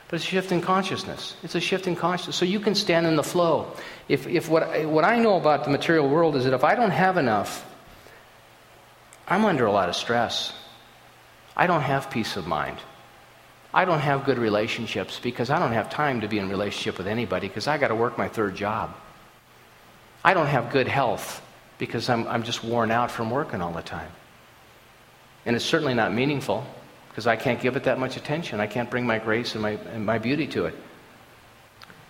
But 0.08 0.16
it's 0.16 0.24
a 0.24 0.28
shift 0.28 0.52
in 0.52 0.60
consciousness. 0.60 1.36
It's 1.42 1.54
a 1.54 1.60
shift 1.60 1.86
in 1.86 1.94
consciousness. 1.94 2.36
So 2.36 2.44
you 2.44 2.60
can 2.60 2.74
stand 2.74 3.06
in 3.06 3.16
the 3.16 3.22
flow. 3.22 3.72
If, 4.08 4.26
if 4.26 4.48
what, 4.48 4.86
what 4.86 5.04
I 5.04 5.18
know 5.18 5.36
about 5.36 5.64
the 5.64 5.70
material 5.70 6.08
world 6.08 6.34
is 6.34 6.44
that 6.44 6.54
if 6.54 6.64
I 6.64 6.74
don't 6.74 6.90
have 6.90 7.16
enough, 7.16 7.64
I'm 9.28 9.44
under 9.44 9.66
a 9.66 9.72
lot 9.72 9.88
of 9.88 9.96
stress. 9.96 10.52
I 11.56 11.66
don't 11.66 11.82
have 11.82 12.10
peace 12.10 12.36
of 12.36 12.46
mind. 12.46 12.78
I 13.72 13.84
don't 13.84 14.00
have 14.00 14.24
good 14.24 14.38
relationships 14.38 15.20
because 15.20 15.50
I 15.50 15.58
don't 15.58 15.72
have 15.72 15.90
time 15.90 16.22
to 16.22 16.28
be 16.28 16.38
in 16.38 16.48
relationship 16.48 16.98
with 16.98 17.06
anybody 17.06 17.48
because 17.48 17.68
I 17.68 17.78
got 17.78 17.88
to 17.88 17.94
work 17.94 18.16
my 18.16 18.28
third 18.28 18.56
job. 18.56 18.94
I 20.24 20.34
don't 20.34 20.46
have 20.46 20.72
good 20.72 20.88
health 20.88 21.42
because 21.78 22.08
I'm, 22.08 22.26
I'm 22.26 22.42
just 22.42 22.62
worn 22.62 22.90
out 22.90 23.10
from 23.10 23.30
working 23.30 23.62
all 23.62 23.72
the 23.72 23.82
time. 23.82 24.10
And 25.46 25.56
it's 25.56 25.64
certainly 25.64 25.94
not 25.94 26.12
meaningful 26.12 26.66
because 27.08 27.26
I 27.26 27.36
can't 27.36 27.60
give 27.60 27.76
it 27.76 27.84
that 27.84 27.98
much 27.98 28.16
attention. 28.16 28.60
I 28.60 28.66
can't 28.66 28.90
bring 28.90 29.06
my 29.06 29.18
grace 29.18 29.54
and 29.54 29.62
my, 29.62 29.70
and 29.70 30.04
my 30.04 30.18
beauty 30.18 30.46
to 30.48 30.66
it. 30.66 30.74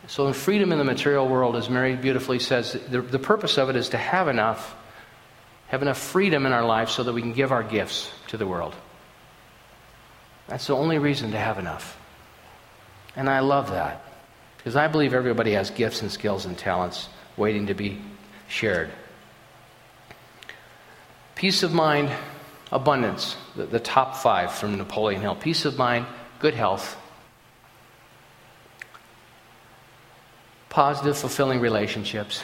So, 0.06 0.26
in 0.26 0.32
freedom 0.32 0.72
in 0.72 0.78
the 0.78 0.84
material 0.84 1.28
world, 1.28 1.54
as 1.54 1.68
Mary 1.68 1.94
beautifully 1.94 2.38
says, 2.38 2.72
the, 2.88 3.02
the 3.02 3.18
purpose 3.18 3.58
of 3.58 3.68
it 3.68 3.76
is 3.76 3.90
to 3.90 3.98
have 3.98 4.28
enough, 4.28 4.74
have 5.66 5.82
enough 5.82 5.98
freedom 5.98 6.46
in 6.46 6.52
our 6.52 6.64
life 6.64 6.88
so 6.88 7.02
that 7.02 7.12
we 7.12 7.20
can 7.20 7.34
give 7.34 7.52
our 7.52 7.62
gifts 7.62 8.10
to 8.28 8.38
the 8.38 8.46
world. 8.46 8.74
That's 10.46 10.66
the 10.66 10.74
only 10.74 10.98
reason 10.98 11.32
to 11.32 11.38
have 11.38 11.58
enough. 11.58 11.98
And 13.16 13.28
I 13.28 13.40
love 13.40 13.70
that 13.70 14.02
because 14.56 14.76
I 14.76 14.88
believe 14.88 15.12
everybody 15.12 15.52
has 15.52 15.70
gifts 15.70 16.00
and 16.00 16.10
skills 16.10 16.46
and 16.46 16.56
talents 16.56 17.08
waiting 17.36 17.66
to 17.66 17.74
be 17.74 18.00
shared. 18.48 18.90
Peace 21.38 21.62
of 21.62 21.72
mind, 21.72 22.10
abundance, 22.72 23.36
the, 23.54 23.64
the 23.64 23.78
top 23.78 24.16
five 24.16 24.50
from 24.50 24.76
Napoleon 24.76 25.20
Hill. 25.20 25.36
Peace 25.36 25.64
of 25.64 25.78
mind, 25.78 26.04
good 26.40 26.52
health, 26.52 26.96
positive, 30.68 31.16
fulfilling 31.16 31.60
relationships, 31.60 32.42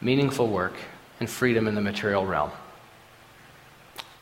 meaningful 0.00 0.48
work, 0.48 0.72
and 1.20 1.28
freedom 1.28 1.68
in 1.68 1.74
the 1.74 1.82
material 1.82 2.24
realm. 2.24 2.50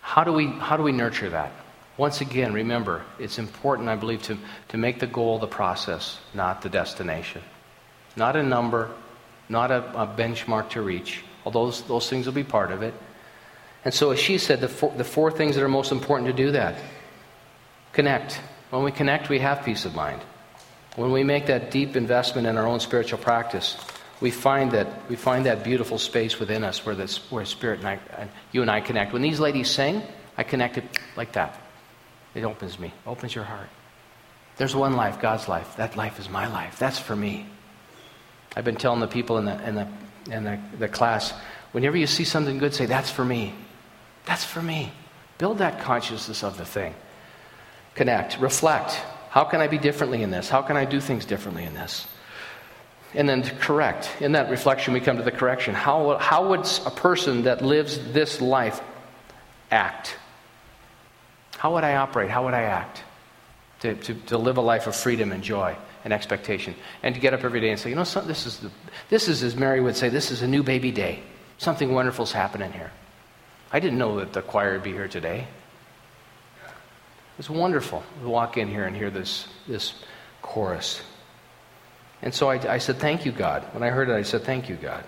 How 0.00 0.24
do 0.24 0.32
we, 0.32 0.48
how 0.48 0.76
do 0.76 0.82
we 0.82 0.90
nurture 0.90 1.30
that? 1.30 1.52
Once 1.96 2.20
again, 2.20 2.52
remember, 2.52 3.04
it's 3.20 3.38
important, 3.38 3.88
I 3.88 3.94
believe, 3.94 4.22
to, 4.22 4.36
to 4.70 4.76
make 4.76 4.98
the 4.98 5.06
goal 5.06 5.38
the 5.38 5.46
process, 5.46 6.18
not 6.34 6.62
the 6.62 6.68
destination. 6.68 7.42
Not 8.16 8.34
a 8.34 8.42
number, 8.42 8.90
not 9.48 9.70
a, 9.70 9.84
a 10.02 10.04
benchmark 10.04 10.70
to 10.70 10.82
reach, 10.82 11.22
although 11.44 11.66
those, 11.66 11.82
those 11.82 12.10
things 12.10 12.26
will 12.26 12.32
be 12.32 12.42
part 12.42 12.72
of 12.72 12.82
it. 12.82 12.92
And 13.84 13.92
so, 13.92 14.10
as 14.10 14.18
she 14.18 14.38
said, 14.38 14.60
the 14.60 14.68
four, 14.68 14.92
the 14.96 15.04
four 15.04 15.30
things 15.30 15.56
that 15.56 15.64
are 15.64 15.68
most 15.68 15.92
important 15.92 16.28
to 16.28 16.32
do 16.32 16.52
that 16.52 16.76
connect. 17.92 18.40
When 18.70 18.82
we 18.82 18.90
connect, 18.90 19.28
we 19.28 19.38
have 19.38 19.64
peace 19.64 19.84
of 19.84 19.94
mind. 19.94 20.20
When 20.96 21.12
we 21.12 21.22
make 21.22 21.46
that 21.46 21.70
deep 21.70 21.96
investment 21.96 22.46
in 22.46 22.56
our 22.56 22.66
own 22.66 22.80
spiritual 22.80 23.18
practice, 23.18 23.76
we 24.20 24.30
find 24.30 24.72
that, 24.72 25.08
we 25.08 25.16
find 25.16 25.46
that 25.46 25.62
beautiful 25.62 25.98
space 25.98 26.38
within 26.40 26.64
us 26.64 26.84
where, 26.86 26.94
this, 26.94 27.18
where 27.30 27.44
Spirit 27.44 27.80
and, 27.80 27.88
I, 27.88 27.98
and 28.16 28.30
you 28.52 28.62
and 28.62 28.70
I 28.70 28.80
connect. 28.80 29.12
When 29.12 29.22
these 29.22 29.38
ladies 29.38 29.70
sing, 29.70 30.02
I 30.36 30.44
connect 30.44 30.78
it 30.78 30.84
like 31.16 31.32
that. 31.32 31.60
It 32.34 32.44
opens 32.44 32.78
me, 32.78 32.92
opens 33.06 33.34
your 33.34 33.44
heart. 33.44 33.68
There's 34.56 34.74
one 34.74 34.94
life, 34.94 35.20
God's 35.20 35.48
life. 35.48 35.76
That 35.76 35.96
life 35.96 36.18
is 36.18 36.28
my 36.28 36.46
life. 36.46 36.78
That's 36.78 36.98
for 36.98 37.14
me. 37.14 37.46
I've 38.56 38.64
been 38.64 38.76
telling 38.76 39.00
the 39.00 39.08
people 39.08 39.38
in 39.38 39.44
the, 39.44 39.68
in 39.68 39.74
the, 39.74 39.88
in 40.30 40.44
the, 40.44 40.58
the 40.78 40.88
class 40.88 41.32
whenever 41.74 41.96
you 41.96 42.06
see 42.06 42.24
something 42.24 42.58
good, 42.58 42.72
say, 42.72 42.86
That's 42.86 43.10
for 43.10 43.24
me. 43.24 43.52
That's 44.24 44.44
for 44.44 44.62
me. 44.62 44.92
Build 45.38 45.58
that 45.58 45.80
consciousness 45.80 46.42
of 46.42 46.56
the 46.56 46.64
thing. 46.64 46.94
Connect, 47.94 48.38
reflect. 48.40 48.92
How 49.30 49.44
can 49.44 49.60
I 49.60 49.66
be 49.66 49.78
differently 49.78 50.22
in 50.22 50.30
this? 50.30 50.48
How 50.48 50.62
can 50.62 50.76
I 50.76 50.84
do 50.84 51.00
things 51.00 51.24
differently 51.24 51.64
in 51.64 51.74
this? 51.74 52.06
And 53.14 53.28
then 53.28 53.42
to 53.42 53.54
correct. 53.56 54.10
In 54.20 54.32
that 54.32 54.50
reflection, 54.50 54.92
we 54.92 55.00
come 55.00 55.18
to 55.18 55.22
the 55.22 55.30
correction. 55.30 55.74
How, 55.74 56.18
how 56.18 56.48
would 56.48 56.66
a 56.84 56.90
person 56.90 57.42
that 57.42 57.62
lives 57.62 57.98
this 58.12 58.40
life 58.40 58.80
act? 59.70 60.16
How 61.56 61.74
would 61.74 61.84
I 61.84 61.96
operate? 61.96 62.30
How 62.30 62.44
would 62.44 62.54
I 62.54 62.62
act? 62.62 63.02
To, 63.80 63.94
to, 63.94 64.14
to 64.14 64.38
live 64.38 64.56
a 64.56 64.62
life 64.62 64.86
of 64.86 64.96
freedom 64.96 65.30
and 65.30 65.42
joy 65.42 65.76
and 66.04 66.12
expectation. 66.12 66.74
And 67.02 67.14
to 67.14 67.20
get 67.20 67.34
up 67.34 67.44
every 67.44 67.60
day 67.60 67.70
and 67.70 67.78
say, 67.78 67.90
you 67.90 67.96
know, 67.96 68.04
this, 68.04 68.46
is 68.46 68.58
the, 68.58 68.70
this 69.08 69.28
is, 69.28 69.42
as 69.42 69.54
Mary 69.56 69.80
would 69.80 69.96
say, 69.96 70.08
this 70.08 70.30
is 70.30 70.42
a 70.42 70.48
new 70.48 70.62
baby 70.62 70.90
day. 70.90 71.22
Something 71.58 71.92
wonderful's 71.92 72.32
happening 72.32 72.72
here. 72.72 72.90
I 73.74 73.80
didn't 73.80 73.98
know 73.98 74.20
that 74.20 74.32
the 74.32 74.40
choir 74.40 74.74
would 74.74 74.84
be 74.84 74.92
here 74.92 75.08
today. 75.08 75.48
It's 77.40 77.50
wonderful 77.50 78.04
to 78.22 78.28
walk 78.28 78.56
in 78.56 78.68
here 78.68 78.84
and 78.84 78.94
hear 78.94 79.10
this, 79.10 79.48
this 79.66 79.94
chorus. 80.42 81.02
And 82.22 82.32
so 82.32 82.48
I, 82.48 82.74
I 82.74 82.78
said, 82.78 82.98
Thank 82.98 83.26
you, 83.26 83.32
God. 83.32 83.64
When 83.72 83.82
I 83.82 83.88
heard 83.88 84.08
it, 84.08 84.12
I 84.12 84.22
said, 84.22 84.44
Thank 84.44 84.68
you, 84.68 84.76
God. 84.76 85.02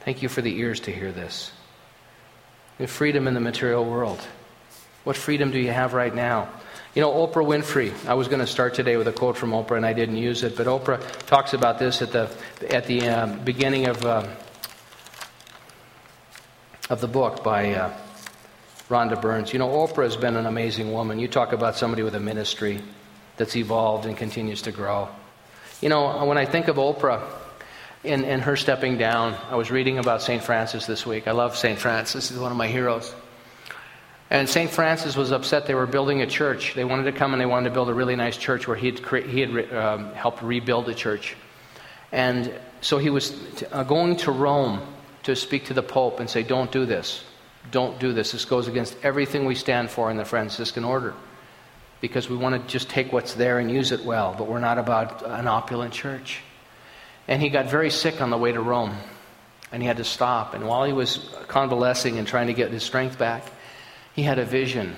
Thank 0.00 0.22
you 0.22 0.30
for 0.30 0.40
the 0.40 0.58
ears 0.58 0.80
to 0.80 0.92
hear 0.92 1.12
this. 1.12 1.52
The 2.78 2.86
freedom 2.86 3.28
in 3.28 3.34
the 3.34 3.40
material 3.40 3.84
world. 3.84 4.20
What 5.04 5.14
freedom 5.14 5.50
do 5.50 5.58
you 5.58 5.70
have 5.70 5.92
right 5.92 6.14
now? 6.14 6.48
You 6.94 7.02
know, 7.02 7.12
Oprah 7.12 7.44
Winfrey, 7.44 7.92
I 8.08 8.14
was 8.14 8.28
going 8.28 8.40
to 8.40 8.46
start 8.46 8.72
today 8.72 8.96
with 8.96 9.08
a 9.08 9.12
quote 9.12 9.36
from 9.36 9.50
Oprah 9.50 9.76
and 9.76 9.84
I 9.84 9.92
didn't 9.92 10.16
use 10.16 10.42
it, 10.42 10.56
but 10.56 10.66
Oprah 10.66 11.06
talks 11.26 11.52
about 11.52 11.78
this 11.78 12.00
at 12.00 12.12
the, 12.12 12.30
at 12.70 12.86
the 12.86 13.06
um, 13.10 13.40
beginning 13.40 13.88
of, 13.88 14.02
uh, 14.06 14.26
of 16.90 17.00
the 17.00 17.08
book 17.08 17.42
by 17.42 17.74
uh, 17.74 17.92
Rhonda 18.90 19.20
Burns. 19.20 19.52
You 19.52 19.58
know, 19.58 19.68
Oprah 19.68 20.04
has 20.04 20.16
been 20.16 20.36
an 20.36 20.46
amazing 20.46 20.92
woman. 20.92 21.18
You 21.18 21.28
talk 21.28 21.52
about 21.52 21.76
somebody 21.76 22.02
with 22.02 22.14
a 22.14 22.20
ministry 22.20 22.80
that's 23.36 23.56
evolved 23.56 24.06
and 24.06 24.16
continues 24.16 24.62
to 24.62 24.72
grow. 24.72 25.08
You 25.80 25.88
know, 25.88 26.24
when 26.24 26.38
I 26.38 26.44
think 26.44 26.68
of 26.68 26.76
Oprah 26.76 27.22
and, 28.04 28.24
and 28.24 28.42
her 28.42 28.56
stepping 28.56 28.98
down, 28.98 29.34
I 29.50 29.56
was 29.56 29.70
reading 29.70 29.98
about 29.98 30.20
St. 30.20 30.42
Francis 30.42 30.86
this 30.86 31.06
week. 31.06 31.26
I 31.26 31.32
love 31.32 31.56
St. 31.56 31.78
Francis, 31.78 32.28
he's 32.28 32.38
one 32.38 32.52
of 32.52 32.58
my 32.58 32.68
heroes. 32.68 33.14
And 34.30 34.48
St. 34.48 34.70
Francis 34.70 35.16
was 35.16 35.32
upset 35.32 35.66
they 35.66 35.74
were 35.74 35.86
building 35.86 36.22
a 36.22 36.26
church. 36.26 36.74
They 36.74 36.84
wanted 36.84 37.04
to 37.04 37.12
come 37.12 37.32
and 37.32 37.40
they 37.40 37.46
wanted 37.46 37.68
to 37.68 37.74
build 37.74 37.88
a 37.88 37.94
really 37.94 38.16
nice 38.16 38.36
church 38.36 38.66
where 38.66 38.76
he 38.76 38.86
had, 38.86 39.02
cre- 39.02 39.18
he 39.18 39.40
had 39.40 39.72
um, 39.72 40.12
helped 40.12 40.42
rebuild 40.42 40.88
a 40.88 40.94
church. 40.94 41.36
And 42.10 42.52
so 42.80 42.98
he 42.98 43.10
was 43.10 43.30
t- 43.56 43.66
uh, 43.66 43.84
going 43.84 44.16
to 44.16 44.32
Rome 44.32 44.80
to 45.24 45.36
speak 45.36 45.66
to 45.66 45.74
the 45.74 45.82
Pope 45.82 46.20
and 46.20 46.30
say, 46.30 46.42
Don't 46.42 46.70
do 46.70 46.86
this. 46.86 47.24
Don't 47.70 47.98
do 47.98 48.12
this. 48.12 48.32
This 48.32 48.44
goes 48.44 48.68
against 48.68 48.96
everything 49.02 49.46
we 49.46 49.54
stand 49.54 49.90
for 49.90 50.10
in 50.10 50.16
the 50.16 50.24
Franciscan 50.24 50.84
order. 50.84 51.14
Because 52.00 52.28
we 52.28 52.36
want 52.36 52.60
to 52.60 52.68
just 52.70 52.90
take 52.90 53.12
what's 53.12 53.34
there 53.34 53.58
and 53.58 53.70
use 53.70 53.90
it 53.90 54.04
well, 54.04 54.34
but 54.36 54.46
we're 54.46 54.60
not 54.60 54.78
about 54.78 55.24
an 55.24 55.48
opulent 55.48 55.94
church. 55.94 56.40
And 57.26 57.40
he 57.40 57.48
got 57.48 57.66
very 57.66 57.90
sick 57.90 58.20
on 58.20 58.28
the 58.28 58.36
way 58.36 58.52
to 58.52 58.60
Rome. 58.60 58.94
And 59.72 59.82
he 59.82 59.86
had 59.86 59.96
to 59.96 60.04
stop. 60.04 60.54
And 60.54 60.68
while 60.68 60.84
he 60.84 60.92
was 60.92 61.34
convalescing 61.48 62.18
and 62.18 62.28
trying 62.28 62.48
to 62.48 62.52
get 62.52 62.70
his 62.70 62.82
strength 62.82 63.18
back, 63.18 63.50
he 64.14 64.22
had 64.22 64.38
a 64.38 64.44
vision. 64.44 64.96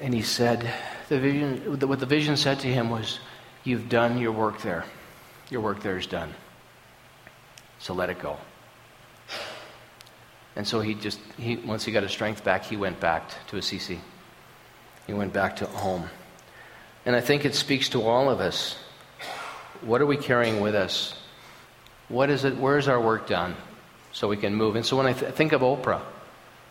And 0.00 0.14
he 0.14 0.22
said, 0.22 0.72
the 1.08 1.18
vision, 1.18 1.78
what 1.88 2.00
the 2.00 2.06
vision 2.06 2.36
said 2.36 2.60
to 2.60 2.68
him 2.68 2.90
was, 2.90 3.18
You've 3.64 3.88
done 3.88 4.18
your 4.18 4.32
work 4.32 4.62
there. 4.62 4.84
Your 5.50 5.60
work 5.60 5.82
there 5.82 5.98
is 5.98 6.06
done. 6.06 6.32
So 7.80 7.92
let 7.92 8.08
it 8.08 8.18
go. 8.18 8.38
And 10.56 10.66
so 10.66 10.80
he 10.80 10.94
just, 10.94 11.20
he, 11.36 11.56
once 11.56 11.84
he 11.84 11.92
got 11.92 12.02
his 12.02 12.12
strength 12.12 12.42
back, 12.42 12.64
he 12.64 12.76
went 12.76 12.98
back 12.98 13.30
to 13.48 13.56
Assisi. 13.56 14.00
He 15.06 15.12
went 15.12 15.32
back 15.32 15.56
to 15.56 15.66
home. 15.66 16.08
And 17.06 17.14
I 17.14 17.20
think 17.20 17.44
it 17.44 17.54
speaks 17.54 17.90
to 17.90 18.02
all 18.02 18.30
of 18.30 18.40
us. 18.40 18.76
What 19.82 20.00
are 20.00 20.06
we 20.06 20.16
carrying 20.16 20.60
with 20.60 20.74
us? 20.74 21.14
What 22.08 22.30
is 22.30 22.44
it? 22.44 22.56
Where 22.56 22.78
is 22.78 22.88
our 22.88 23.00
work 23.00 23.28
done? 23.28 23.54
So 24.12 24.28
we 24.28 24.36
can 24.36 24.54
move. 24.54 24.76
And 24.76 24.84
so 24.84 24.96
when 24.96 25.06
I 25.06 25.12
th- 25.12 25.34
think 25.34 25.52
of 25.52 25.60
Oprah, 25.60 26.02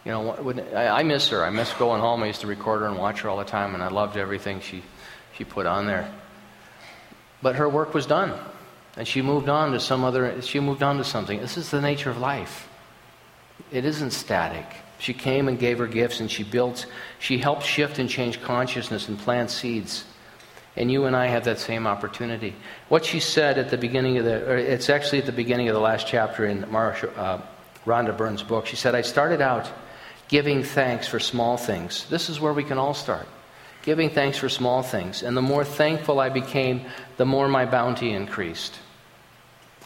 you 0.05 0.11
know, 0.11 0.37
I, 0.75 1.03
miss 1.03 1.29
her. 1.29 1.43
I 1.43 1.49
miss 1.49 1.73
going 1.73 1.99
home. 1.99 2.23
I 2.23 2.27
used 2.27 2.41
to 2.41 2.47
record 2.47 2.81
her 2.81 2.87
and 2.87 2.97
watch 2.97 3.21
her 3.21 3.29
all 3.29 3.37
the 3.37 3.43
time, 3.43 3.73
and 3.73 3.83
I 3.83 3.89
loved 3.89 4.15
everything 4.15 4.61
she, 4.61 4.83
she 5.35 5.43
put 5.43 5.65
on 5.65 5.85
there. 5.85 6.09
But 7.41 7.55
her 7.57 7.67
work 7.67 7.93
was 7.93 8.05
done, 8.05 8.33
and 8.95 9.07
she 9.07 9.21
moved 9.21 9.49
on 9.49 9.73
to 9.73 9.79
some 9.79 10.03
other. 10.03 10.41
She 10.41 10.59
moved 10.59 10.81
on 10.81 10.97
to 10.97 11.03
something. 11.03 11.39
This 11.39 11.57
is 11.57 11.69
the 11.69 11.81
nature 11.81 12.09
of 12.09 12.17
life 12.17 12.67
it 13.71 13.85
isn't 13.85 14.11
static. 14.11 14.65
She 14.99 15.13
came 15.13 15.47
and 15.47 15.59
gave 15.59 15.77
her 15.77 15.87
gifts 15.87 16.19
and 16.19 16.31
she 16.31 16.43
built, 16.43 16.85
she 17.19 17.37
helped 17.37 17.63
shift 17.63 17.99
and 17.99 18.09
change 18.09 18.41
consciousness 18.41 19.07
and 19.07 19.17
plant 19.17 19.51
seeds. 19.51 20.05
And 20.75 20.91
you 20.91 21.05
and 21.05 21.15
I 21.15 21.27
have 21.27 21.45
that 21.45 21.59
same 21.59 21.87
opportunity. 21.87 22.55
What 22.89 23.03
she 23.03 23.19
said 23.19 23.57
at 23.57 23.69
the 23.69 23.77
beginning 23.77 24.17
of 24.17 24.25
the, 24.25 24.55
it's 24.55 24.89
actually 24.89 25.19
at 25.19 25.25
the 25.25 25.31
beginning 25.31 25.69
of 25.69 25.73
the 25.73 25.81
last 25.81 26.07
chapter 26.07 26.45
in 26.45 26.63
Marsha, 26.63 27.15
uh, 27.17 27.41
Rhonda 27.85 28.15
Byrne's 28.15 28.43
book. 28.43 28.67
She 28.67 28.75
said, 28.75 28.93
I 28.93 29.01
started 29.01 29.41
out 29.41 29.71
giving 30.27 30.63
thanks 30.63 31.07
for 31.07 31.19
small 31.19 31.57
things. 31.57 32.05
This 32.09 32.29
is 32.29 32.39
where 32.39 32.53
we 32.53 32.63
can 32.63 32.77
all 32.77 32.93
start. 32.93 33.27
Giving 33.83 34.09
thanks 34.09 34.37
for 34.37 34.49
small 34.49 34.83
things. 34.83 35.23
And 35.23 35.37
the 35.37 35.41
more 35.41 35.63
thankful 35.63 36.19
I 36.19 36.29
became, 36.29 36.85
the 37.15 37.25
more 37.25 37.47
my 37.47 37.65
bounty 37.65 38.11
increased. 38.11 38.77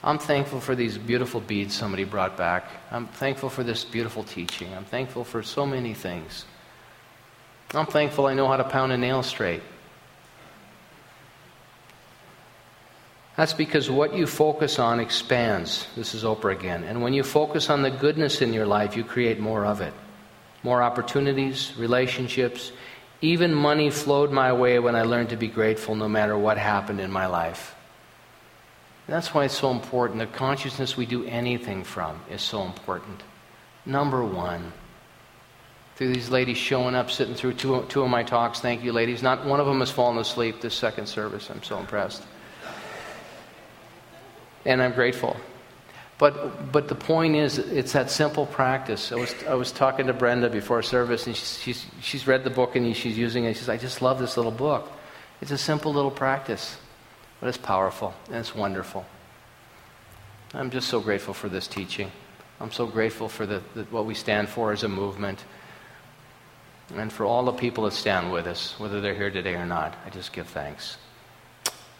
I'm 0.03 0.17
thankful 0.17 0.59
for 0.59 0.75
these 0.75 0.97
beautiful 0.97 1.39
beads 1.39 1.75
somebody 1.75 2.05
brought 2.05 2.35
back. 2.35 2.65
I'm 2.89 3.07
thankful 3.07 3.49
for 3.49 3.63
this 3.63 3.83
beautiful 3.85 4.23
teaching. 4.23 4.73
I'm 4.73 4.85
thankful 4.85 5.23
for 5.23 5.43
so 5.43 5.65
many 5.65 5.93
things. 5.93 6.45
I'm 7.73 7.85
thankful 7.85 8.25
I 8.25 8.33
know 8.33 8.47
how 8.47 8.57
to 8.57 8.63
pound 8.63 8.91
a 8.91 8.97
nail 8.97 9.21
straight. 9.21 9.61
That's 13.37 13.53
because 13.53 13.89
what 13.89 14.13
you 14.15 14.27
focus 14.27 14.77
on 14.79 14.99
expands. 14.99 15.87
This 15.95 16.13
is 16.13 16.23
Oprah 16.23 16.57
again. 16.57 16.83
And 16.83 17.01
when 17.01 17.13
you 17.13 17.23
focus 17.23 17.69
on 17.69 17.81
the 17.81 17.91
goodness 17.91 18.41
in 18.41 18.53
your 18.53 18.65
life, 18.65 18.97
you 18.97 19.03
create 19.03 19.39
more 19.39 19.65
of 19.65 19.81
it. 19.81 19.93
More 20.63 20.81
opportunities, 20.81 21.73
relationships. 21.77 22.71
Even 23.21 23.53
money 23.53 23.89
flowed 23.89 24.31
my 24.31 24.53
way 24.53 24.79
when 24.79 24.95
I 24.95 25.03
learned 25.03 25.29
to 25.29 25.37
be 25.37 25.47
grateful 25.47 25.95
no 25.95 26.09
matter 26.09 26.37
what 26.37 26.57
happened 26.57 26.99
in 26.99 27.11
my 27.11 27.27
life. 27.27 27.75
That's 29.07 29.33
why 29.33 29.45
it's 29.45 29.57
so 29.57 29.71
important. 29.71 30.19
The 30.19 30.27
consciousness 30.27 30.95
we 30.95 31.05
do 31.05 31.25
anything 31.25 31.83
from 31.83 32.19
is 32.29 32.41
so 32.41 32.63
important. 32.63 33.23
Number 33.85 34.23
one, 34.23 34.71
through 35.95 36.13
these 36.13 36.29
ladies 36.29 36.57
showing 36.57 36.95
up, 36.95 37.11
sitting 37.11 37.35
through 37.35 37.53
two, 37.53 37.85
two 37.89 38.03
of 38.03 38.09
my 38.09 38.23
talks. 38.23 38.59
Thank 38.59 38.83
you, 38.83 38.91
ladies. 38.93 39.21
Not 39.21 39.45
one 39.45 39.59
of 39.59 39.67
them 39.67 39.79
has 39.79 39.91
fallen 39.91 40.17
asleep 40.17 40.61
this 40.61 40.73
second 40.73 41.07
service. 41.07 41.49
I'm 41.49 41.61
so 41.61 41.77
impressed. 41.77 42.23
And 44.65 44.81
I'm 44.81 44.93
grateful. 44.93 45.35
But, 46.21 46.71
but 46.71 46.87
the 46.87 46.93
point 46.93 47.35
is, 47.35 47.57
it's 47.57 47.93
that 47.93 48.11
simple 48.11 48.45
practice. 48.45 49.11
I 49.11 49.15
was, 49.15 49.33
I 49.45 49.55
was 49.55 49.71
talking 49.71 50.05
to 50.05 50.13
Brenda 50.13 50.51
before 50.51 50.83
service, 50.83 51.25
and 51.25 51.35
she's, 51.35 51.57
she's, 51.57 51.85
she's 51.99 52.27
read 52.27 52.43
the 52.43 52.51
book 52.51 52.75
and 52.75 52.95
she's 52.95 53.17
using 53.17 53.45
it. 53.45 53.53
She 53.53 53.61
says, 53.61 53.69
I 53.69 53.77
just 53.77 54.03
love 54.03 54.19
this 54.19 54.37
little 54.37 54.51
book. 54.51 54.91
It's 55.41 55.49
a 55.49 55.57
simple 55.57 55.91
little 55.91 56.11
practice. 56.11 56.77
But 57.39 57.47
it's 57.47 57.57
powerful 57.57 58.13
and 58.27 58.35
it's 58.35 58.53
wonderful. 58.53 59.03
I'm 60.53 60.69
just 60.69 60.89
so 60.89 60.99
grateful 60.99 61.33
for 61.33 61.49
this 61.49 61.65
teaching. 61.65 62.11
I'm 62.59 62.71
so 62.71 62.85
grateful 62.85 63.27
for 63.27 63.47
the, 63.47 63.63
the, 63.73 63.85
what 63.85 64.05
we 64.05 64.13
stand 64.13 64.47
for 64.47 64.71
as 64.71 64.83
a 64.83 64.87
movement. 64.87 65.43
And 66.93 67.11
for 67.11 67.25
all 67.25 67.45
the 67.45 67.51
people 67.51 67.85
that 67.85 67.93
stand 67.93 68.31
with 68.31 68.45
us, 68.45 68.79
whether 68.79 69.01
they're 69.01 69.15
here 69.15 69.31
today 69.31 69.55
or 69.55 69.65
not, 69.65 69.97
I 70.05 70.11
just 70.11 70.33
give 70.33 70.45
thanks. 70.45 70.97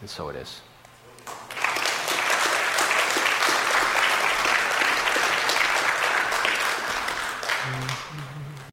And 0.00 0.08
so 0.08 0.28
it 0.28 0.36
is. 0.36 0.60